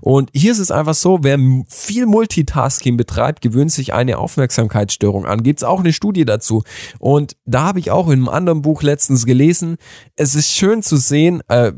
Und 0.00 0.30
hier 0.34 0.52
ist 0.52 0.58
es 0.58 0.70
einfach 0.70 0.94
so, 0.94 1.18
wer 1.22 1.38
viel 1.68 2.06
Multitasking 2.06 2.96
betreibt, 2.96 3.40
gewöhnt 3.40 3.72
sich 3.72 3.94
eine 3.94 4.18
Aufmerksamkeitsstörung 4.18 5.26
an. 5.26 5.42
Gibt 5.42 5.60
es 5.60 5.64
auch 5.64 5.80
eine 5.80 5.92
Studie 5.92 6.24
dazu. 6.24 6.62
Und 6.98 7.36
da 7.44 7.64
habe 7.64 7.78
ich 7.78 7.90
auch 7.90 8.08
in 8.08 8.14
einem 8.14 8.28
anderen 8.28 8.62
Buch 8.62 8.82
letztens 8.82 9.26
gelesen, 9.26 9.76
es 10.16 10.34
ist 10.34 10.50
schön 10.50 10.82
zu 10.82 10.96
sehen, 10.96 11.42
äh, 11.48 11.72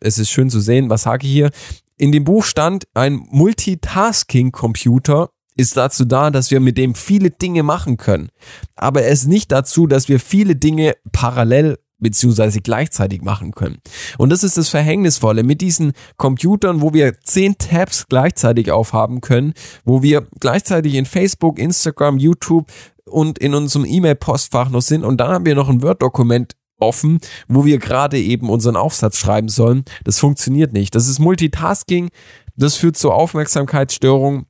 es 0.00 0.18
ist 0.18 0.30
schön 0.30 0.50
zu 0.50 0.60
sehen, 0.60 0.90
was 0.90 1.02
sage 1.02 1.26
ich 1.26 1.32
hier? 1.32 1.50
In 1.98 2.12
dem 2.12 2.24
Buch 2.24 2.44
stand, 2.44 2.84
ein 2.92 3.26
Multitasking-Computer 3.30 5.30
ist 5.56 5.76
dazu 5.76 6.04
da, 6.04 6.30
dass 6.30 6.50
wir 6.50 6.60
mit 6.60 6.78
dem 6.78 6.94
viele 6.94 7.30
Dinge 7.30 7.62
machen 7.62 7.96
können. 7.96 8.28
Aber 8.76 9.02
er 9.02 9.10
ist 9.10 9.26
nicht 9.26 9.50
dazu, 9.52 9.86
dass 9.86 10.08
wir 10.08 10.20
viele 10.20 10.56
Dinge 10.56 10.94
parallel 11.12 11.78
beziehungsweise 11.98 12.60
gleichzeitig 12.60 13.22
machen 13.22 13.52
können. 13.52 13.78
Und 14.18 14.30
das 14.30 14.44
ist 14.44 14.58
das 14.58 14.68
Verhängnisvolle 14.68 15.42
mit 15.42 15.62
diesen 15.62 15.92
Computern, 16.18 16.82
wo 16.82 16.92
wir 16.92 17.18
zehn 17.22 17.56
Tabs 17.56 18.06
gleichzeitig 18.08 18.70
aufhaben 18.70 19.22
können, 19.22 19.54
wo 19.84 20.02
wir 20.02 20.26
gleichzeitig 20.38 20.94
in 20.94 21.06
Facebook, 21.06 21.58
Instagram, 21.58 22.18
YouTube 22.18 22.70
und 23.08 23.38
in 23.38 23.54
unserem 23.54 23.86
E-Mail-Postfach 23.86 24.68
noch 24.68 24.82
sind 24.82 25.04
und 25.04 25.18
dann 25.18 25.30
haben 25.30 25.46
wir 25.46 25.54
noch 25.54 25.70
ein 25.70 25.82
Word-Dokument 25.82 26.52
offen, 26.78 27.18
wo 27.48 27.64
wir 27.64 27.78
gerade 27.78 28.18
eben 28.18 28.50
unseren 28.50 28.76
Aufsatz 28.76 29.16
schreiben 29.16 29.48
sollen. 29.48 29.84
Das 30.04 30.18
funktioniert 30.18 30.74
nicht. 30.74 30.94
Das 30.94 31.08
ist 31.08 31.18
Multitasking, 31.18 32.10
das 32.56 32.76
führt 32.76 32.98
zu 32.98 33.10
Aufmerksamkeitsstörungen 33.12 34.44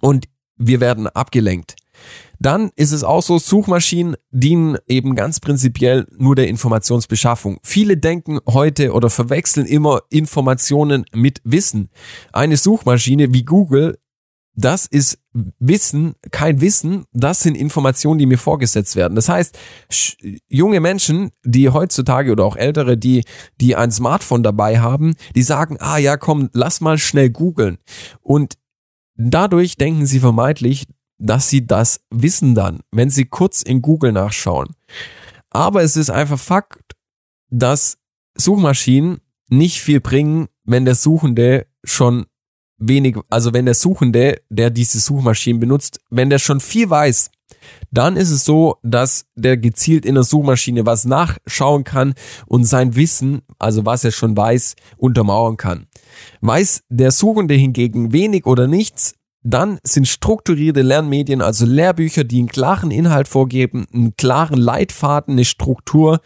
und 0.00 0.26
wir 0.56 0.80
werden 0.80 1.06
abgelenkt. 1.06 1.76
Dann 2.38 2.70
ist 2.76 2.92
es 2.92 3.02
auch 3.02 3.22
so, 3.22 3.38
Suchmaschinen 3.38 4.16
dienen 4.30 4.76
eben 4.86 5.14
ganz 5.14 5.40
prinzipiell 5.40 6.06
nur 6.18 6.34
der 6.34 6.48
Informationsbeschaffung. 6.48 7.58
Viele 7.62 7.96
denken 7.96 8.38
heute 8.46 8.92
oder 8.92 9.08
verwechseln 9.08 9.66
immer 9.66 10.02
Informationen 10.10 11.06
mit 11.14 11.40
Wissen. 11.44 11.88
Eine 12.32 12.58
Suchmaschine 12.58 13.32
wie 13.32 13.44
Google 13.44 13.96
das 14.56 14.86
ist 14.86 15.18
Wissen, 15.58 16.14
kein 16.30 16.62
Wissen, 16.62 17.04
das 17.12 17.40
sind 17.40 17.56
Informationen, 17.56 18.18
die 18.18 18.24
mir 18.24 18.38
vorgesetzt 18.38 18.96
werden. 18.96 19.14
Das 19.14 19.28
heißt, 19.28 19.58
junge 20.48 20.80
Menschen, 20.80 21.30
die 21.44 21.68
heutzutage 21.68 22.32
oder 22.32 22.44
auch 22.46 22.56
ältere, 22.56 22.96
die, 22.96 23.24
die 23.60 23.76
ein 23.76 23.92
Smartphone 23.92 24.42
dabei 24.42 24.80
haben, 24.80 25.14
die 25.34 25.42
sagen, 25.42 25.76
ah 25.78 25.98
ja, 25.98 26.16
komm, 26.16 26.48
lass 26.54 26.80
mal 26.80 26.96
schnell 26.96 27.28
googeln. 27.28 27.76
Und 28.22 28.54
dadurch 29.16 29.76
denken 29.76 30.06
sie 30.06 30.20
vermeintlich, 30.20 30.86
dass 31.18 31.48
sie 31.48 31.66
das 31.66 32.00
wissen 32.10 32.54
dann, 32.54 32.80
wenn 32.92 33.10
sie 33.10 33.24
kurz 33.24 33.62
in 33.62 33.82
Google 33.82 34.12
nachschauen. 34.12 34.74
Aber 35.50 35.82
es 35.82 35.96
ist 35.96 36.10
einfach 36.10 36.38
Fakt, 36.38 36.92
dass 37.50 37.98
Suchmaschinen 38.36 39.20
nicht 39.48 39.80
viel 39.80 40.00
bringen, 40.00 40.48
wenn 40.64 40.84
der 40.84 40.94
Suchende 40.94 41.66
schon 41.84 42.26
wenig, 42.78 43.16
also 43.30 43.52
wenn 43.52 43.64
der 43.64 43.74
Suchende, 43.74 44.40
der 44.48 44.70
diese 44.70 45.00
Suchmaschinen 45.00 45.60
benutzt, 45.60 46.00
wenn 46.10 46.30
der 46.30 46.38
schon 46.38 46.60
viel 46.60 46.88
weiß, 46.88 47.30
dann 47.90 48.16
ist 48.16 48.30
es 48.30 48.44
so, 48.44 48.76
dass 48.82 49.26
der 49.34 49.56
gezielt 49.56 50.04
in 50.04 50.14
der 50.14 50.24
Suchmaschine 50.24 50.86
was 50.86 51.04
nachschauen 51.04 51.84
kann 51.84 52.14
und 52.46 52.64
sein 52.64 52.96
Wissen, 52.96 53.42
also 53.58 53.84
was 53.84 54.04
er 54.04 54.12
schon 54.12 54.36
weiß, 54.36 54.76
untermauern 54.96 55.56
kann. 55.56 55.86
Weiß 56.40 56.82
der 56.88 57.10
Suchende 57.10 57.54
hingegen 57.54 58.12
wenig 58.12 58.46
oder 58.46 58.66
nichts, 58.66 59.14
dann 59.42 59.78
sind 59.84 60.08
strukturierte 60.08 60.82
Lernmedien, 60.82 61.40
also 61.40 61.66
Lehrbücher, 61.66 62.24
die 62.24 62.40
einen 62.40 62.48
klaren 62.48 62.90
Inhalt 62.90 63.28
vorgeben, 63.28 63.86
einen 63.92 64.16
klaren 64.16 64.58
Leitfaden, 64.58 65.34
eine 65.34 65.44
Struktur, 65.44 66.20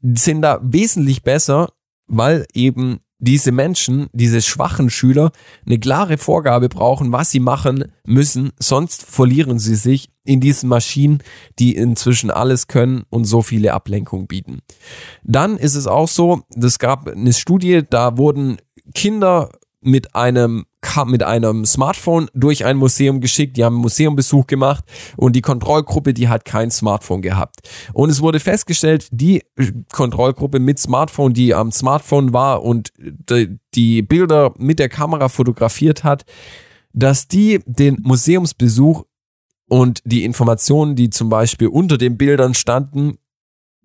sind 0.00 0.42
da 0.42 0.60
wesentlich 0.62 1.22
besser, 1.22 1.70
weil 2.06 2.46
eben 2.54 3.00
diese 3.24 3.52
Menschen, 3.52 4.08
diese 4.12 4.42
schwachen 4.42 4.90
Schüler, 4.90 5.32
eine 5.66 5.78
klare 5.78 6.18
Vorgabe 6.18 6.68
brauchen, 6.68 7.12
was 7.12 7.30
sie 7.30 7.40
machen 7.40 7.92
müssen, 8.06 8.52
sonst 8.58 9.02
verlieren 9.02 9.58
sie 9.58 9.74
sich 9.74 10.10
in 10.24 10.40
diesen 10.40 10.68
Maschinen, 10.68 11.22
die 11.58 11.74
inzwischen 11.74 12.30
alles 12.30 12.66
können 12.66 13.04
und 13.10 13.24
so 13.24 13.42
viele 13.42 13.72
Ablenkungen 13.72 14.26
bieten. 14.26 14.60
Dann 15.22 15.56
ist 15.56 15.74
es 15.74 15.86
auch 15.86 16.08
so, 16.08 16.42
es 16.54 16.78
gab 16.78 17.08
eine 17.08 17.32
Studie, 17.32 17.82
da 17.88 18.16
wurden 18.16 18.58
Kinder 18.94 19.50
mit 19.80 20.14
einem 20.14 20.64
mit 21.06 21.22
einem 21.22 21.64
Smartphone 21.64 22.28
durch 22.34 22.64
ein 22.64 22.76
Museum 22.76 23.20
geschickt, 23.20 23.56
die 23.56 23.64
haben 23.64 23.74
einen 23.74 23.82
Museumbesuch 23.82 24.46
gemacht 24.46 24.84
und 25.16 25.34
die 25.34 25.40
Kontrollgruppe, 25.40 26.14
die 26.14 26.28
hat 26.28 26.44
kein 26.44 26.70
Smartphone 26.70 27.22
gehabt. 27.22 27.68
Und 27.92 28.10
es 28.10 28.20
wurde 28.20 28.40
festgestellt, 28.40 29.08
die 29.10 29.42
Kontrollgruppe 29.92 30.60
mit 30.60 30.78
Smartphone, 30.78 31.32
die 31.34 31.54
am 31.54 31.72
Smartphone 31.72 32.32
war 32.32 32.62
und 32.62 32.92
die 33.74 34.02
Bilder 34.02 34.52
mit 34.56 34.78
der 34.78 34.88
Kamera 34.88 35.28
fotografiert 35.28 36.04
hat, 36.04 36.24
dass 36.92 37.28
die 37.28 37.60
den 37.66 37.98
Museumsbesuch 38.02 39.04
und 39.68 40.00
die 40.04 40.24
Informationen, 40.24 40.94
die 40.94 41.10
zum 41.10 41.28
Beispiel 41.28 41.68
unter 41.68 41.98
den 41.98 42.16
Bildern 42.16 42.54
standen, 42.54 43.18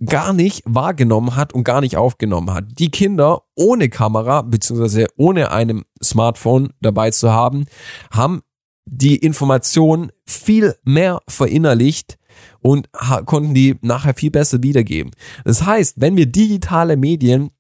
gar 0.05 0.33
nicht 0.33 0.63
wahrgenommen 0.65 1.35
hat 1.35 1.53
und 1.53 1.63
gar 1.63 1.81
nicht 1.81 1.97
aufgenommen 1.97 2.53
hat. 2.53 2.65
Die 2.79 2.91
Kinder 2.91 3.43
ohne 3.55 3.89
Kamera 3.89 4.41
beziehungsweise 4.41 5.07
ohne 5.17 5.51
einem 5.51 5.83
Smartphone 6.01 6.69
dabei 6.81 7.12
zu 7.12 7.31
haben, 7.31 7.65
haben 8.12 8.41
die 8.85 9.17
Information 9.17 10.12
viel 10.25 10.75
mehr 10.83 11.21
verinnerlicht 11.27 12.17
und 12.62 12.89
konnten 13.25 13.53
die 13.53 13.75
nachher 13.81 14.13
viel 14.13 14.31
besser 14.31 14.63
wiedergeben. 14.63 15.12
Das 15.43 15.65
heißt, 15.65 15.95
wenn 15.99 16.15
wir 16.15 16.25
digitale 16.25 16.97
Medien 16.97 17.51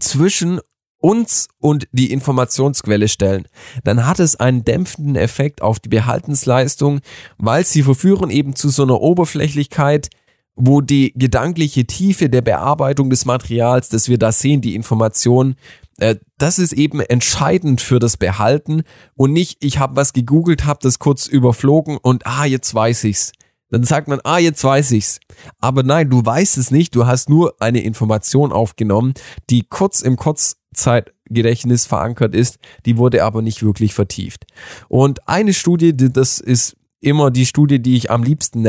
zwischen 0.00 0.60
uns 0.98 1.48
und 1.58 1.88
die 1.92 2.12
Informationsquelle 2.12 3.08
stellen, 3.08 3.46
dann 3.84 4.06
hat 4.06 4.20
es 4.20 4.36
einen 4.36 4.64
dämpfenden 4.64 5.16
Effekt 5.16 5.60
auf 5.60 5.80
die 5.80 5.88
Behaltensleistung, 5.88 7.00
weil 7.38 7.64
sie 7.64 7.82
verführen 7.82 8.30
eben 8.30 8.54
zu 8.54 8.68
so 8.68 8.84
einer 8.84 9.00
Oberflächlichkeit, 9.00 10.08
wo 10.54 10.80
die 10.80 11.12
gedankliche 11.14 11.86
Tiefe 11.86 12.28
der 12.28 12.42
Bearbeitung 12.42 13.10
des 13.10 13.24
Materials, 13.24 13.88
dass 13.88 14.08
wir 14.08 14.18
da 14.18 14.32
sehen, 14.32 14.60
die 14.60 14.74
Information, 14.74 15.56
äh, 15.98 16.16
das 16.38 16.58
ist 16.58 16.72
eben 16.72 17.00
entscheidend 17.00 17.80
für 17.80 17.98
das 17.98 18.16
Behalten 18.16 18.82
und 19.14 19.32
nicht, 19.32 19.64
ich 19.64 19.78
habe 19.78 19.96
was 19.96 20.12
gegoogelt, 20.12 20.64
habe 20.64 20.80
das 20.82 20.98
kurz 20.98 21.26
überflogen 21.26 21.96
und 21.96 22.26
ah, 22.26 22.44
jetzt 22.44 22.74
weiß 22.74 23.04
ich's. 23.04 23.32
Dann 23.70 23.84
sagt 23.84 24.06
man, 24.06 24.20
ah, 24.24 24.38
jetzt 24.38 24.62
weiß 24.62 24.90
ich's. 24.90 25.18
Aber 25.58 25.82
nein, 25.82 26.10
du 26.10 26.24
weißt 26.24 26.58
es 26.58 26.70
nicht, 26.70 26.94
du 26.94 27.06
hast 27.06 27.30
nur 27.30 27.54
eine 27.58 27.80
Information 27.80 28.52
aufgenommen, 28.52 29.14
die 29.48 29.62
kurz 29.62 30.02
im 30.02 30.16
Kurzzeitgedächtnis 30.16 31.86
verankert 31.86 32.34
ist, 32.34 32.58
die 32.84 32.98
wurde 32.98 33.24
aber 33.24 33.40
nicht 33.40 33.62
wirklich 33.62 33.94
vertieft. 33.94 34.44
Und 34.88 35.26
eine 35.26 35.54
Studie, 35.54 35.96
das 35.96 36.38
ist 36.38 36.76
immer 37.00 37.30
die 37.30 37.46
Studie, 37.46 37.80
die 37.80 37.96
ich 37.96 38.10
am 38.10 38.22
liebsten 38.22 38.60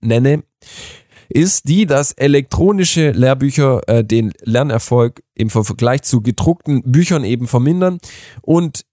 nenne, 0.00 0.42
ist 1.28 1.68
die, 1.68 1.86
dass 1.86 2.12
elektronische 2.12 3.10
Lehrbücher 3.10 3.82
äh, 3.88 4.04
den 4.04 4.32
Lernerfolg 4.42 5.22
im 5.34 5.50
Vergleich 5.50 6.02
zu 6.02 6.20
gedruckten 6.20 6.82
Büchern 6.82 7.24
eben 7.24 7.46
vermindern. 7.46 7.98
Und 8.42 8.84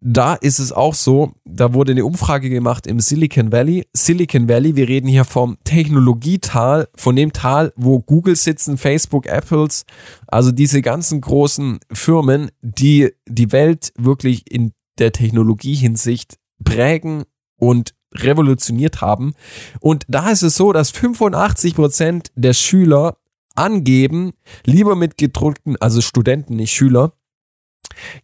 da 0.00 0.34
ist 0.34 0.58
es 0.58 0.72
auch 0.72 0.94
so, 0.94 1.32
da 1.44 1.72
wurde 1.72 1.92
eine 1.92 2.04
Umfrage 2.04 2.50
gemacht 2.50 2.86
im 2.86 3.00
Silicon 3.00 3.50
Valley. 3.50 3.86
Silicon 3.92 4.48
Valley, 4.48 4.76
wir 4.76 4.88
reden 4.88 5.08
hier 5.08 5.24
vom 5.24 5.56
Technologietal, 5.64 6.88
von 6.94 7.16
dem 7.16 7.32
Tal, 7.32 7.72
wo 7.76 7.98
Google 8.00 8.36
sitzen, 8.36 8.76
Facebook, 8.76 9.26
Apples, 9.26 9.84
also 10.26 10.52
diese 10.52 10.82
ganzen 10.82 11.20
großen 11.22 11.80
Firmen, 11.90 12.50
die 12.60 13.10
die 13.26 13.50
Welt 13.52 13.92
wirklich 13.96 14.50
in 14.50 14.72
der 14.98 15.12
Technologiehinsicht 15.12 16.36
prägen 16.62 17.24
und 17.58 17.95
revolutioniert 18.14 19.00
haben. 19.00 19.34
Und 19.80 20.04
da 20.08 20.30
ist 20.30 20.42
es 20.42 20.56
so, 20.56 20.72
dass 20.72 20.90
85 20.90 21.74
Prozent 21.74 22.32
der 22.34 22.52
Schüler 22.52 23.16
angeben, 23.54 24.32
lieber 24.64 24.96
mit 24.96 25.16
gedruckten, 25.16 25.76
also 25.80 26.00
Studenten, 26.00 26.56
nicht 26.56 26.72
Schüler, 26.72 27.12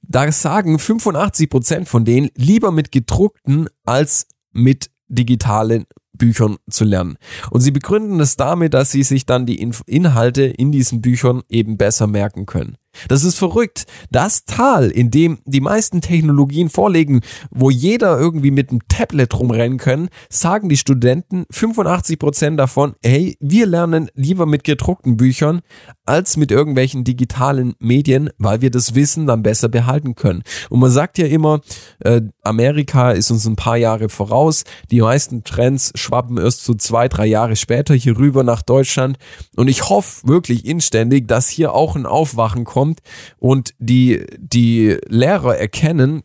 da 0.02 0.30
sagen 0.32 0.78
85 0.78 1.48
Prozent 1.48 1.88
von 1.88 2.04
denen 2.04 2.30
lieber 2.36 2.72
mit 2.72 2.92
gedruckten 2.92 3.68
als 3.84 4.26
mit 4.52 4.90
digitalen 5.08 5.86
Büchern 6.12 6.58
zu 6.70 6.84
lernen. 6.84 7.16
Und 7.50 7.62
sie 7.62 7.70
begründen 7.70 8.20
es 8.20 8.36
damit, 8.36 8.74
dass 8.74 8.90
sie 8.90 9.02
sich 9.02 9.26
dann 9.26 9.46
die 9.46 9.60
Inhalte 9.60 10.42
in 10.42 10.72
diesen 10.72 11.00
Büchern 11.00 11.42
eben 11.48 11.78
besser 11.78 12.06
merken 12.06 12.46
können. 12.46 12.76
Das 13.08 13.24
ist 13.24 13.38
verrückt. 13.38 13.86
Das 14.10 14.44
Tal, 14.44 14.90
in 14.90 15.10
dem 15.10 15.38
die 15.44 15.60
meisten 15.60 16.00
Technologien 16.00 16.68
vorliegen, 16.68 17.22
wo 17.50 17.70
jeder 17.70 18.18
irgendwie 18.18 18.50
mit 18.50 18.70
einem 18.70 18.80
Tablet 18.88 19.38
rumrennen 19.38 19.78
können, 19.78 20.08
sagen 20.28 20.68
die 20.68 20.76
Studenten 20.76 21.44
85 21.50 22.18
Prozent 22.18 22.60
davon, 22.60 22.94
hey, 23.02 23.36
wir 23.40 23.66
lernen 23.66 24.10
lieber 24.14 24.46
mit 24.46 24.64
gedruckten 24.64 25.16
Büchern 25.16 25.60
als 26.04 26.36
mit 26.36 26.50
irgendwelchen 26.50 27.04
digitalen 27.04 27.74
Medien, 27.78 28.30
weil 28.38 28.60
wir 28.60 28.70
das 28.70 28.94
Wissen 28.94 29.26
dann 29.26 29.42
besser 29.42 29.68
behalten 29.68 30.14
können. 30.14 30.42
Und 30.68 30.80
man 30.80 30.90
sagt 30.90 31.18
ja 31.18 31.26
immer, 31.26 31.60
äh, 32.00 32.20
Amerika 32.42 33.12
ist 33.12 33.30
uns 33.30 33.46
ein 33.46 33.56
paar 33.56 33.76
Jahre 33.76 34.08
voraus. 34.08 34.64
Die 34.90 35.00
meisten 35.00 35.44
Trends 35.44 35.92
schwappen 35.94 36.38
erst 36.38 36.64
so 36.64 36.74
zwei, 36.74 37.08
drei 37.08 37.26
Jahre 37.26 37.56
später 37.56 37.94
hier 37.94 38.18
rüber 38.18 38.42
nach 38.42 38.62
Deutschland. 38.62 39.16
Und 39.56 39.68
ich 39.68 39.88
hoffe 39.88 40.26
wirklich 40.28 40.66
inständig, 40.66 41.28
dass 41.28 41.48
hier 41.48 41.72
auch 41.72 41.96
ein 41.96 42.06
Aufwachen 42.06 42.64
kommt 42.64 42.81
kommt 42.82 43.00
und 43.38 43.74
die, 43.78 44.26
die 44.38 44.98
Lehrer 45.06 45.56
erkennen, 45.56 46.22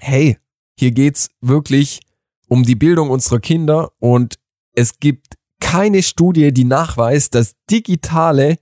hey, 0.00 0.38
hier 0.78 0.92
geht's 0.92 1.28
wirklich 1.42 2.00
um 2.48 2.62
die 2.62 2.74
Bildung 2.74 3.10
unserer 3.10 3.40
Kinder 3.40 3.92
und 3.98 4.36
es 4.72 4.98
gibt 4.98 5.34
keine 5.60 6.02
Studie, 6.02 6.52
die 6.52 6.64
nachweist, 6.64 7.34
dass 7.34 7.54
digitale 7.70 8.56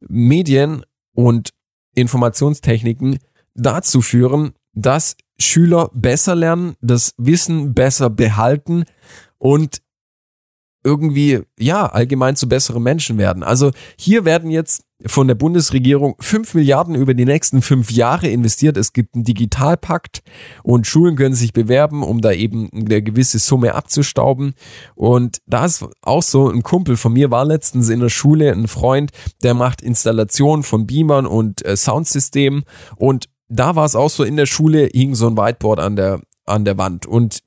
Medien 0.00 0.84
und 1.14 1.50
Informationstechniken 1.94 3.18
dazu 3.54 4.02
führen, 4.02 4.52
dass 4.74 5.16
Schüler 5.38 5.90
besser 5.94 6.34
lernen, 6.34 6.74
das 6.82 7.14
Wissen 7.16 7.72
besser 7.72 8.10
behalten 8.10 8.84
und 9.38 9.80
irgendwie, 10.82 11.40
ja, 11.58 11.86
allgemein 11.86 12.36
zu 12.36 12.48
besseren 12.48 12.82
Menschen 12.82 13.18
werden. 13.18 13.42
Also 13.42 13.70
hier 13.98 14.24
werden 14.24 14.50
jetzt 14.50 14.84
von 15.06 15.28
der 15.28 15.34
Bundesregierung 15.34 16.14
fünf 16.20 16.54
Milliarden 16.54 16.94
über 16.94 17.14
die 17.14 17.24
nächsten 17.24 17.62
fünf 17.62 17.90
Jahre 17.90 18.28
investiert. 18.28 18.76
Es 18.76 18.92
gibt 18.92 19.14
einen 19.14 19.24
Digitalpakt 19.24 20.22
und 20.62 20.86
Schulen 20.86 21.16
können 21.16 21.34
sich 21.34 21.52
bewerben, 21.52 22.02
um 22.02 22.20
da 22.20 22.32
eben 22.32 22.70
eine 22.72 23.02
gewisse 23.02 23.38
Summe 23.38 23.74
abzustauben. 23.74 24.54
Und 24.94 25.38
da 25.46 25.64
ist 25.64 25.86
auch 26.02 26.22
so 26.22 26.50
ein 26.50 26.62
Kumpel 26.62 26.96
von 26.96 27.12
mir 27.12 27.30
war 27.30 27.44
letztens 27.44 27.88
in 27.88 28.00
der 28.00 28.08
Schule, 28.10 28.52
ein 28.52 28.68
Freund, 28.68 29.10
der 29.42 29.54
macht 29.54 29.80
Installation 29.80 30.62
von 30.62 30.86
Beamern 30.86 31.26
und 31.26 31.64
äh, 31.64 31.76
Soundsystemen 31.76 32.64
und 32.96 33.28
da 33.50 33.74
war 33.74 33.84
es 33.84 33.96
auch 33.96 34.08
so, 34.08 34.22
in 34.22 34.36
der 34.36 34.46
Schule 34.46 34.88
hing 34.92 35.14
so 35.14 35.26
ein 35.26 35.36
Whiteboard 35.36 35.80
an 35.80 35.96
der, 35.96 36.20
an 36.46 36.64
der 36.64 36.78
Wand 36.78 37.04
und 37.04 37.40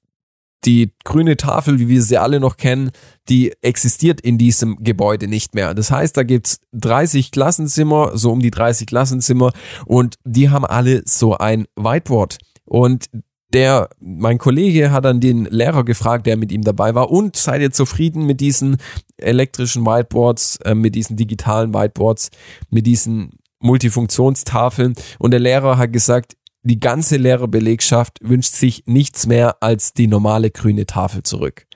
die 0.65 0.91
grüne 1.03 1.37
Tafel, 1.37 1.79
wie 1.79 1.89
wir 1.89 2.01
sie 2.01 2.17
alle 2.17 2.39
noch 2.39 2.57
kennen, 2.57 2.91
die 3.29 3.53
existiert 3.61 4.21
in 4.21 4.37
diesem 4.37 4.77
Gebäude 4.83 5.27
nicht 5.27 5.55
mehr. 5.55 5.73
Das 5.73 5.91
heißt, 5.91 6.15
da 6.15 6.23
gibt's 6.23 6.59
30 6.73 7.31
Klassenzimmer, 7.31 8.17
so 8.17 8.31
um 8.31 8.39
die 8.39 8.51
30 8.51 8.87
Klassenzimmer 8.87 9.51
und 9.85 10.15
die 10.25 10.49
haben 10.49 10.65
alle 10.65 11.03
so 11.05 11.37
ein 11.37 11.65
Whiteboard. 11.75 12.37
Und 12.65 13.09
der, 13.53 13.89
mein 13.99 14.39
Kollege 14.39 14.91
hat 14.91 15.05
dann 15.05 15.19
den 15.19 15.45
Lehrer 15.45 15.83
gefragt, 15.83 16.25
der 16.25 16.37
mit 16.37 16.51
ihm 16.51 16.63
dabei 16.63 16.95
war, 16.95 17.11
und 17.11 17.35
seid 17.35 17.61
ihr 17.61 17.71
zufrieden 17.71 18.25
mit 18.25 18.41
diesen 18.41 18.77
elektrischen 19.17 19.85
Whiteboards, 19.85 20.57
äh, 20.65 20.73
mit 20.73 20.95
diesen 20.95 21.15
digitalen 21.17 21.73
Whiteboards, 21.73 22.31
mit 22.71 22.87
diesen 22.87 23.37
Multifunktionstafeln? 23.59 24.95
Und 25.19 25.31
der 25.31 25.39
Lehrer 25.39 25.77
hat 25.77 25.93
gesagt, 25.93 26.35
die 26.63 26.79
ganze 26.79 27.17
Lehrerbelegschaft 27.17 28.19
wünscht 28.21 28.53
sich 28.53 28.83
nichts 28.85 29.27
mehr 29.27 29.61
als 29.61 29.93
die 29.93 30.07
normale 30.07 30.49
grüne 30.49 30.85
Tafel 30.85 31.23
zurück. 31.23 31.67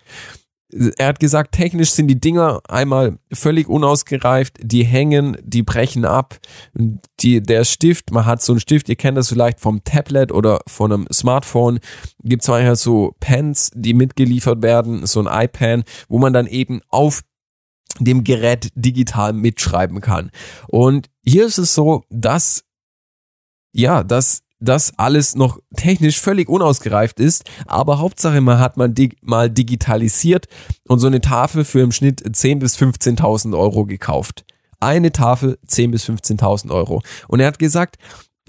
Er 0.97 1.07
hat 1.07 1.21
gesagt, 1.21 1.53
technisch 1.53 1.91
sind 1.91 2.07
die 2.07 2.19
Dinger 2.19 2.61
einmal 2.67 3.19
völlig 3.31 3.69
unausgereift, 3.69 4.57
die 4.61 4.83
hängen, 4.83 5.37
die 5.41 5.63
brechen 5.63 6.03
ab. 6.03 6.37
Die, 7.21 7.41
der 7.41 7.63
Stift, 7.63 8.11
man 8.11 8.25
hat 8.25 8.41
so 8.41 8.51
einen 8.51 8.59
Stift, 8.59 8.89
ihr 8.89 8.97
kennt 8.97 9.17
das 9.17 9.29
vielleicht 9.29 9.61
vom 9.61 9.83
Tablet 9.85 10.33
oder 10.33 10.59
von 10.67 10.91
einem 10.91 11.07
Smartphone, 11.11 11.79
gibt 12.21 12.41
es 12.41 12.49
manchmal 12.49 12.75
so 12.75 13.15
Pens, 13.21 13.71
die 13.75 13.93
mitgeliefert 13.93 14.61
werden, 14.61 15.05
so 15.05 15.25
ein 15.25 15.45
iPad, 15.45 15.85
wo 16.09 16.19
man 16.19 16.33
dann 16.33 16.47
eben 16.47 16.81
auf 16.89 17.21
dem 17.99 18.25
Gerät 18.25 18.69
digital 18.75 19.31
mitschreiben 19.31 20.01
kann. 20.01 20.31
Und 20.67 21.09
hier 21.23 21.45
ist 21.45 21.59
es 21.59 21.73
so, 21.73 22.03
dass 22.09 22.63
ja, 23.71 24.03
dass 24.03 24.41
das 24.59 24.97
alles 24.97 25.35
noch 25.35 25.59
technisch 25.75 26.19
völlig 26.19 26.49
unausgereift 26.49 27.19
ist, 27.19 27.43
aber 27.65 27.99
Hauptsache 27.99 28.41
man 28.41 28.59
hat 28.59 28.77
man 28.77 28.93
dig 28.93 29.17
mal 29.21 29.49
digitalisiert 29.49 30.47
und 30.87 30.99
so 30.99 31.07
eine 31.07 31.21
Tafel 31.21 31.63
für 31.63 31.81
im 31.81 31.91
Schnitt 31.91 32.21
10.000 32.23 32.59
bis 32.59 32.77
15.000 32.77 33.57
Euro 33.57 33.85
gekauft. 33.85 34.45
Eine 34.79 35.11
Tafel 35.11 35.57
10.000 35.67 35.91
bis 35.91 36.05
15.000 36.05 36.71
Euro. 36.71 37.01
Und 37.27 37.39
er 37.39 37.47
hat 37.47 37.59
gesagt, 37.59 37.97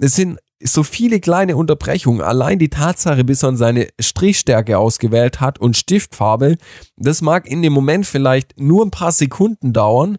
es 0.01 0.15
sind 0.15 0.39
so 0.61 0.83
viele 0.83 1.21
kleine 1.21 1.57
Unterbrechungen, 1.57 2.21
allein 2.21 2.59
die 2.59 2.69
Tatsache, 2.69 3.23
bis 3.23 3.43
man 3.43 3.57
seine 3.57 3.89
Strichstärke 4.01 4.79
ausgewählt 4.79 5.41
hat 5.41 5.61
und 5.61 5.77
Stiftfarbe, 5.77 6.57
das 6.97 7.23
mag 7.23 7.47
in 7.47 7.63
dem 7.63 7.73
Moment 7.73 8.07
vielleicht 8.07 8.59
nur 8.59 8.85
ein 8.85 8.91
paar 8.91 9.13
Sekunden 9.13 9.73
dauern 9.73 10.19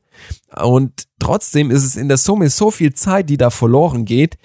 und 0.56 1.08
trotzdem 1.20 1.72
ist 1.72 1.84
es 1.84 1.98
in 1.98 2.08
der 2.08 2.18
Summe 2.18 2.50
so 2.50 2.72
viel 2.72 2.94
Zeit, 2.94 3.30
die 3.30 3.38
da 3.38 3.50
verloren 3.50 4.06
geht, 4.06 4.38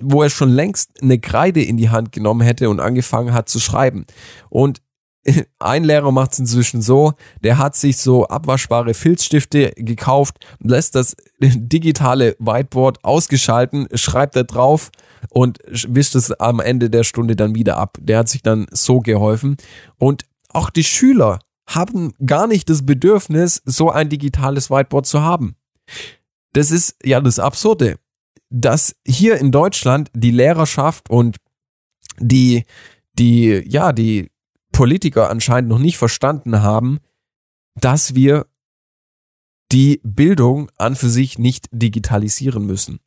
wo 0.00 0.22
er 0.22 0.30
schon 0.30 0.50
längst 0.50 1.02
eine 1.02 1.18
Kreide 1.18 1.62
in 1.62 1.76
die 1.76 1.90
Hand 1.90 2.12
genommen 2.12 2.42
hätte 2.42 2.68
und 2.70 2.80
angefangen 2.80 3.32
hat 3.32 3.48
zu 3.48 3.60
schreiben. 3.60 4.06
Und 4.50 4.80
ein 5.58 5.84
Lehrer 5.84 6.12
macht 6.12 6.32
es 6.32 6.38
inzwischen 6.38 6.82
so, 6.82 7.14
der 7.42 7.58
hat 7.58 7.76
sich 7.76 7.96
so 7.98 8.26
abwaschbare 8.26 8.94
Filzstifte 8.94 9.72
gekauft, 9.76 10.38
lässt 10.60 10.94
das 10.94 11.16
digitale 11.40 12.36
Whiteboard 12.38 13.04
ausgeschalten, 13.04 13.88
schreibt 13.94 14.36
da 14.36 14.42
drauf 14.42 14.90
und 15.30 15.58
wischt 15.66 16.14
es 16.14 16.32
am 16.32 16.60
Ende 16.60 16.90
der 16.90 17.04
Stunde 17.04 17.36
dann 17.36 17.54
wieder 17.54 17.76
ab. 17.76 17.98
Der 18.00 18.18
hat 18.18 18.28
sich 18.28 18.42
dann 18.42 18.66
so 18.70 19.00
geholfen. 19.00 19.56
Und 19.96 20.24
auch 20.50 20.70
die 20.70 20.84
Schüler 20.84 21.40
haben 21.66 22.14
gar 22.24 22.46
nicht 22.46 22.70
das 22.70 22.86
Bedürfnis, 22.86 23.60
so 23.64 23.90
ein 23.90 24.08
digitales 24.08 24.70
Whiteboard 24.70 25.06
zu 25.06 25.22
haben. 25.22 25.56
Das 26.54 26.70
ist 26.70 26.96
ja 27.04 27.20
das 27.20 27.38
Absurde 27.38 27.96
dass 28.50 28.96
hier 29.06 29.38
in 29.38 29.52
Deutschland 29.52 30.10
die 30.14 30.30
Lehrerschaft 30.30 31.10
und 31.10 31.36
die, 32.18 32.64
die, 33.12 33.62
ja, 33.66 33.92
die 33.92 34.30
Politiker 34.72 35.30
anscheinend 35.30 35.70
noch 35.70 35.78
nicht 35.78 35.98
verstanden 35.98 36.62
haben, 36.62 36.98
dass 37.74 38.14
wir 38.14 38.46
die 39.70 40.00
Bildung 40.02 40.70
an 40.78 40.94
für 40.94 41.10
sich 41.10 41.38
nicht 41.38 41.66
digitalisieren 41.72 42.64
müssen. 42.64 43.00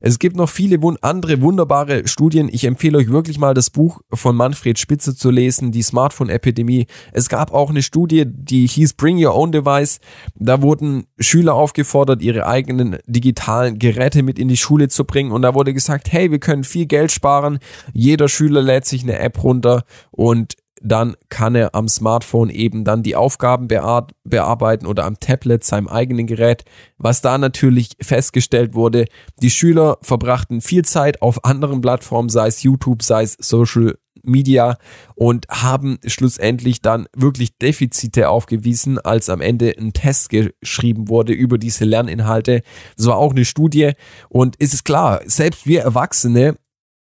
Es 0.00 0.18
gibt 0.18 0.36
noch 0.36 0.48
viele 0.48 0.78
andere 1.00 1.40
wunderbare 1.40 2.06
Studien. 2.06 2.48
Ich 2.52 2.64
empfehle 2.64 2.98
euch 2.98 3.08
wirklich 3.08 3.38
mal 3.38 3.54
das 3.54 3.70
Buch 3.70 4.00
von 4.12 4.36
Manfred 4.36 4.78
Spitze 4.78 5.16
zu 5.16 5.30
lesen, 5.30 5.72
die 5.72 5.82
Smartphone-Epidemie. 5.82 6.86
Es 7.12 7.28
gab 7.28 7.52
auch 7.52 7.70
eine 7.70 7.82
Studie, 7.82 8.24
die 8.26 8.66
hieß 8.66 8.94
Bring 8.94 9.24
Your 9.24 9.34
Own 9.34 9.50
Device. 9.50 9.98
Da 10.34 10.62
wurden 10.62 11.06
Schüler 11.18 11.54
aufgefordert, 11.54 12.22
ihre 12.22 12.46
eigenen 12.46 12.98
digitalen 13.06 13.78
Geräte 13.78 14.22
mit 14.22 14.38
in 14.38 14.48
die 14.48 14.56
Schule 14.56 14.88
zu 14.88 15.04
bringen. 15.04 15.32
Und 15.32 15.42
da 15.42 15.54
wurde 15.54 15.74
gesagt, 15.74 16.12
hey, 16.12 16.30
wir 16.30 16.38
können 16.38 16.64
viel 16.64 16.86
Geld 16.86 17.10
sparen. 17.10 17.58
Jeder 17.92 18.28
Schüler 18.28 18.62
lädt 18.62 18.84
sich 18.84 19.02
eine 19.02 19.18
App 19.18 19.42
runter 19.42 19.84
und 20.10 20.54
dann 20.80 21.16
kann 21.28 21.54
er 21.54 21.74
am 21.74 21.88
Smartphone 21.88 22.50
eben 22.50 22.84
dann 22.84 23.02
die 23.02 23.16
Aufgaben 23.16 23.68
bearbeiten 23.68 24.86
oder 24.86 25.04
am 25.04 25.18
Tablet, 25.18 25.64
seinem 25.64 25.88
eigenen 25.88 26.26
Gerät. 26.26 26.64
Was 26.98 27.22
da 27.22 27.38
natürlich 27.38 27.92
festgestellt 28.00 28.74
wurde, 28.74 29.06
die 29.40 29.50
Schüler 29.50 29.98
verbrachten 30.02 30.60
viel 30.60 30.84
Zeit 30.84 31.22
auf 31.22 31.44
anderen 31.44 31.80
Plattformen, 31.80 32.28
sei 32.28 32.48
es 32.48 32.62
YouTube, 32.62 33.02
sei 33.02 33.22
es 33.22 33.36
Social 33.38 33.94
Media 34.22 34.78
und 35.14 35.46
haben 35.48 35.98
schlussendlich 36.06 36.80
dann 36.80 37.06
wirklich 37.14 37.56
Defizite 37.58 38.28
aufgewiesen, 38.28 38.98
als 38.98 39.28
am 39.28 39.40
Ende 39.40 39.74
ein 39.78 39.92
Test 39.92 40.30
geschrieben 40.30 41.08
wurde 41.08 41.32
über 41.32 41.58
diese 41.58 41.84
Lerninhalte. 41.84 42.62
Das 42.96 43.06
war 43.06 43.16
auch 43.16 43.32
eine 43.32 43.44
Studie 43.44 43.92
und 44.28 44.56
ist 44.56 44.74
es 44.74 44.84
klar, 44.84 45.20
selbst 45.26 45.66
wir 45.66 45.82
Erwachsene 45.82 46.56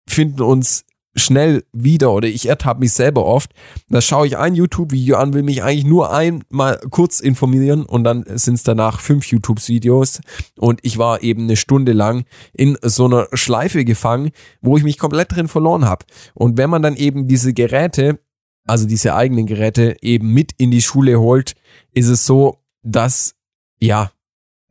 finden 0.08 0.42
uns 0.42 0.86
schnell 1.18 1.64
wieder 1.74 2.12
oder 2.12 2.28
ich 2.28 2.48
ertappe 2.48 2.80
mich 2.80 2.94
selber 2.94 3.26
oft. 3.26 3.52
Da 3.90 4.02
schaue 4.02 4.28
ich 4.28 4.38
ein 4.38 4.56
YouTube-Video 4.56 5.18
an, 5.18 5.34
will 5.34 5.44
mich 5.44 5.64
eigentlich 5.64 5.86
nur 5.86 6.14
einmal 6.14 6.80
kurz 6.90 7.20
informieren 7.20 7.86
und 7.86 8.04
dann 8.04 8.24
sind 8.28 8.56
es 8.56 8.64
danach 8.64 9.00
fünf 9.00 9.26
YouTube-Videos 9.28 10.22
und 10.58 10.80
ich 10.84 10.98
war 10.98 11.24
eben 11.24 11.44
eine 11.44 11.56
Stunde 11.56 11.94
lang 11.94 12.26
in 12.54 12.78
so 12.82 13.06
einer 13.06 13.28
Schleife 13.34 13.84
gefangen, 13.84 14.32
wo 14.62 14.78
ich 14.78 14.84
mich 14.84 14.98
komplett 14.98 15.36
drin 15.36 15.48
verloren 15.48 15.86
habe. 15.86 16.06
Und 16.34 16.58
wenn 16.58 16.70
man 16.70 16.82
dann 16.82 16.96
eben 16.96 17.28
diese 17.28 17.54
Geräte, 17.54 18.20
also 18.66 18.86
diese 18.86 19.16
eigenen 19.16 19.46
Geräte 19.46 19.98
eben 20.02 20.34
mit 20.34 20.52
in 20.58 20.72
die 20.72 20.82
Schule 20.82 21.20
holt, 21.20 21.54
ist 21.94 22.08
es 22.08 22.26
so, 22.26 22.60
dass 22.84 23.34
ja, 23.80 24.12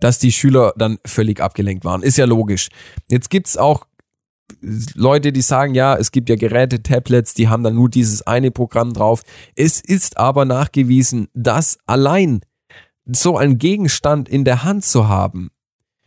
dass 0.01 0.19
die 0.19 0.33
Schüler 0.33 0.75
dann 0.77 0.99
völlig 1.07 1.41
abgelenkt 1.41 1.85
waren. 1.85 2.03
Ist 2.03 2.19
ja 2.19 2.27
logisch. 2.27 2.69
Jetzt 3.09 3.31
gibt's 3.31 3.57
auch 3.57 3.87
Leute, 4.95 5.33
die 5.33 5.43
sagen, 5.43 5.75
ja, 5.75 5.97
es 5.97 6.13
gibt 6.13 6.29
ja 6.29 6.37
Geräte, 6.37 6.83
Tablets, 6.83 7.35
die 7.35 7.49
haben 7.49 7.63
dann 7.63 7.75
nur 7.75 7.89
dieses 7.89 8.27
eine 8.27 8.51
Programm 8.51 8.93
drauf. 8.93 9.23
Es 9.55 9.81
ist 9.81 10.17
aber 10.19 10.45
nachgewiesen, 10.45 11.29
dass 11.35 11.79
allein 11.87 12.41
so 13.07 13.37
ein 13.37 13.59
Gegenstand 13.59 14.29
in 14.29 14.45
der 14.45 14.65
Hand 14.65 14.85
zu 14.85 15.09
haben 15.09 15.51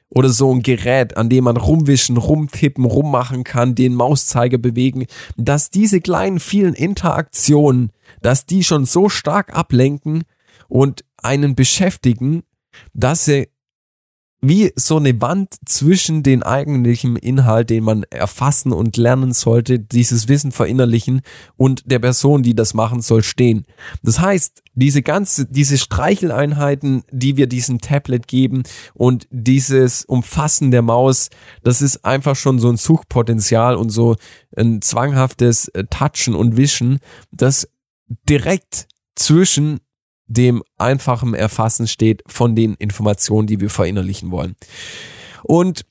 oder 0.10 0.30
so 0.30 0.54
ein 0.54 0.64
Gerät, 0.64 1.18
an 1.18 1.30
dem 1.30 1.46
man 1.46 1.58
rumwischen, 1.58 2.18
rumtippen, 2.18 2.86
rummachen 2.86 3.44
kann, 3.44 3.76
den 3.76 3.94
Mauszeiger 3.94 4.58
bewegen, 4.58 5.06
dass 5.38 5.70
diese 5.70 6.02
kleinen 6.02 6.40
vielen 6.40 6.74
Interaktionen, 6.74 7.92
dass 8.22 8.46
die 8.46 8.64
schon 8.64 8.86
so 8.86 9.08
stark 9.08 9.56
ablenken 9.56 10.24
und 10.68 11.06
einen 11.18 11.56
beschäftigen, 11.56 12.44
dass 12.94 13.26
sie 13.26 13.50
wie 14.42 14.72
so 14.76 14.98
eine 14.98 15.20
Wand 15.22 15.56
zwischen 15.66 16.24
den 16.24 16.44
eigentlichen 16.44 17.18
Inhalt, 17.18 17.70
den 17.70 17.84
man 17.84 18.04
erfassen 18.04 18.72
und 18.72 18.96
lernen 18.96 19.34
sollte, 19.34 19.80
dieses 19.80 20.30
Wissen 20.30 20.52
verinnerlichen 20.52 21.22
und 21.58 21.84
der 21.86 22.00
Person, 22.00 22.42
die 22.42 22.56
das 22.56 22.74
machen 22.74 23.02
soll, 23.02 23.22
stehen. 23.22 23.66
Das 24.02 24.20
heißt, 24.20 24.64
diese 24.76 25.02
ganze, 25.02 25.46
diese 25.46 25.78
Streicheleinheiten, 25.78 27.04
die 27.12 27.36
wir 27.36 27.48
diesem 27.48 27.82
Tablet 27.82 28.28
geben 28.28 28.64
und 28.94 29.28
dieses 29.30 30.06
Umfassen 30.06 30.72
der 30.72 30.84
Maus, 30.84 31.30
das 31.64 31.82
ist 31.82 32.06
einfach 32.06 32.38
schon 32.38 32.60
so 32.60 32.70
ein 32.70 32.78
Suchpotenzial 32.78 33.76
und 33.76 33.90
so 33.90 34.16
ein 34.56 34.82
zwanghaftes 34.82 35.68
äh, 35.70 35.84
Touchen 35.90 36.34
und 36.34 36.56
Wischen, 36.56 37.00
das 37.32 37.68
direkt 38.28 38.88
zwischen 39.16 39.82
dem 40.30 40.64
einfachen 40.78 41.34
Erfassen 41.34 41.88
steht 41.88 42.24
von 42.28 42.56
den 42.56 42.76
Informationen, 42.76 43.48
die 43.48 43.60
wir 43.60 43.70
verinnerlichen 43.70 44.32
wollen. 44.32 44.56
Und 45.44 45.86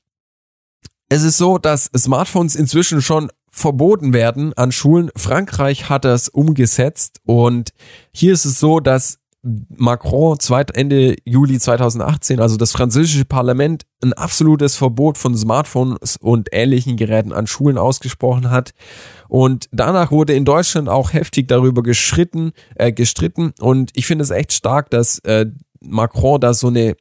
es 1.09 1.23
ist 1.23 1.37
so, 1.37 1.57
dass 1.57 1.91
Smartphones 1.95 2.55
inzwischen 2.55 3.01
schon 3.01 3.29
verboten 3.51 4.13
werden 4.13 4.53
an 4.53 4.71
Schulen. 4.71 5.11
Frankreich 5.15 5.89
hat 5.89 6.05
das 6.05 6.29
umgesetzt 6.29 7.19
und 7.25 7.71
hier 8.13 8.33
ist 8.33 8.45
es 8.45 8.59
so, 8.59 8.79
dass 8.79 9.19
Macron 9.41 10.37
Ende 10.73 11.15
Juli 11.23 11.59
2018, 11.59 12.41
also 12.41 12.57
das 12.57 12.73
französische 12.73 13.23
Parlament, 13.23 13.83
ein 14.03 14.13
absolutes 14.13 14.75
Verbot 14.75 15.17
von 15.17 15.35
Smartphones 15.35 16.17
und 16.17 16.49
ähnlichen 16.51 16.97
Geräten 16.97 17.31
an 17.31 17.47
Schulen 17.47 17.77
ausgesprochen 17.77 18.49
hat. 18.49 18.73
Und 19.29 19.69
danach 19.71 20.11
wurde 20.11 20.33
in 20.33 20.43
Deutschland 20.43 20.89
auch 20.89 21.13
heftig 21.13 21.47
darüber 21.47 21.83
geschritten, 21.83 22.51
äh, 22.75 22.91
gestritten. 22.91 23.53
Und 23.59 23.91
ich 23.95 24.05
finde 24.05 24.23
es 24.23 24.31
echt 24.31 24.51
stark, 24.51 24.89
dass 24.89 25.19
äh, 25.19 25.45
Macron 25.81 26.39
da 26.39 26.53
so 26.53 26.67
eine 26.67 26.95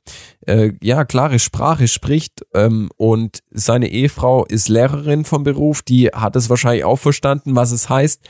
äh, 0.46 0.72
ja 0.82 1.04
klare 1.04 1.38
Sprache 1.38 1.88
spricht 1.88 2.46
ähm, 2.54 2.88
und 2.96 3.40
seine 3.50 3.88
Ehefrau 3.88 4.44
ist 4.44 4.68
Lehrerin 4.68 5.24
vom 5.24 5.44
Beruf, 5.44 5.82
die 5.82 6.08
hat 6.08 6.36
es 6.36 6.50
wahrscheinlich 6.50 6.84
auch 6.84 6.98
verstanden, 6.98 7.56
was 7.56 7.72
es 7.72 7.88
heißt, 7.88 8.20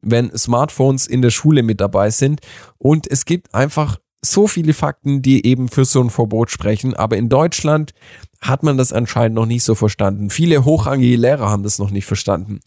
wenn 0.00 0.36
Smartphones 0.36 1.06
in 1.06 1.22
der 1.22 1.30
Schule 1.30 1.62
mit 1.62 1.80
dabei 1.80 2.10
sind. 2.10 2.40
Und 2.78 3.10
es 3.10 3.24
gibt 3.24 3.54
einfach 3.54 3.98
so 4.20 4.46
viele 4.48 4.74
Fakten, 4.74 5.22
die 5.22 5.46
eben 5.46 5.68
für 5.68 5.84
so 5.84 6.00
ein 6.00 6.10
Verbot 6.10 6.50
sprechen, 6.50 6.94
aber 6.94 7.16
in 7.16 7.28
Deutschland 7.28 7.92
hat 8.40 8.62
man 8.62 8.76
das 8.76 8.92
anscheinend 8.92 9.34
noch 9.34 9.46
nicht 9.46 9.64
so 9.64 9.74
verstanden. 9.74 10.30
Viele 10.30 10.64
hochrangige 10.64 11.16
Lehrer 11.16 11.50
haben 11.50 11.62
das 11.62 11.78
noch 11.78 11.90
nicht 11.90 12.06
verstanden. 12.06 12.60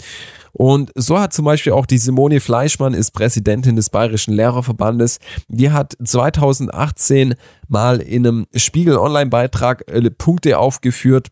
Und 0.53 0.91
so 0.95 1.19
hat 1.19 1.33
zum 1.33 1.45
Beispiel 1.45 1.73
auch 1.73 1.85
die 1.85 1.97
Simone 1.97 2.41
Fleischmann, 2.41 2.93
ist 2.93 3.11
Präsidentin 3.11 3.75
des 3.75 3.89
Bayerischen 3.89 4.33
Lehrerverbandes, 4.33 5.19
die 5.47 5.71
hat 5.71 5.95
2018 6.03 7.35
mal 7.67 8.01
in 8.01 8.27
einem 8.27 8.47
Spiegel 8.55 8.97
Online-Beitrag 8.97 9.89
äh, 9.89 10.11
Punkte 10.11 10.57
aufgeführt, 10.57 11.27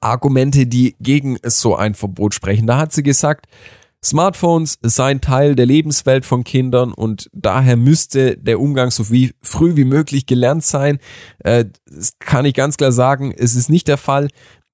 Argumente, 0.00 0.66
die 0.66 0.96
gegen 1.00 1.38
so 1.44 1.76
ein 1.76 1.94
Verbot 1.94 2.34
sprechen. 2.34 2.66
Da 2.66 2.76
hat 2.76 2.92
sie 2.92 3.02
gesagt, 3.02 3.46
Smartphones 4.06 4.78
seien 4.82 5.20
Teil 5.20 5.56
der 5.56 5.66
Lebenswelt 5.66 6.24
von 6.24 6.44
Kindern 6.44 6.92
und 6.92 7.28
daher 7.32 7.76
müsste 7.76 8.36
der 8.36 8.60
Umgang 8.60 8.92
so 8.92 9.10
wie 9.10 9.32
früh 9.42 9.74
wie 9.74 9.84
möglich 9.84 10.26
gelernt 10.26 10.64
sein. 10.64 10.98
Äh, 11.40 11.66
das 11.86 12.16
kann 12.20 12.44
ich 12.44 12.54
ganz 12.54 12.76
klar 12.76 12.92
sagen, 12.92 13.34
es 13.36 13.56
ist 13.56 13.68
nicht 13.68 13.88
der 13.88 13.98
Fall. 13.98 14.28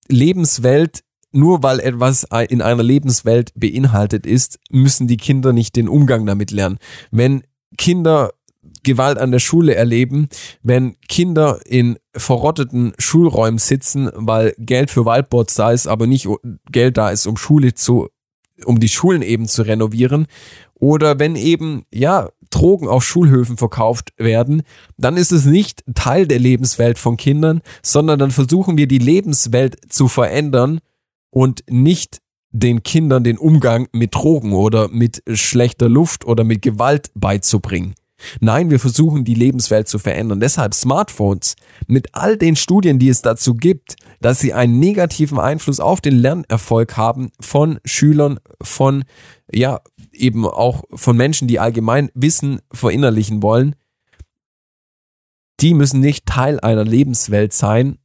Lebenswelt, 0.08 1.00
nur 1.32 1.62
weil 1.62 1.80
etwas 1.80 2.26
in 2.48 2.60
einer 2.60 2.82
Lebenswelt 2.82 3.52
beinhaltet 3.54 4.26
ist, 4.26 4.58
müssen 4.70 5.08
die 5.08 5.16
Kinder 5.16 5.54
nicht 5.54 5.76
den 5.76 5.88
Umgang 5.88 6.26
damit 6.26 6.50
lernen. 6.50 6.78
Wenn 7.10 7.42
Kinder 7.78 8.32
Gewalt 8.82 9.16
an 9.18 9.30
der 9.30 9.38
Schule 9.38 9.74
erleben, 9.74 10.28
wenn 10.62 10.96
Kinder 11.08 11.60
in 11.64 11.98
verrotteten 12.14 12.92
Schulräumen 12.98 13.58
sitzen, 13.58 14.10
weil 14.14 14.54
Geld 14.58 14.90
für 14.90 15.04
Waldboards 15.04 15.54
da 15.54 15.72
ist, 15.72 15.86
aber 15.86 16.06
nicht 16.06 16.28
Geld 16.70 16.96
da 16.96 17.10
ist, 17.10 17.26
um 17.26 17.36
Schule 17.36 17.74
zu 17.74 18.08
um 18.64 18.80
die 18.80 18.88
Schulen 18.88 19.22
eben 19.22 19.48
zu 19.48 19.62
renovieren. 19.62 20.26
Oder 20.74 21.18
wenn 21.18 21.36
eben, 21.36 21.84
ja, 21.92 22.28
Drogen 22.50 22.86
auf 22.86 23.02
Schulhöfen 23.02 23.56
verkauft 23.56 24.12
werden, 24.18 24.62
dann 24.98 25.16
ist 25.16 25.32
es 25.32 25.46
nicht 25.46 25.82
Teil 25.94 26.26
der 26.26 26.38
Lebenswelt 26.38 26.98
von 26.98 27.16
Kindern, 27.16 27.62
sondern 27.82 28.18
dann 28.18 28.30
versuchen 28.30 28.76
wir 28.76 28.86
die 28.86 28.98
Lebenswelt 28.98 29.92
zu 29.92 30.06
verändern 30.06 30.80
und 31.30 31.64
nicht 31.68 32.18
den 32.50 32.82
Kindern 32.82 33.24
den 33.24 33.38
Umgang 33.38 33.88
mit 33.92 34.14
Drogen 34.14 34.52
oder 34.52 34.88
mit 34.88 35.22
schlechter 35.32 35.88
Luft 35.88 36.26
oder 36.26 36.44
mit 36.44 36.60
Gewalt 36.60 37.10
beizubringen. 37.14 37.94
Nein, 38.40 38.70
wir 38.70 38.80
versuchen 38.80 39.24
die 39.24 39.34
Lebenswelt 39.34 39.88
zu 39.88 39.98
verändern. 39.98 40.40
Deshalb 40.40 40.74
Smartphones 40.74 41.56
mit 41.86 42.14
all 42.14 42.36
den 42.36 42.56
Studien, 42.56 42.98
die 42.98 43.08
es 43.08 43.22
dazu 43.22 43.54
gibt, 43.54 43.96
dass 44.20 44.40
sie 44.40 44.52
einen 44.52 44.78
negativen 44.78 45.38
Einfluss 45.38 45.80
auf 45.80 46.00
den 46.00 46.16
Lernerfolg 46.16 46.96
haben 46.96 47.30
von 47.40 47.78
Schülern, 47.84 48.38
von, 48.62 49.04
ja, 49.50 49.80
eben 50.12 50.46
auch 50.46 50.84
von 50.92 51.16
Menschen, 51.16 51.48
die 51.48 51.60
allgemein 51.60 52.10
Wissen 52.14 52.60
verinnerlichen 52.72 53.42
wollen. 53.42 53.76
Die 55.60 55.74
müssen 55.74 56.00
nicht 56.00 56.26
Teil 56.26 56.60
einer 56.60 56.84
Lebenswelt 56.84 57.52
sein, 57.52 57.98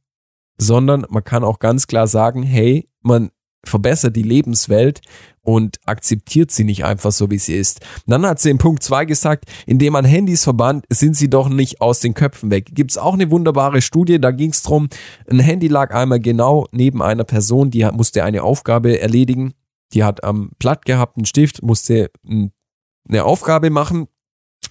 sondern 0.58 1.06
man 1.08 1.24
kann 1.24 1.44
auch 1.44 1.58
ganz 1.58 1.86
klar 1.86 2.06
sagen, 2.06 2.42
hey, 2.42 2.88
man 3.00 3.30
verbessert 3.64 4.16
die 4.16 4.22
Lebenswelt 4.22 5.00
und 5.48 5.80
akzeptiert 5.86 6.50
sie 6.50 6.64
nicht 6.64 6.84
einfach 6.84 7.10
so, 7.10 7.30
wie 7.30 7.38
sie 7.38 7.54
ist. 7.54 7.80
dann 8.06 8.26
hat 8.26 8.38
sie 8.38 8.50
in 8.50 8.58
Punkt 8.58 8.82
2 8.82 9.06
gesagt, 9.06 9.46
indem 9.64 9.94
man 9.94 10.04
Handys 10.04 10.44
verbannt, 10.44 10.84
sind 10.90 11.16
sie 11.16 11.30
doch 11.30 11.48
nicht 11.48 11.80
aus 11.80 12.00
den 12.00 12.12
Köpfen 12.12 12.50
weg. 12.50 12.68
Gibt's 12.74 12.98
auch 12.98 13.14
eine 13.14 13.30
wunderbare 13.30 13.80
Studie, 13.80 14.20
da 14.20 14.30
ging's 14.30 14.62
drum, 14.62 14.90
ein 15.26 15.40
Handy 15.40 15.68
lag 15.68 15.94
einmal 15.94 16.20
genau 16.20 16.66
neben 16.70 17.00
einer 17.00 17.24
Person, 17.24 17.70
die 17.70 17.82
musste 17.92 18.24
eine 18.24 18.42
Aufgabe 18.42 19.00
erledigen. 19.00 19.54
Die 19.94 20.04
hat 20.04 20.22
am 20.22 20.50
Blatt 20.58 20.84
gehabt, 20.84 21.16
einen 21.16 21.24
Stift, 21.24 21.62
musste 21.62 22.10
eine 22.28 23.24
Aufgabe 23.24 23.70
machen. 23.70 24.06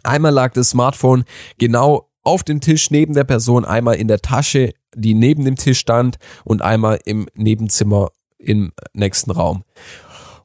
Einmal 0.04 0.32
lag 0.32 0.54
das 0.54 0.70
Smartphone 0.70 1.24
genau 1.58 2.12
auf 2.22 2.44
dem 2.44 2.62
Tisch 2.62 2.92
neben 2.92 3.16
der 3.16 3.24
Person, 3.24 3.66
einmal 3.66 3.96
in 3.96 4.08
der 4.08 4.20
Tasche, 4.20 4.74
die 4.96 5.16
neben 5.16 5.44
dem 5.44 5.56
Tisch 5.56 5.80
stand 5.80 6.18
und 6.44 6.62
einmal 6.62 7.00
im 7.06 7.26
Nebenzimmer 7.34 8.10
im 8.38 8.72
nächsten 8.94 9.32
Raum. 9.32 9.64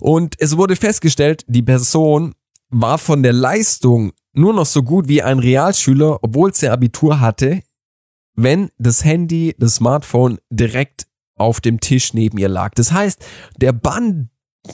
Und 0.03 0.35
es 0.41 0.57
wurde 0.57 0.75
festgestellt, 0.75 1.45
die 1.47 1.63
Person 1.63 2.35
war 2.71 2.99
von 2.99 3.23
der 3.23 3.33
Leistung 3.33 4.11
nur 4.33 4.53
noch 4.53 4.67
so 4.67 4.83
gut 4.83 5.07
wie 5.07 5.23
ein 5.23 5.39
Realschüler, 5.39 6.19
obwohl 6.25 6.53
sie 6.53 6.69
Abitur 6.69 7.21
hatte, 7.21 7.63
wenn 8.35 8.71
das 8.79 9.05
Handy, 9.05 9.55
das 9.59 9.77
Smartphone 9.77 10.41
direkt 10.51 11.07
auf 11.37 11.61
dem 11.61 11.79
Tisch 11.79 12.15
neben 12.15 12.37
ihr 12.39 12.49
lag. 12.49 12.73
Das 12.75 12.91
heißt, 12.91 13.25
der 13.59 13.73
Bann 13.73 14.31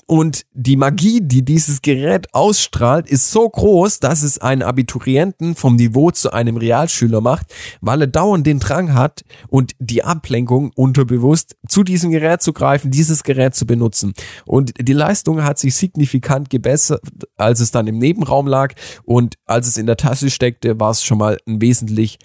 und 0.07 0.43
die 0.53 0.77
Magie, 0.77 1.21
die 1.23 1.43
dieses 1.43 1.81
Gerät 1.81 2.35
ausstrahlt, 2.35 3.09
ist 3.09 3.31
so 3.31 3.49
groß, 3.49 4.01
dass 4.01 4.23
es 4.23 4.39
einen 4.39 4.63
Abiturienten 4.63 5.55
vom 5.55 5.77
Niveau 5.77 6.11
zu 6.11 6.31
einem 6.31 6.59
Realschüler 6.59 7.23
macht, 7.23 7.55
weil 7.81 8.03
er 8.03 8.07
dauernd 8.07 8.47
den 8.47 8.59
Drang 8.59 8.93
hat 8.93 9.23
und 9.49 9.73
die 9.79 10.05
Ablenkung 10.05 10.73
unterbewusst 10.75 11.57
zu 11.67 11.85
diesem 11.85 12.11
Gerät 12.11 12.43
zu 12.43 12.53
greifen, 12.53 12.91
dieses 12.91 13.23
Gerät 13.23 13.55
zu 13.55 13.67
benutzen. 13.67 14.13
Und 14.45 14.75
die 14.79 14.93
Leistung 14.93 15.43
hat 15.43 15.59
sich 15.59 15.75
signifikant 15.75 16.51
gebessert, 16.51 17.01
als 17.37 17.61
es 17.61 17.71
dann 17.71 17.87
im 17.87 17.97
Nebenraum 17.97 18.47
lag 18.47 18.75
und 19.05 19.37
als 19.47 19.69
es 19.69 19.79
in 19.79 19.87
der 19.87 19.97
Tasche 19.97 20.29
steckte, 20.29 20.79
war 20.79 20.91
es 20.91 21.03
schon 21.03 21.19
mal 21.19 21.39
ein 21.47 21.63
wesentlich 21.63 22.19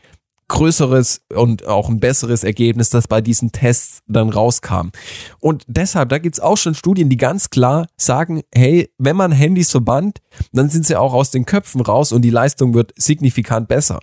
größeres 0.54 1.22
und 1.34 1.66
auch 1.66 1.90
ein 1.90 2.00
besseres 2.00 2.44
Ergebnis, 2.44 2.92
das 2.92 3.08
bei 3.08 3.22
diesen 3.22 3.52
Tests 3.52 4.02
dann 4.08 4.30
rauskam. 4.30 4.90
Und 5.40 5.64
deshalb, 5.68 6.10
da 6.10 6.20
gibt's 6.20 6.40
auch 6.40 6.58
schon 6.58 6.76
Studien, 6.76 7.10
die 7.10 7.18
ganz 7.18 7.50
klar 7.50 7.88
sagen, 7.98 8.42
hey, 8.54 8.90
wenn 9.00 9.16
man 9.16 9.32
Handys 9.32 9.72
verbannt, 9.72 10.20
dann 10.52 10.70
sind 10.70 10.86
sie 10.86 10.96
auch 10.96 11.14
aus 11.14 11.32
den 11.32 11.46
Köpfen 11.46 11.82
raus 11.82 12.12
und 12.12 12.22
die 12.22 12.30
Leistung 12.30 12.76
wird 12.76 12.94
signifikant 12.96 13.68
besser. 13.68 14.00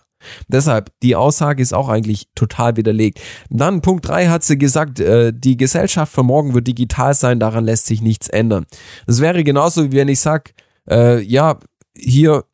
Deshalb, 0.49 0.91
die 1.03 1.15
Aussage 1.15 1.63
ist 1.63 1.73
auch 1.73 1.89
eigentlich 1.89 2.27
total 2.35 2.77
widerlegt. 2.77 3.21
Dann 3.49 3.81
Punkt 3.81 4.07
drei 4.09 4.27
hat 4.27 4.43
sie 4.43 4.59
gesagt, 4.59 4.99
äh, 4.99 5.33
die 5.33 5.57
Gesellschaft 5.57 6.13
von 6.13 6.27
morgen 6.27 6.53
wird 6.53 6.67
digital 6.67 7.15
sein, 7.15 7.39
daran 7.39 7.65
lässt 7.65 7.87
sich 7.87 8.03
nichts 8.03 8.29
ändern. 8.29 8.67
Das 9.07 9.21
wäre 9.21 9.45
genauso, 9.45 9.85
wie 9.85 9.97
wenn 9.97 10.09
ich 10.09 10.21
sag, 10.21 10.53
äh, 10.91 11.23
ja, 11.23 11.59
hier 11.97 12.45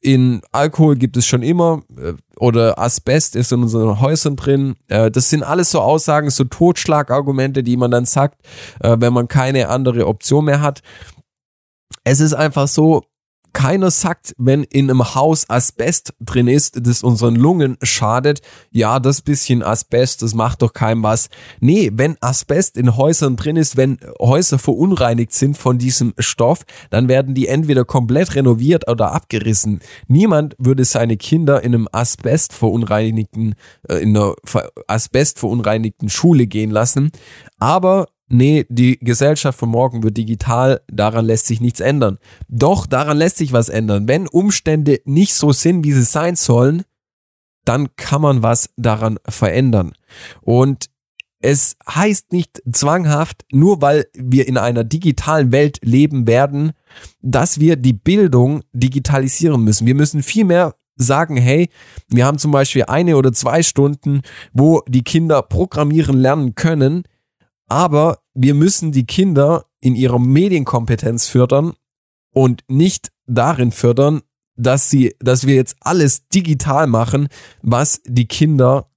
in 0.00 0.40
Alkohol 0.52 0.96
gibt 0.96 1.16
es 1.16 1.26
schon 1.26 1.42
immer 1.42 1.82
äh, 1.96 2.14
oder 2.38 2.78
Asbest 2.78 3.36
ist 3.36 3.52
in 3.52 3.62
unseren 3.62 4.00
Häusern 4.00 4.36
drin. 4.36 4.76
Äh, 4.88 5.10
das 5.10 5.30
sind 5.30 5.42
alles 5.42 5.70
so 5.70 5.80
Aussagen, 5.80 6.30
so 6.30 6.44
Totschlagargumente, 6.44 7.62
die 7.62 7.76
man 7.76 7.90
dann 7.90 8.04
sagt, 8.04 8.40
äh, 8.80 8.96
wenn 8.98 9.12
man 9.12 9.28
keine 9.28 9.68
andere 9.68 10.06
Option 10.06 10.46
mehr 10.46 10.60
hat. 10.60 10.82
Es 12.04 12.20
ist 12.20 12.34
einfach 12.34 12.68
so, 12.68 13.02
keiner 13.56 13.90
sagt, 13.90 14.34
wenn 14.36 14.64
in 14.64 14.90
einem 14.90 15.14
Haus 15.14 15.48
Asbest 15.48 16.12
drin 16.20 16.46
ist, 16.46 16.86
das 16.86 17.02
unseren 17.02 17.36
Lungen 17.36 17.78
schadet, 17.82 18.42
ja, 18.70 19.00
das 19.00 19.22
bisschen 19.22 19.62
Asbest, 19.62 20.20
das 20.20 20.34
macht 20.34 20.60
doch 20.60 20.74
keinem 20.74 21.02
was. 21.02 21.30
Nee, 21.58 21.90
wenn 21.94 22.18
Asbest 22.20 22.76
in 22.76 22.98
Häusern 22.98 23.36
drin 23.36 23.56
ist, 23.56 23.78
wenn 23.78 23.98
Häuser 24.20 24.58
verunreinigt 24.58 25.32
sind 25.32 25.56
von 25.56 25.78
diesem 25.78 26.12
Stoff, 26.18 26.64
dann 26.90 27.08
werden 27.08 27.34
die 27.34 27.48
entweder 27.48 27.86
komplett 27.86 28.34
renoviert 28.34 28.90
oder 28.90 29.12
abgerissen. 29.12 29.80
Niemand 30.06 30.54
würde 30.58 30.84
seine 30.84 31.16
Kinder 31.16 31.64
in 31.64 31.74
einem 31.74 31.88
Asbest 31.92 32.52
verunreinigten, 32.52 33.54
äh, 33.88 33.96
in 34.02 34.14
einer 34.14 34.34
Asbest 34.86 35.38
verunreinigten 35.38 36.10
Schule 36.10 36.46
gehen 36.46 36.70
lassen. 36.70 37.10
Aber 37.58 38.06
nee, 38.28 38.66
die 38.68 38.98
Gesellschaft 38.98 39.58
von 39.58 39.68
morgen 39.68 40.02
wird 40.02 40.16
digital, 40.16 40.80
daran 40.88 41.26
lässt 41.26 41.46
sich 41.46 41.60
nichts 41.60 41.80
ändern. 41.80 42.18
Doch, 42.48 42.86
daran 42.86 43.18
lässt 43.18 43.36
sich 43.36 43.52
was 43.52 43.68
ändern. 43.68 44.08
Wenn 44.08 44.28
Umstände 44.28 45.00
nicht 45.04 45.34
so 45.34 45.52
sind, 45.52 45.84
wie 45.84 45.92
sie 45.92 46.02
sein 46.02 46.36
sollen, 46.36 46.82
dann 47.64 47.94
kann 47.96 48.22
man 48.22 48.42
was 48.42 48.70
daran 48.76 49.18
verändern. 49.28 49.92
Und 50.40 50.86
es 51.40 51.76
heißt 51.88 52.32
nicht 52.32 52.62
zwanghaft, 52.72 53.44
nur 53.52 53.82
weil 53.82 54.06
wir 54.14 54.48
in 54.48 54.56
einer 54.56 54.84
digitalen 54.84 55.52
Welt 55.52 55.78
leben 55.82 56.26
werden, 56.26 56.72
dass 57.20 57.60
wir 57.60 57.76
die 57.76 57.92
Bildung 57.92 58.62
digitalisieren 58.72 59.62
müssen. 59.62 59.86
Wir 59.86 59.94
müssen 59.94 60.22
vielmehr 60.22 60.74
sagen, 60.96 61.36
hey, 61.36 61.68
wir 62.08 62.24
haben 62.24 62.38
zum 62.38 62.52
Beispiel 62.52 62.84
eine 62.84 63.16
oder 63.16 63.32
zwei 63.32 63.62
Stunden, 63.62 64.22
wo 64.52 64.82
die 64.88 65.04
Kinder 65.04 65.42
programmieren 65.42 66.18
lernen 66.18 66.54
können, 66.54 67.04
aber 67.68 68.20
wir 68.34 68.54
müssen 68.54 68.92
die 68.92 69.06
Kinder 69.06 69.66
in 69.80 69.94
ihrer 69.94 70.18
Medienkompetenz 70.18 71.26
fördern 71.26 71.74
und 72.32 72.64
nicht 72.68 73.10
darin 73.26 73.72
fördern, 73.72 74.22
dass 74.56 74.90
sie, 74.90 75.14
dass 75.20 75.46
wir 75.46 75.54
jetzt 75.54 75.76
alles 75.80 76.28
digital 76.28 76.86
machen, 76.86 77.28
was 77.62 78.00
die 78.04 78.26
Kinder 78.26 78.90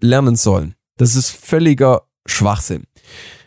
lernen 0.00 0.36
sollen. 0.36 0.74
Das 0.96 1.14
ist 1.14 1.30
völliger 1.30 2.08
Schwachsinn. 2.26 2.84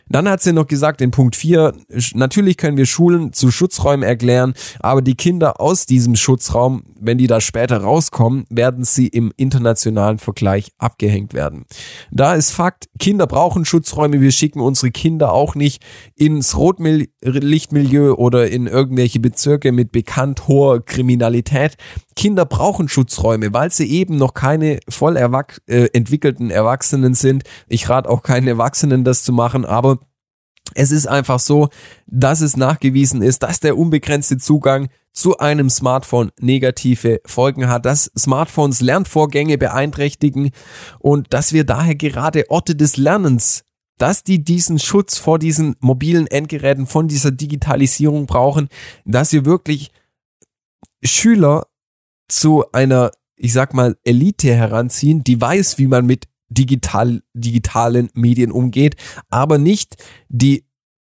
Dann 0.08 0.28
hat 0.28 0.42
sie 0.42 0.52
noch 0.52 0.66
gesagt 0.66 1.00
in 1.00 1.10
Punkt 1.10 1.36
4, 1.36 1.74
natürlich 2.14 2.56
können 2.56 2.76
wir 2.76 2.86
Schulen 2.86 3.32
zu 3.32 3.50
Schutzräumen 3.50 4.02
erklären, 4.02 4.54
aber 4.80 5.02
die 5.02 5.14
Kinder 5.14 5.60
aus 5.60 5.86
diesem 5.86 6.16
Schutzraum, 6.16 6.82
wenn 7.00 7.18
die 7.18 7.26
da 7.26 7.40
später 7.40 7.78
rauskommen, 7.78 8.44
werden 8.48 8.84
sie 8.84 9.08
im 9.08 9.32
internationalen 9.36 10.18
Vergleich 10.18 10.72
abgehängt 10.78 11.34
werden. 11.34 11.64
Da 12.10 12.34
ist 12.34 12.50
Fakt, 12.50 12.88
Kinder 12.98 13.26
brauchen 13.26 13.64
Schutzräume, 13.64 14.20
wir 14.20 14.32
schicken 14.32 14.60
unsere 14.60 14.90
Kinder 14.90 15.32
auch 15.32 15.54
nicht 15.54 15.84
ins 16.14 16.56
Rotlichtmilieu 16.56 18.14
oder 18.14 18.48
in 18.48 18.66
irgendwelche 18.66 19.20
Bezirke 19.20 19.72
mit 19.72 19.92
bekannt 19.92 20.48
hoher 20.48 20.84
Kriminalität. 20.84 21.76
Kinder 22.16 22.44
brauchen 22.44 22.88
Schutzräume, 22.88 23.52
weil 23.52 23.70
sie 23.70 23.88
eben 23.88 24.16
noch 24.16 24.34
keine 24.34 24.80
voll 24.88 25.16
erwach 25.16 25.58
äh, 25.66 25.86
entwickelten 25.92 26.50
Erwachsenen 26.50 27.14
sind. 27.14 27.44
Ich 27.68 27.88
rate 27.88 28.08
auch 28.08 28.22
keinen 28.22 28.48
Erwachsenen, 28.48 29.04
das 29.04 29.22
zu 29.22 29.32
machen, 29.32 29.64
aber 29.64 29.97
es 30.74 30.90
ist 30.90 31.06
einfach 31.06 31.38
so, 31.38 31.68
dass 32.06 32.40
es 32.40 32.56
nachgewiesen 32.56 33.22
ist, 33.22 33.42
dass 33.42 33.60
der 33.60 33.76
unbegrenzte 33.76 34.38
Zugang 34.38 34.88
zu 35.12 35.38
einem 35.38 35.68
Smartphone 35.68 36.30
negative 36.40 37.20
Folgen 37.26 37.68
hat, 37.68 37.86
dass 37.86 38.10
Smartphones 38.16 38.80
Lernvorgänge 38.80 39.58
beeinträchtigen 39.58 40.50
und 41.00 41.32
dass 41.34 41.52
wir 41.52 41.64
daher 41.64 41.96
gerade 41.96 42.48
Orte 42.50 42.76
des 42.76 42.96
Lernens, 42.96 43.64
dass 43.98 44.22
die 44.22 44.44
diesen 44.44 44.78
Schutz 44.78 45.18
vor 45.18 45.38
diesen 45.38 45.74
mobilen 45.80 46.28
Endgeräten, 46.28 46.86
von 46.86 47.08
dieser 47.08 47.32
Digitalisierung 47.32 48.26
brauchen, 48.26 48.68
dass 49.04 49.32
wir 49.32 49.44
wirklich 49.44 49.90
Schüler 51.02 51.66
zu 52.28 52.70
einer, 52.72 53.10
ich 53.36 53.52
sag 53.52 53.74
mal, 53.74 53.96
Elite 54.04 54.54
heranziehen, 54.54 55.24
die 55.24 55.40
weiß, 55.40 55.78
wie 55.78 55.88
man 55.88 56.06
mit 56.06 56.28
digital, 56.48 57.22
digitalen 57.34 58.10
Medien 58.14 58.52
umgeht, 58.52 58.96
aber 59.28 59.58
nicht 59.58 59.96
die 60.28 60.64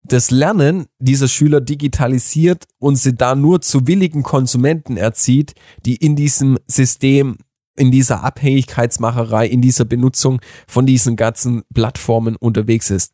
das 0.08 0.32
Lernen 0.32 0.86
dieser 1.00 1.28
Schüler 1.28 1.62
digitalisiert 1.62 2.66
und 2.80 2.96
sie 2.96 3.14
da 3.14 3.36
nur 3.36 3.62
zu 3.62 3.88
willigen 3.88 4.24
Konsumenten 4.24 4.96
erzieht, 4.98 5.54
die 5.86 5.96
in 5.98 6.16
diesem 6.16 6.58
System, 6.66 7.38
in 7.76 7.92
dieser 7.92 8.24
Abhängigkeitsmacherei, 8.24 9.48
in 9.48 9.62
dieser 9.62 9.86
Benutzung 9.86 10.40
von 10.68 10.86
diesen 10.86 11.16
ganzen 11.16 11.64
Plattformen 11.74 12.36
unterwegs 12.38 12.90
ist. 12.90 13.14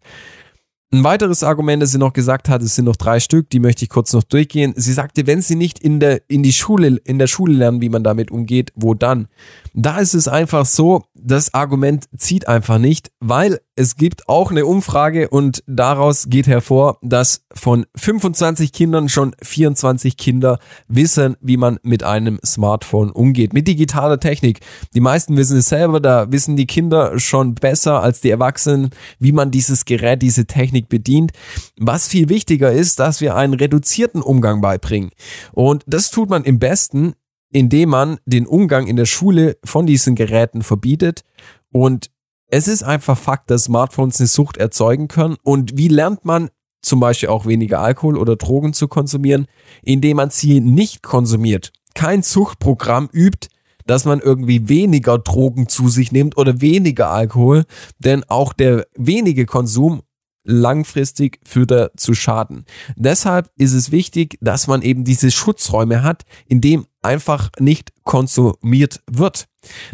Ein 0.94 1.04
weiteres 1.04 1.42
Argument, 1.42 1.82
das 1.82 1.90
sie 1.90 1.98
noch 1.98 2.14
gesagt 2.14 2.50
hat, 2.50 2.62
es 2.62 2.76
sind 2.76 2.86
noch 2.86 2.96
drei 2.96 3.20
Stück, 3.20 3.50
die 3.50 3.60
möchte 3.60 3.84
ich 3.84 3.90
kurz 3.90 4.14
noch 4.14 4.22
durchgehen. 4.22 4.74
Sie 4.76 4.94
sagte, 4.94 5.26
wenn 5.26 5.42
sie 5.42 5.56
nicht 5.56 5.80
in 5.80 6.00
der, 6.00 6.22
in 6.30 6.44
die 6.44 6.54
Schule, 6.54 7.00
in 7.04 7.18
der 7.18 7.26
Schule 7.26 7.56
lernen, 7.56 7.82
wie 7.82 7.90
man 7.90 8.04
damit 8.04 8.30
umgeht, 8.30 8.72
wo 8.76 8.94
dann? 8.94 9.28
Da 9.74 9.98
ist 9.98 10.14
es 10.14 10.28
einfach 10.28 10.68
so, 10.68 11.06
das 11.16 11.56
Argument 11.56 12.06
zieht 12.16 12.48
einfach 12.48 12.78
nicht, 12.78 13.12
weil 13.20 13.60
es 13.76 13.96
gibt 13.96 14.30
auch 14.30 14.52
eine 14.52 14.68
Umfrage 14.68 15.30
und 15.30 15.64
daraus 15.66 16.28
geht 16.30 16.46
hervor, 16.46 17.00
dass 17.02 17.46
von 17.54 17.88
25 17.96 18.72
Kindern 18.72 19.10
schon 19.10 19.36
24 19.42 20.16
Kinder 20.16 20.60
wissen, 20.88 21.38
wie 21.42 21.58
man 21.58 21.80
mit 21.82 22.04
einem 22.04 22.40
Smartphone 22.46 23.10
umgeht, 23.10 23.54
mit 23.54 23.68
digitaler 23.68 24.20
Technik. 24.20 24.60
Die 24.94 25.00
meisten 25.00 25.36
wissen 25.38 25.58
es 25.58 25.70
selber, 25.70 26.00
da 26.00 26.32
wissen 26.32 26.56
die 26.56 26.68
Kinder 26.68 27.18
schon 27.18 27.56
besser 27.56 28.04
als 28.04 28.22
die 28.22 28.30
Erwachsenen, 28.30 28.92
wie 29.18 29.32
man 29.32 29.50
dieses 29.50 29.86
Gerät, 29.86 30.22
diese 30.22 30.46
Technik 30.46 30.83
bedient. 30.90 31.32
Was 31.78 32.08
viel 32.08 32.30
wichtiger 32.30 32.72
ist, 32.72 33.00
dass 33.00 33.22
wir 33.22 33.36
einen 33.36 33.54
reduzierten 33.54 34.22
Umgang 34.22 34.62
beibringen. 34.62 35.12
Und 35.52 35.84
das 35.88 36.12
tut 36.12 36.30
man 36.30 36.44
im 36.44 36.60
besten, 36.60 37.14
indem 37.52 37.90
man 37.90 38.18
den 38.26 38.48
Umgang 38.48 38.88
in 38.88 38.96
der 38.96 39.06
Schule 39.06 39.58
von 39.64 39.86
diesen 39.86 40.16
Geräten 40.16 40.64
verbietet. 40.64 41.24
Und 41.72 42.10
es 42.48 42.68
ist 42.68 42.84
einfach 42.84 43.18
Fakt, 43.18 43.50
dass 43.50 43.66
Smartphones 43.66 44.20
eine 44.20 44.28
Sucht 44.28 44.58
erzeugen 44.58 45.08
können. 45.08 45.38
Und 45.44 45.78
wie 45.78 45.88
lernt 45.88 46.26
man 46.26 46.50
zum 46.82 47.00
Beispiel 47.00 47.30
auch 47.30 47.46
weniger 47.46 47.80
Alkohol 47.80 48.18
oder 48.18 48.36
Drogen 48.36 48.74
zu 48.74 48.88
konsumieren, 48.88 49.48
indem 49.82 50.18
man 50.18 50.30
sie 50.30 50.60
nicht 50.60 51.04
konsumiert? 51.04 51.72
Kein 51.96 52.24
Suchtprogramm 52.24 53.10
übt, 53.12 53.48
dass 53.86 54.06
man 54.06 54.20
irgendwie 54.20 54.70
weniger 54.70 55.18
Drogen 55.18 55.68
zu 55.68 55.90
sich 55.90 56.12
nimmt 56.12 56.38
oder 56.38 56.62
weniger 56.62 57.10
Alkohol, 57.10 57.66
denn 58.00 58.24
auch 58.28 58.54
der 58.54 58.88
wenige 58.96 59.46
Konsum 59.46 60.02
langfristig 60.44 61.40
führt 61.44 61.72
er 61.72 61.92
zu 61.96 62.14
Schaden. 62.14 62.66
Deshalb 62.96 63.50
ist 63.58 63.74
es 63.74 63.92
wichtig, 63.92 64.38
dass 64.42 64.68
man 64.68 64.82
eben 64.82 65.04
diese 65.04 65.32
Schutzräume 65.32 66.04
hat, 66.04 66.24
in 66.48 66.62
dem 66.62 66.86
einfach 67.02 67.50
nicht 67.60 67.92
konsumiert 68.04 69.02
wird. 69.10 69.48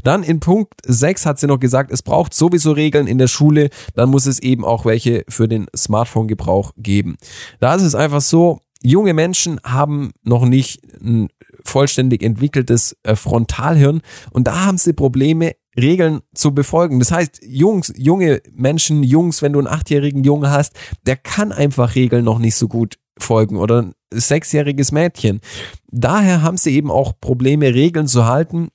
Dann 0.03 0.23
in 0.23 0.39
Punkt 0.39 0.73
6 0.85 1.25
hat 1.25 1.39
sie 1.39 1.47
noch 1.47 1.59
gesagt, 1.59 1.91
es 1.91 2.01
braucht 2.01 2.33
sowieso 2.33 2.71
Regeln 2.71 3.07
in 3.07 3.17
der 3.17 3.27
Schule, 3.27 3.69
dann 3.95 4.09
muss 4.09 4.25
es 4.25 4.39
eben 4.39 4.65
auch 4.65 4.85
welche 4.85 5.23
für 5.27 5.47
den 5.47 5.67
Smartphone-Gebrauch 5.75 6.71
geben. 6.77 7.17
Da 7.59 7.75
ist 7.75 7.83
es 7.83 7.95
einfach 7.95 8.21
so, 8.21 8.61
junge 8.81 9.13
Menschen 9.13 9.59
haben 9.63 10.11
noch 10.23 10.45
nicht 10.45 10.81
ein 11.01 11.29
vollständig 11.63 12.23
entwickeltes 12.23 12.95
äh, 13.03 13.15
Frontalhirn 13.15 14.01
und 14.31 14.47
da 14.47 14.65
haben 14.65 14.77
sie 14.77 14.93
Probleme, 14.93 15.53
Regeln 15.81 16.21
zu 16.33 16.53
befolgen. 16.53 16.99
Das 16.99 17.11
heißt, 17.11 17.41
Jungs, 17.43 17.93
junge 17.95 18.41
Menschen, 18.51 19.03
Jungs, 19.03 19.41
wenn 19.41 19.53
du 19.53 19.59
einen 19.59 19.67
achtjährigen 19.67 20.23
Jungen 20.23 20.49
hast, 20.49 20.73
der 21.05 21.17
kann 21.17 21.51
einfach 21.51 21.95
Regeln 21.95 22.25
noch 22.25 22.39
nicht 22.39 22.55
so 22.55 22.67
gut 22.67 22.97
folgen 23.17 23.57
oder 23.57 23.81
ein 23.81 23.93
sechsjähriges 24.13 24.91
Mädchen. 24.91 25.41
Daher 25.87 26.41
haben 26.41 26.57
sie 26.57 26.75
eben 26.75 26.91
auch 26.91 27.13
Probleme, 27.19 27.73
Regeln 27.73 28.07
zu 28.07 28.25
halten 28.25 28.69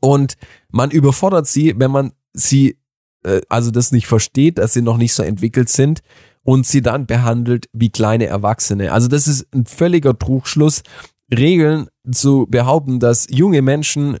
und 0.00 0.34
man 0.70 0.90
überfordert 0.90 1.46
sie, 1.46 1.74
wenn 1.76 1.90
man 1.90 2.12
sie, 2.32 2.78
äh, 3.24 3.40
also 3.48 3.70
das 3.70 3.92
nicht 3.92 4.06
versteht, 4.06 4.58
dass 4.58 4.74
sie 4.74 4.82
noch 4.82 4.96
nicht 4.96 5.14
so 5.14 5.22
entwickelt 5.22 5.68
sind 5.68 6.00
und 6.42 6.66
sie 6.66 6.82
dann 6.82 7.06
behandelt 7.06 7.68
wie 7.72 7.90
kleine 7.90 8.26
Erwachsene. 8.26 8.92
Also 8.92 9.08
das 9.08 9.26
ist 9.26 9.46
ein 9.54 9.66
völliger 9.66 10.18
Trugschluss. 10.18 10.82
Regeln 11.34 11.88
zu 12.10 12.46
behaupten, 12.48 13.00
dass 13.00 13.26
junge 13.30 13.62
Menschen 13.62 14.18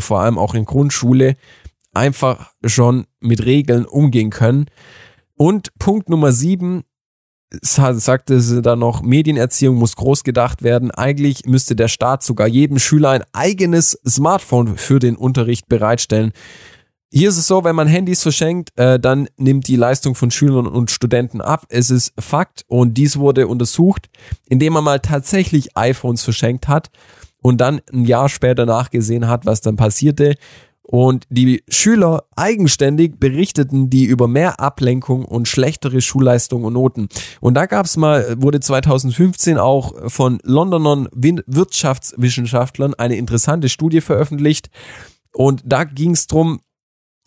vor 0.00 0.20
allem 0.20 0.38
auch 0.38 0.54
in 0.54 0.64
Grundschule, 0.64 1.34
einfach 1.92 2.52
schon 2.64 3.06
mit 3.20 3.44
Regeln 3.44 3.84
umgehen 3.84 4.30
können. 4.30 4.66
Und 5.36 5.68
Punkt 5.78 6.08
Nummer 6.08 6.32
sieben, 6.32 6.84
sagte 7.62 8.40
sie 8.40 8.62
da 8.62 8.76
noch, 8.76 9.02
Medienerziehung 9.02 9.76
muss 9.76 9.96
groß 9.96 10.22
gedacht 10.22 10.62
werden. 10.62 10.90
Eigentlich 10.90 11.46
müsste 11.46 11.74
der 11.74 11.88
Staat 11.88 12.22
sogar 12.22 12.46
jedem 12.46 12.78
Schüler 12.78 13.10
ein 13.10 13.24
eigenes 13.32 13.98
Smartphone 14.06 14.76
für 14.76 14.98
den 14.98 15.16
Unterricht 15.16 15.68
bereitstellen. 15.68 16.32
Hier 17.12 17.28
ist 17.28 17.38
es 17.38 17.48
so, 17.48 17.64
wenn 17.64 17.74
man 17.74 17.88
Handys 17.88 18.22
verschenkt, 18.22 18.70
äh, 18.78 19.00
dann 19.00 19.28
nimmt 19.36 19.66
die 19.66 19.74
Leistung 19.74 20.14
von 20.14 20.30
Schülern 20.30 20.68
und 20.68 20.92
Studenten 20.92 21.40
ab. 21.40 21.66
Es 21.68 21.90
ist 21.90 22.12
Fakt 22.20 22.64
und 22.68 22.94
dies 22.94 23.18
wurde 23.18 23.48
untersucht, 23.48 24.08
indem 24.48 24.74
man 24.74 24.84
mal 24.84 25.00
tatsächlich 25.00 25.76
iPhones 25.76 26.22
verschenkt 26.22 26.68
hat 26.68 26.90
und 27.42 27.60
dann 27.60 27.80
ein 27.92 28.04
Jahr 28.04 28.28
später 28.28 28.66
nachgesehen 28.66 29.28
hat, 29.28 29.46
was 29.46 29.60
dann 29.60 29.76
passierte. 29.76 30.34
Und 30.82 31.24
die 31.30 31.62
Schüler 31.68 32.24
eigenständig 32.34 33.20
berichteten 33.20 33.90
die 33.90 34.06
über 34.06 34.26
mehr 34.26 34.58
Ablenkung 34.58 35.24
und 35.24 35.46
schlechtere 35.46 36.00
Schulleistung 36.00 36.64
und 36.64 36.72
Noten. 36.72 37.08
Und 37.40 37.54
da 37.54 37.66
gab's 37.66 37.96
mal, 37.96 38.42
wurde 38.42 38.58
2015 38.58 39.56
auch 39.56 40.10
von 40.10 40.40
Londoner 40.42 41.06
Wirtschaftswissenschaftlern 41.12 42.94
eine 42.94 43.14
interessante 43.14 43.68
Studie 43.68 44.00
veröffentlicht. 44.00 44.68
Und 45.32 45.62
da 45.64 45.84
ging's 45.84 46.26
drum, 46.26 46.58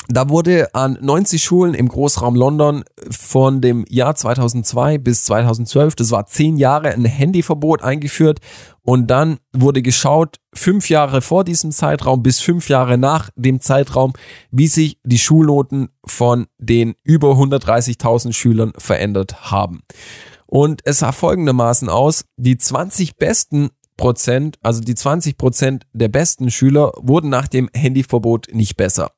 da 0.09 0.27
wurde 0.27 0.75
an 0.75 0.97
90 0.99 1.41
Schulen 1.41 1.73
im 1.73 1.87
Großraum 1.87 2.35
London 2.35 2.83
von 3.09 3.61
dem 3.61 3.85
Jahr 3.87 4.15
2002 4.15 4.97
bis 4.97 5.23
2012, 5.23 5.95
das 5.95 6.11
war 6.11 6.25
zehn 6.25 6.57
Jahre, 6.57 6.89
ein 6.89 7.05
Handyverbot 7.05 7.81
eingeführt 7.81 8.39
und 8.85 9.07
dann 9.07 9.39
wurde 9.53 9.81
geschaut, 9.81 10.37
fünf 10.53 10.89
Jahre 10.89 11.21
vor 11.21 11.43
diesem 11.43 11.71
Zeitraum 11.71 12.21
bis 12.21 12.39
fünf 12.39 12.69
Jahre 12.69 12.97
nach 12.97 13.29
dem 13.35 13.59
Zeitraum, 13.61 14.13
wie 14.51 14.67
sich 14.67 14.97
die 15.03 15.19
Schulnoten 15.19 15.89
von 16.05 16.47
den 16.57 16.95
über 17.03 17.31
130.000 17.31 18.33
Schülern 18.33 18.73
verändert 18.77 19.51
haben. 19.51 19.81
Und 20.45 20.81
es 20.85 20.99
sah 20.99 21.11
folgendermaßen 21.11 21.89
aus, 21.89 22.25
die 22.37 22.57
20 22.57 23.15
besten 23.15 23.69
Prozent, 23.97 24.57
also 24.61 24.81
die 24.81 24.95
20 24.95 25.37
Prozent 25.37 25.85
der 25.93 26.09
besten 26.09 26.51
Schüler 26.51 26.91
wurden 26.97 27.29
nach 27.29 27.47
dem 27.47 27.69
Handyverbot 27.73 28.49
nicht 28.53 28.75
besser 28.75 29.11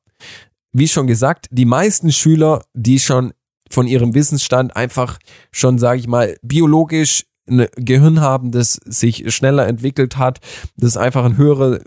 wie 0.78 0.88
schon 0.88 1.06
gesagt, 1.06 1.46
die 1.50 1.64
meisten 1.64 2.12
Schüler, 2.12 2.62
die 2.74 2.98
schon 2.98 3.32
von 3.70 3.86
ihrem 3.86 4.14
Wissensstand 4.14 4.76
einfach 4.76 5.18
schon, 5.50 5.78
sage 5.78 6.00
ich 6.00 6.06
mal, 6.06 6.36
biologisch 6.42 7.24
ein 7.48 7.66
Gehirn 7.76 8.20
haben, 8.20 8.50
das 8.50 8.74
sich 8.84 9.32
schneller 9.34 9.66
entwickelt 9.66 10.16
hat, 10.16 10.40
das 10.76 10.96
einfach 10.96 11.24
eine 11.24 11.36
höhere 11.36 11.80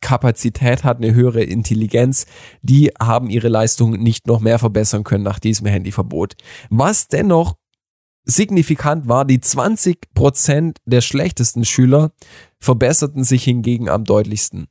Kapazität 0.00 0.84
hat, 0.84 0.98
eine 0.98 1.14
höhere 1.14 1.42
Intelligenz, 1.42 2.26
die 2.62 2.90
haben 3.00 3.30
ihre 3.30 3.48
Leistung 3.48 3.92
nicht 3.92 4.26
noch 4.26 4.40
mehr 4.40 4.58
verbessern 4.58 5.04
können 5.04 5.24
nach 5.24 5.38
diesem 5.38 5.66
Handyverbot. 5.66 6.34
Was 6.70 7.08
dennoch 7.08 7.54
signifikant 8.24 9.08
war, 9.08 9.24
die 9.24 9.40
20 9.40 10.14
Prozent 10.14 10.78
der 10.84 11.00
schlechtesten 11.00 11.64
Schüler 11.64 12.12
verbesserten 12.58 13.24
sich 13.24 13.44
hingegen 13.44 13.88
am 13.88 14.04
deutlichsten. 14.04 14.66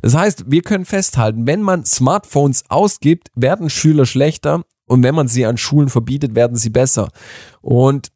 Das 0.00 0.14
heißt, 0.14 0.50
wir 0.50 0.62
können 0.62 0.84
festhalten, 0.84 1.46
wenn 1.46 1.60
man 1.60 1.84
Smartphones 1.84 2.64
ausgibt, 2.68 3.28
werden 3.34 3.68
Schüler 3.68 4.06
schlechter 4.06 4.64
und 4.86 5.02
wenn 5.02 5.14
man 5.14 5.28
sie 5.28 5.44
an 5.44 5.58
Schulen 5.58 5.88
verbietet, 5.88 6.34
werden 6.34 6.56
sie 6.56 6.70
besser. 6.70 7.10
Und 7.60 8.08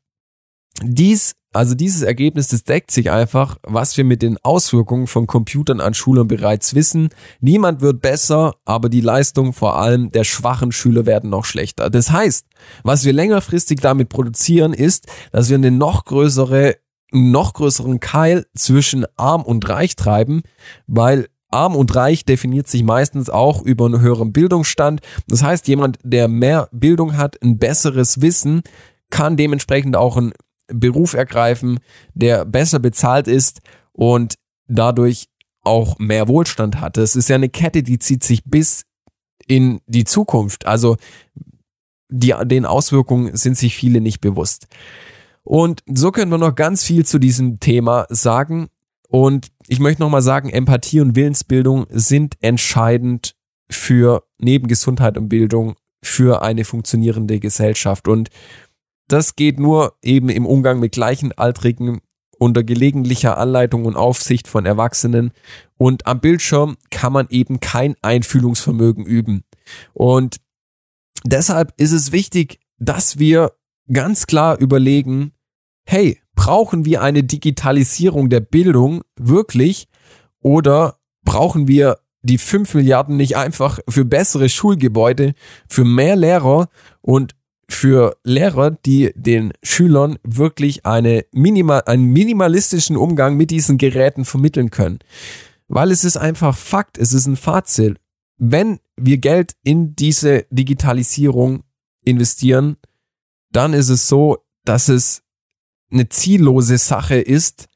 dies 0.82 1.34
also 1.56 1.74
dieses 1.74 2.02
Ergebnis, 2.02 2.48
das 2.48 2.64
deckt 2.64 2.90
sich 2.90 3.10
einfach, 3.10 3.56
was 3.62 3.96
wir 3.96 4.04
mit 4.04 4.22
den 4.22 4.38
Auswirkungen 4.42 5.06
von 5.06 5.26
Computern 5.26 5.80
an 5.80 5.94
Schülern 5.94 6.28
bereits 6.28 6.74
wissen. 6.74 7.08
Niemand 7.40 7.80
wird 7.80 8.02
besser, 8.02 8.54
aber 8.64 8.88
die 8.88 9.00
Leistung 9.00 9.52
vor 9.52 9.78
allem 9.78 10.12
der 10.12 10.24
schwachen 10.24 10.70
Schüler 10.70 11.06
werden 11.06 11.30
noch 11.30 11.44
schlechter. 11.44 11.90
Das 11.90 12.10
heißt, 12.10 12.46
was 12.82 13.04
wir 13.04 13.12
längerfristig 13.12 13.80
damit 13.80 14.08
produzieren, 14.08 14.72
ist, 14.72 15.06
dass 15.32 15.48
wir 15.48 15.56
eine 15.56 15.70
noch 15.70 16.04
größere, 16.04 16.76
noch 17.10 17.54
größeren 17.54 18.00
Keil 18.00 18.46
zwischen 18.54 19.06
arm 19.16 19.42
und 19.42 19.68
reich 19.68 19.96
treiben, 19.96 20.42
weil 20.86 21.26
Arm 21.50 21.74
und 21.74 21.94
reich 21.94 22.24
definiert 22.24 22.68
sich 22.68 22.82
meistens 22.82 23.30
auch 23.30 23.62
über 23.62 23.86
einen 23.86 24.00
höheren 24.00 24.32
Bildungsstand. 24.32 25.00
Das 25.26 25.42
heißt, 25.42 25.68
jemand, 25.68 25.98
der 26.02 26.28
mehr 26.28 26.68
Bildung 26.72 27.16
hat, 27.16 27.40
ein 27.42 27.58
besseres 27.58 28.20
Wissen, 28.20 28.62
kann 29.10 29.36
dementsprechend 29.36 29.96
auch 29.96 30.16
ein 30.16 30.32
Beruf 30.68 31.14
ergreifen, 31.14 31.78
der 32.14 32.44
besser 32.44 32.78
bezahlt 32.78 33.28
ist 33.28 33.60
und 33.92 34.34
dadurch 34.68 35.28
auch 35.62 35.98
mehr 35.98 36.28
Wohlstand 36.28 36.80
hat. 36.80 36.96
Das 36.96 37.16
ist 37.16 37.28
ja 37.28 37.36
eine 37.36 37.48
Kette, 37.48 37.82
die 37.82 37.98
zieht 37.98 38.22
sich 38.22 38.44
bis 38.44 38.84
in 39.46 39.80
die 39.86 40.04
Zukunft. 40.04 40.66
Also 40.66 40.96
die, 42.08 42.34
den 42.44 42.66
Auswirkungen 42.66 43.36
sind 43.36 43.56
sich 43.56 43.76
viele 43.76 44.00
nicht 44.00 44.20
bewusst. 44.20 44.66
Und 45.42 45.82
so 45.86 46.10
können 46.10 46.30
wir 46.30 46.38
noch 46.38 46.54
ganz 46.54 46.84
viel 46.84 47.04
zu 47.04 47.18
diesem 47.18 47.60
Thema 47.60 48.06
sagen. 48.08 48.68
Und 49.08 49.48
ich 49.68 49.78
möchte 49.78 50.02
nochmal 50.02 50.22
sagen, 50.22 50.50
Empathie 50.50 51.00
und 51.00 51.14
Willensbildung 51.14 51.86
sind 51.90 52.36
entscheidend 52.40 53.34
für 53.68 54.24
neben 54.38 54.66
Gesundheit 54.68 55.16
und 55.16 55.28
Bildung 55.28 55.74
für 56.02 56.42
eine 56.42 56.64
funktionierende 56.64 57.40
Gesellschaft. 57.40 58.08
Und 58.08 58.28
das 59.08 59.36
geht 59.36 59.60
nur 59.60 59.96
eben 60.02 60.28
im 60.28 60.46
Umgang 60.46 60.80
mit 60.80 60.92
Gleichenaltrigen 60.92 62.00
unter 62.38 62.62
gelegentlicher 62.62 63.38
Anleitung 63.38 63.84
und 63.86 63.96
Aufsicht 63.96 64.48
von 64.48 64.66
Erwachsenen. 64.66 65.32
Und 65.78 66.06
am 66.06 66.20
Bildschirm 66.20 66.76
kann 66.90 67.12
man 67.12 67.26
eben 67.30 67.60
kein 67.60 67.96
Einfühlungsvermögen 68.02 69.04
üben. 69.04 69.44
Und 69.94 70.36
deshalb 71.24 71.72
ist 71.76 71.92
es 71.92 72.12
wichtig, 72.12 72.60
dass 72.78 73.18
wir 73.18 73.52
ganz 73.90 74.26
klar 74.26 74.58
überlegen, 74.58 75.32
hey, 75.86 76.20
brauchen 76.34 76.84
wir 76.84 77.02
eine 77.02 77.22
Digitalisierung 77.22 78.28
der 78.28 78.40
Bildung 78.40 79.02
wirklich 79.16 79.88
oder 80.40 80.98
brauchen 81.24 81.68
wir 81.68 81.98
die 82.22 82.38
5 82.38 82.74
Milliarden 82.74 83.16
nicht 83.16 83.36
einfach 83.36 83.78
für 83.88 84.04
bessere 84.04 84.48
Schulgebäude, 84.48 85.34
für 85.68 85.84
mehr 85.84 86.16
Lehrer 86.16 86.68
und 87.00 87.35
für 87.68 88.16
Lehrer, 88.22 88.70
die 88.70 89.12
den 89.16 89.52
Schülern 89.62 90.18
wirklich 90.22 90.86
eine 90.86 91.24
minimal, 91.32 91.82
einen 91.86 92.06
minimalistischen 92.06 92.96
Umgang 92.96 93.36
mit 93.36 93.50
diesen 93.50 93.76
Geräten 93.76 94.24
vermitteln 94.24 94.70
können. 94.70 95.00
Weil 95.68 95.90
es 95.90 96.04
ist 96.04 96.16
einfach 96.16 96.56
Fakt, 96.56 96.96
es 96.96 97.12
ist 97.12 97.26
ein 97.26 97.36
Fazit. 97.36 97.98
Wenn 98.38 98.78
wir 98.96 99.18
Geld 99.18 99.56
in 99.62 99.96
diese 99.96 100.46
Digitalisierung 100.50 101.64
investieren, 102.04 102.76
dann 103.50 103.72
ist 103.72 103.88
es 103.88 104.08
so, 104.08 104.38
dass 104.64 104.88
es 104.88 105.22
eine 105.90 106.08
ziellose 106.08 106.78
Sache 106.78 107.16
ist, 107.16 107.66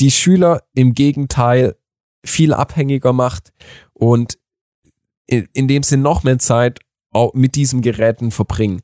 die 0.00 0.10
Schüler 0.10 0.62
im 0.74 0.94
Gegenteil 0.94 1.76
viel 2.24 2.52
abhängiger 2.52 3.12
macht 3.12 3.52
und 3.92 4.38
in 5.26 5.68
dem 5.68 5.82
sie 5.82 5.96
noch 5.96 6.22
mehr 6.22 6.38
Zeit 6.38 6.80
mit 7.32 7.54
diesen 7.54 7.82
Geräten 7.82 8.30
verbringen. 8.30 8.82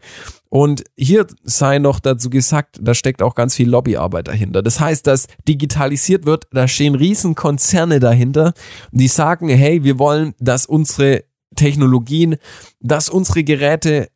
Und 0.53 0.85
hier 0.99 1.27
sei 1.45 1.79
noch 1.79 1.99
dazu 1.99 2.29
gesagt, 2.29 2.79
da 2.83 2.93
steckt 2.93 3.23
auch 3.23 3.35
ganz 3.35 3.55
viel 3.55 3.71
Lobbyarbeit 3.71 4.29
dahinter. 4.29 4.63
Das 4.63 4.81
heißt, 4.81 5.07
dass 5.07 5.27
digitalisiert 5.49 6.27
wird, 6.27 6.45
da 6.53 6.69
stehen 6.69 6.95
Riesenkonzerne 6.95 8.01
dahinter, 8.01 8.53
die 8.91 9.09
sagen, 9.09 9.49
hey, 9.49 9.83
wir 9.83 9.99
wollen, 9.99 10.35
dass 10.41 10.67
unsere 10.67 11.25
Technologien, 11.57 12.37
dass 12.81 13.09
unsere 13.09 13.45
Geräte 13.45 14.09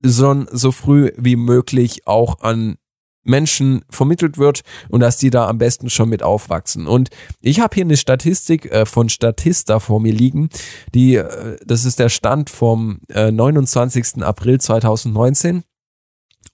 so, 0.00 0.46
so 0.52 0.70
früh 0.70 1.10
wie 1.16 1.34
möglich 1.34 2.06
auch 2.06 2.40
an 2.40 2.76
Menschen 3.24 3.84
vermittelt 3.90 4.38
wird 4.38 4.60
und 4.90 5.00
dass 5.00 5.16
die 5.16 5.30
da 5.30 5.48
am 5.48 5.58
besten 5.58 5.90
schon 5.90 6.08
mit 6.08 6.22
aufwachsen. 6.22 6.86
Und 6.86 7.10
ich 7.40 7.58
habe 7.58 7.74
hier 7.74 7.84
eine 7.84 7.96
Statistik 7.96 8.66
äh, 8.66 8.86
von 8.86 9.08
Statista 9.08 9.80
vor 9.80 9.98
mir 9.98 10.12
liegen, 10.12 10.50
die 10.94 11.16
äh, 11.16 11.56
das 11.66 11.84
ist 11.84 11.98
der 11.98 12.10
Stand 12.10 12.48
vom 12.48 13.00
äh, 13.08 13.32
29. 13.32 14.22
April 14.22 14.60
2019 14.60 15.64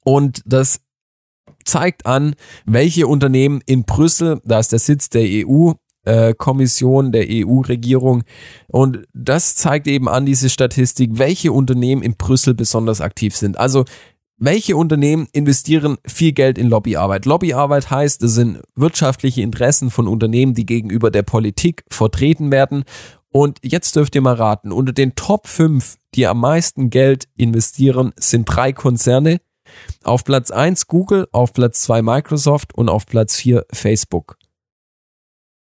und 0.06 0.40
das 0.46 0.82
zeigt 1.64 2.06
an, 2.06 2.36
welche 2.64 3.08
Unternehmen 3.08 3.60
in 3.66 3.82
Brüssel, 3.82 4.40
da 4.44 4.60
ist 4.60 4.70
der 4.70 4.78
Sitz 4.78 5.10
der 5.10 5.24
EU, 5.24 5.72
äh, 6.04 6.32
Kommission 6.32 7.10
der 7.10 7.26
EU-Regierung. 7.28 8.22
Und 8.68 9.04
das 9.12 9.56
zeigt 9.56 9.88
eben 9.88 10.08
an 10.08 10.24
diese 10.24 10.48
Statistik, 10.48 11.10
welche 11.14 11.50
Unternehmen 11.50 12.02
in 12.02 12.16
Brüssel 12.16 12.54
besonders 12.54 13.00
aktiv 13.00 13.36
sind. 13.36 13.58
Also 13.58 13.84
welche 14.38 14.76
Unternehmen 14.76 15.26
investieren 15.32 15.96
viel 16.06 16.30
Geld 16.32 16.56
in 16.56 16.68
Lobbyarbeit? 16.68 17.26
Lobbyarbeit 17.26 17.90
heißt, 17.90 18.22
es 18.22 18.34
sind 18.34 18.60
wirtschaftliche 18.76 19.42
Interessen 19.42 19.90
von 19.90 20.06
Unternehmen, 20.06 20.54
die 20.54 20.66
gegenüber 20.66 21.10
der 21.10 21.22
Politik 21.24 21.82
vertreten 21.88 22.52
werden. 22.52 22.84
Und 23.30 23.58
jetzt 23.64 23.96
dürft 23.96 24.14
ihr 24.14 24.20
mal 24.20 24.34
raten, 24.34 24.70
unter 24.70 24.92
den 24.92 25.16
Top 25.16 25.48
5, 25.48 25.96
die 26.14 26.28
am 26.28 26.38
meisten 26.38 26.90
Geld 26.90 27.26
investieren, 27.34 28.12
sind 28.16 28.44
drei 28.44 28.72
Konzerne. 28.72 29.40
Auf 30.02 30.24
Platz 30.24 30.50
1 30.50 30.86
Google, 30.86 31.28
auf 31.32 31.52
Platz 31.52 31.82
2 31.82 32.02
Microsoft 32.02 32.74
und 32.74 32.88
auf 32.88 33.06
Platz 33.06 33.36
4 33.36 33.66
Facebook. 33.72 34.36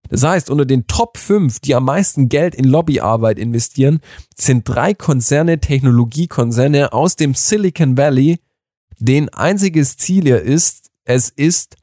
Das 0.08 0.24
heißt, 0.24 0.50
unter 0.50 0.66
den 0.66 0.86
Top 0.88 1.16
5, 1.16 1.60
die 1.60 1.74
am 1.74 1.84
meisten 1.84 2.28
Geld 2.28 2.54
in 2.54 2.64
Lobbyarbeit 2.64 3.38
investieren, 3.38 4.00
sind 4.36 4.68
drei 4.68 4.92
Konzerne, 4.92 5.60
Technologiekonzerne 5.60 6.92
aus 6.92 7.16
dem 7.16 7.34
Silicon 7.34 7.96
Valley, 7.96 8.40
den 8.98 9.28
einziges 9.28 9.96
Ziel 9.96 10.24
hier 10.24 10.42
ist, 10.42 10.90
es 11.04 11.30
ist, 11.30 11.76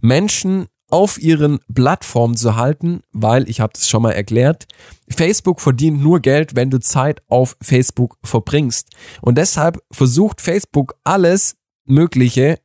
Menschen 0.00 0.66
auf 0.90 1.22
ihren 1.22 1.60
Plattformen 1.72 2.36
zu 2.36 2.56
halten, 2.56 3.02
weil, 3.12 3.48
ich 3.48 3.60
habe 3.60 3.72
das 3.72 3.88
schon 3.88 4.02
mal 4.02 4.12
erklärt, 4.12 4.66
Facebook 5.08 5.60
verdient 5.60 6.02
nur 6.02 6.20
Geld, 6.20 6.56
wenn 6.56 6.70
du 6.70 6.80
Zeit 6.80 7.22
auf 7.28 7.56
Facebook 7.62 8.18
verbringst. 8.24 8.88
Und 9.20 9.38
deshalb 9.38 9.80
versucht 9.92 10.40
Facebook 10.40 10.96
alles 11.04 11.56
Mögliche 11.84 12.58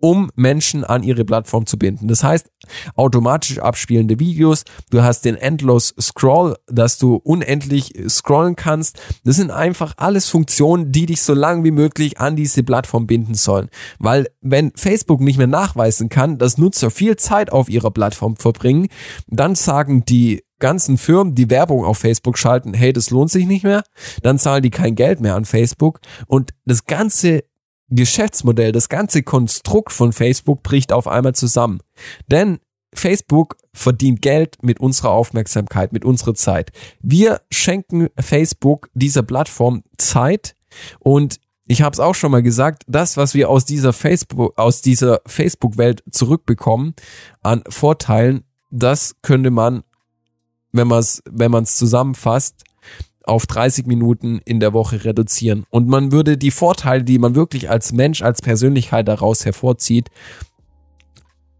um 0.00 0.30
Menschen 0.34 0.82
an 0.82 1.02
ihre 1.02 1.24
Plattform 1.24 1.66
zu 1.66 1.78
binden. 1.78 2.08
Das 2.08 2.24
heißt, 2.24 2.50
automatisch 2.94 3.58
abspielende 3.58 4.18
Videos, 4.18 4.64
du 4.90 5.02
hast 5.02 5.24
den 5.24 5.36
Endless 5.36 5.94
Scroll, 6.00 6.56
dass 6.66 6.98
du 6.98 7.16
unendlich 7.16 7.92
scrollen 8.08 8.56
kannst. 8.56 8.98
Das 9.24 9.36
sind 9.36 9.50
einfach 9.50 9.94
alles 9.98 10.28
Funktionen, 10.28 10.90
die 10.90 11.06
dich 11.06 11.22
so 11.22 11.34
lang 11.34 11.64
wie 11.64 11.70
möglich 11.70 12.18
an 12.18 12.34
diese 12.34 12.62
Plattform 12.62 13.06
binden 13.06 13.34
sollen. 13.34 13.68
Weil 13.98 14.28
wenn 14.40 14.72
Facebook 14.74 15.20
nicht 15.20 15.38
mehr 15.38 15.46
nachweisen 15.46 16.08
kann, 16.08 16.38
dass 16.38 16.58
Nutzer 16.58 16.90
viel 16.90 17.16
Zeit 17.16 17.52
auf 17.52 17.68
ihrer 17.68 17.90
Plattform 17.90 18.36
verbringen, 18.36 18.88
dann 19.26 19.54
sagen 19.54 20.04
die 20.06 20.42
ganzen 20.58 20.98
Firmen, 20.98 21.34
die 21.34 21.48
Werbung 21.48 21.84
auf 21.84 21.98
Facebook 21.98 22.36
schalten, 22.36 22.74
hey, 22.74 22.92
das 22.92 23.10
lohnt 23.10 23.30
sich 23.30 23.46
nicht 23.46 23.64
mehr, 23.64 23.82
dann 24.22 24.38
zahlen 24.38 24.62
die 24.62 24.70
kein 24.70 24.94
Geld 24.94 25.20
mehr 25.20 25.34
an 25.34 25.46
Facebook 25.46 26.00
und 26.26 26.50
das 26.66 26.84
ganze 26.84 27.44
Geschäftsmodell, 27.90 28.72
das 28.72 28.88
ganze 28.88 29.22
Konstrukt 29.22 29.92
von 29.92 30.12
Facebook 30.12 30.62
bricht 30.62 30.92
auf 30.92 31.06
einmal 31.06 31.34
zusammen. 31.34 31.80
Denn 32.28 32.58
Facebook 32.94 33.56
verdient 33.72 34.22
Geld 34.22 34.62
mit 34.62 34.80
unserer 34.80 35.10
Aufmerksamkeit, 35.10 35.92
mit 35.92 36.04
unserer 36.04 36.34
Zeit. 36.34 36.72
Wir 37.00 37.40
schenken 37.50 38.08
Facebook, 38.18 38.88
dieser 38.94 39.22
Plattform, 39.22 39.82
Zeit 39.98 40.56
und 40.98 41.38
ich 41.66 41.82
habe 41.82 41.92
es 41.92 42.00
auch 42.00 42.16
schon 42.16 42.32
mal 42.32 42.42
gesagt, 42.42 42.82
das, 42.88 43.16
was 43.16 43.32
wir 43.34 43.48
aus 43.48 43.64
dieser 43.64 43.92
Facebook, 43.92 44.58
aus 44.58 44.82
dieser 44.82 45.20
Facebook-Welt 45.26 46.02
zurückbekommen 46.10 46.94
an 47.42 47.62
Vorteilen, 47.68 48.42
das 48.72 49.14
könnte 49.22 49.52
man, 49.52 49.84
wenn 50.72 50.88
man 50.88 50.98
es, 50.98 51.22
wenn 51.30 51.52
man 51.52 51.62
es 51.62 51.76
zusammenfasst, 51.76 52.64
auf 53.24 53.46
30 53.46 53.86
Minuten 53.86 54.40
in 54.44 54.60
der 54.60 54.72
Woche 54.72 55.04
reduzieren. 55.04 55.64
Und 55.70 55.88
man 55.88 56.12
würde 56.12 56.36
die 56.36 56.50
Vorteile, 56.50 57.04
die 57.04 57.18
man 57.18 57.34
wirklich 57.34 57.70
als 57.70 57.92
Mensch, 57.92 58.22
als 58.22 58.42
Persönlichkeit 58.42 59.08
daraus 59.08 59.44
hervorzieht, 59.44 60.08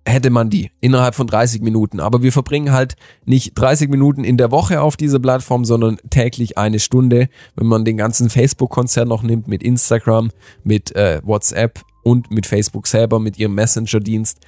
hätte 0.07 0.31
man 0.31 0.51
die 0.51 0.71
innerhalb 0.81 1.15
von 1.15 1.27
30 1.27 1.63
Minuten. 1.63 2.01
Aber 2.01 2.23
wir 2.23 2.33
verbringen 2.33 2.73
halt 2.73 2.97
nicht 3.25 3.53
30 3.55 3.91
Minuten 3.91 4.25
in 4.25 4.37
der 4.37 4.51
Woche 4.51 4.81
auf 4.81 4.97
dieser 4.97 5.19
Plattform, 5.19 5.65
sondern 5.65 5.99
täglich 6.11 6.59
eine 6.59 6.81
Stunde, 6.81 7.29
wenn 7.57 7.67
man 7.67 7.85
den 7.85 7.97
ganzen 7.97 8.31
Facebook-Konzern 8.31 9.09
noch 9.09 9.23
nimmt 9.23 9.49
mit 9.49 9.63
Instagram, 9.63 10.31
mit 10.65 10.95
äh, 10.97 11.21
WhatsApp 11.23 11.81
und 12.03 12.31
mit 12.31 12.47
Facebook 12.47 12.87
selber, 12.87 13.21
mit 13.21 13.39
ihrem 13.39 13.55
Messenger-Dienst 13.55 14.39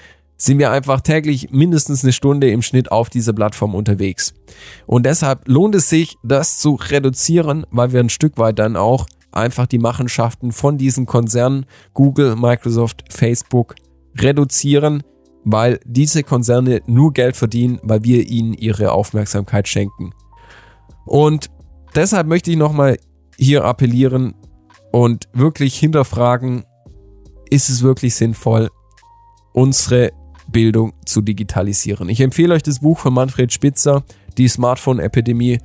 sind 0.42 0.58
wir 0.58 0.72
einfach 0.72 1.00
täglich 1.02 1.50
mindestens 1.52 2.02
eine 2.02 2.12
Stunde 2.12 2.50
im 2.50 2.62
Schnitt 2.62 2.90
auf 2.90 3.08
dieser 3.08 3.32
Plattform 3.32 3.76
unterwegs. 3.76 4.34
Und 4.86 5.06
deshalb 5.06 5.46
lohnt 5.46 5.76
es 5.76 5.88
sich, 5.88 6.16
das 6.24 6.58
zu 6.58 6.74
reduzieren, 6.74 7.64
weil 7.70 7.92
wir 7.92 8.00
ein 8.00 8.08
Stück 8.08 8.38
weit 8.38 8.58
dann 8.58 8.74
auch 8.74 9.06
einfach 9.30 9.68
die 9.68 9.78
Machenschaften 9.78 10.50
von 10.50 10.78
diesen 10.78 11.06
Konzernen 11.06 11.64
Google, 11.94 12.34
Microsoft, 12.34 13.04
Facebook 13.08 13.76
reduzieren, 14.18 15.04
weil 15.44 15.78
diese 15.84 16.24
Konzerne 16.24 16.82
nur 16.86 17.12
Geld 17.12 17.36
verdienen, 17.36 17.78
weil 17.84 18.02
wir 18.02 18.28
ihnen 18.28 18.52
ihre 18.52 18.90
Aufmerksamkeit 18.90 19.68
schenken. 19.68 20.10
Und 21.06 21.50
deshalb 21.94 22.26
möchte 22.26 22.50
ich 22.50 22.56
nochmal 22.56 22.96
hier 23.38 23.64
appellieren 23.64 24.34
und 24.90 25.28
wirklich 25.34 25.78
hinterfragen, 25.78 26.64
ist 27.48 27.70
es 27.70 27.84
wirklich 27.84 28.16
sinnvoll, 28.16 28.70
unsere 29.52 30.10
Bildung 30.52 30.92
zu 31.04 31.20
digitalisieren. 31.20 32.08
Ich 32.08 32.20
empfehle 32.20 32.54
euch 32.54 32.62
das 32.62 32.80
Buch 32.80 32.98
von 32.98 33.14
Manfred 33.14 33.52
Spitzer, 33.52 34.04
die 34.38 34.48
Smartphone-Epidemie. 34.48 35.58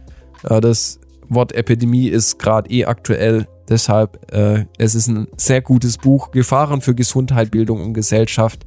Äh, 0.43 0.61
das 0.61 0.99
Wort 1.29 1.51
Epidemie 1.51 2.07
ist 2.07 2.39
gerade 2.39 2.69
eh 2.69 2.85
aktuell, 2.85 3.47
deshalb 3.69 4.33
äh, 4.33 4.65
es 4.77 4.95
ist 4.95 5.07
ein 5.07 5.27
sehr 5.35 5.61
gutes 5.61 5.97
Buch. 5.97 6.31
Gefahren 6.31 6.81
für 6.81 6.95
Gesundheit, 6.95 7.51
Bildung 7.51 7.81
und 7.81 7.93
Gesellschaft. 7.93 8.65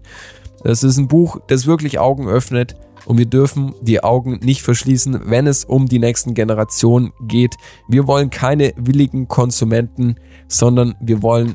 Das 0.63 0.83
ist 0.83 0.99
ein 0.99 1.09
Buch, 1.09 1.41
das 1.49 1.67
wirklich 1.67 1.99
Augen 1.99 2.29
öffnet 2.29 2.77
und 3.07 3.17
wir 3.17 3.27
dürfen 3.27 3.75
die 3.81 4.05
Augen 4.05 4.41
nicht 4.43 4.63
verschließen, 4.63 5.23
wenn 5.25 5.47
es 5.47 5.65
um 5.65 5.87
die 5.87 5.99
nächsten 5.99 6.35
Generationen 6.35 7.13
geht. 7.27 7.55
Wir 7.89 8.07
wollen 8.07 8.29
keine 8.29 8.75
willigen 8.77 9.27
Konsumenten, 9.27 10.17
sondern 10.49 10.95
wir 11.01 11.23
wollen 11.23 11.55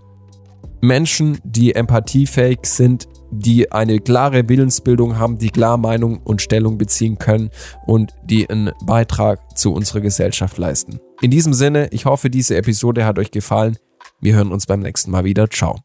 Menschen, 0.82 1.40
die 1.44 1.76
empathiefähig 1.76 2.60
sind, 2.64 3.08
die 3.40 3.72
eine 3.72 4.00
klare 4.00 4.48
Willensbildung 4.48 5.18
haben, 5.18 5.38
die 5.38 5.50
klar 5.50 5.78
Meinung 5.78 6.20
und 6.24 6.42
Stellung 6.42 6.78
beziehen 6.78 7.18
können 7.18 7.50
und 7.86 8.14
die 8.24 8.50
einen 8.50 8.72
Beitrag 8.86 9.58
zu 9.58 9.74
unserer 9.74 10.02
Gesellschaft 10.02 10.58
leisten. 10.58 11.00
In 11.22 11.32
diesem 11.32 11.54
Sinne, 11.54 11.88
ich 11.92 12.06
hoffe, 12.06 12.30
diese 12.30 12.56
Episode 12.58 13.06
hat 13.06 13.20
euch 13.20 13.32
gefallen. 13.32 13.78
Wir 14.22 14.36
hören 14.36 14.52
uns 14.52 14.66
beim 14.66 14.82
nächsten 14.82 15.12
Mal 15.12 15.24
wieder. 15.24 15.50
Ciao. 15.50 15.85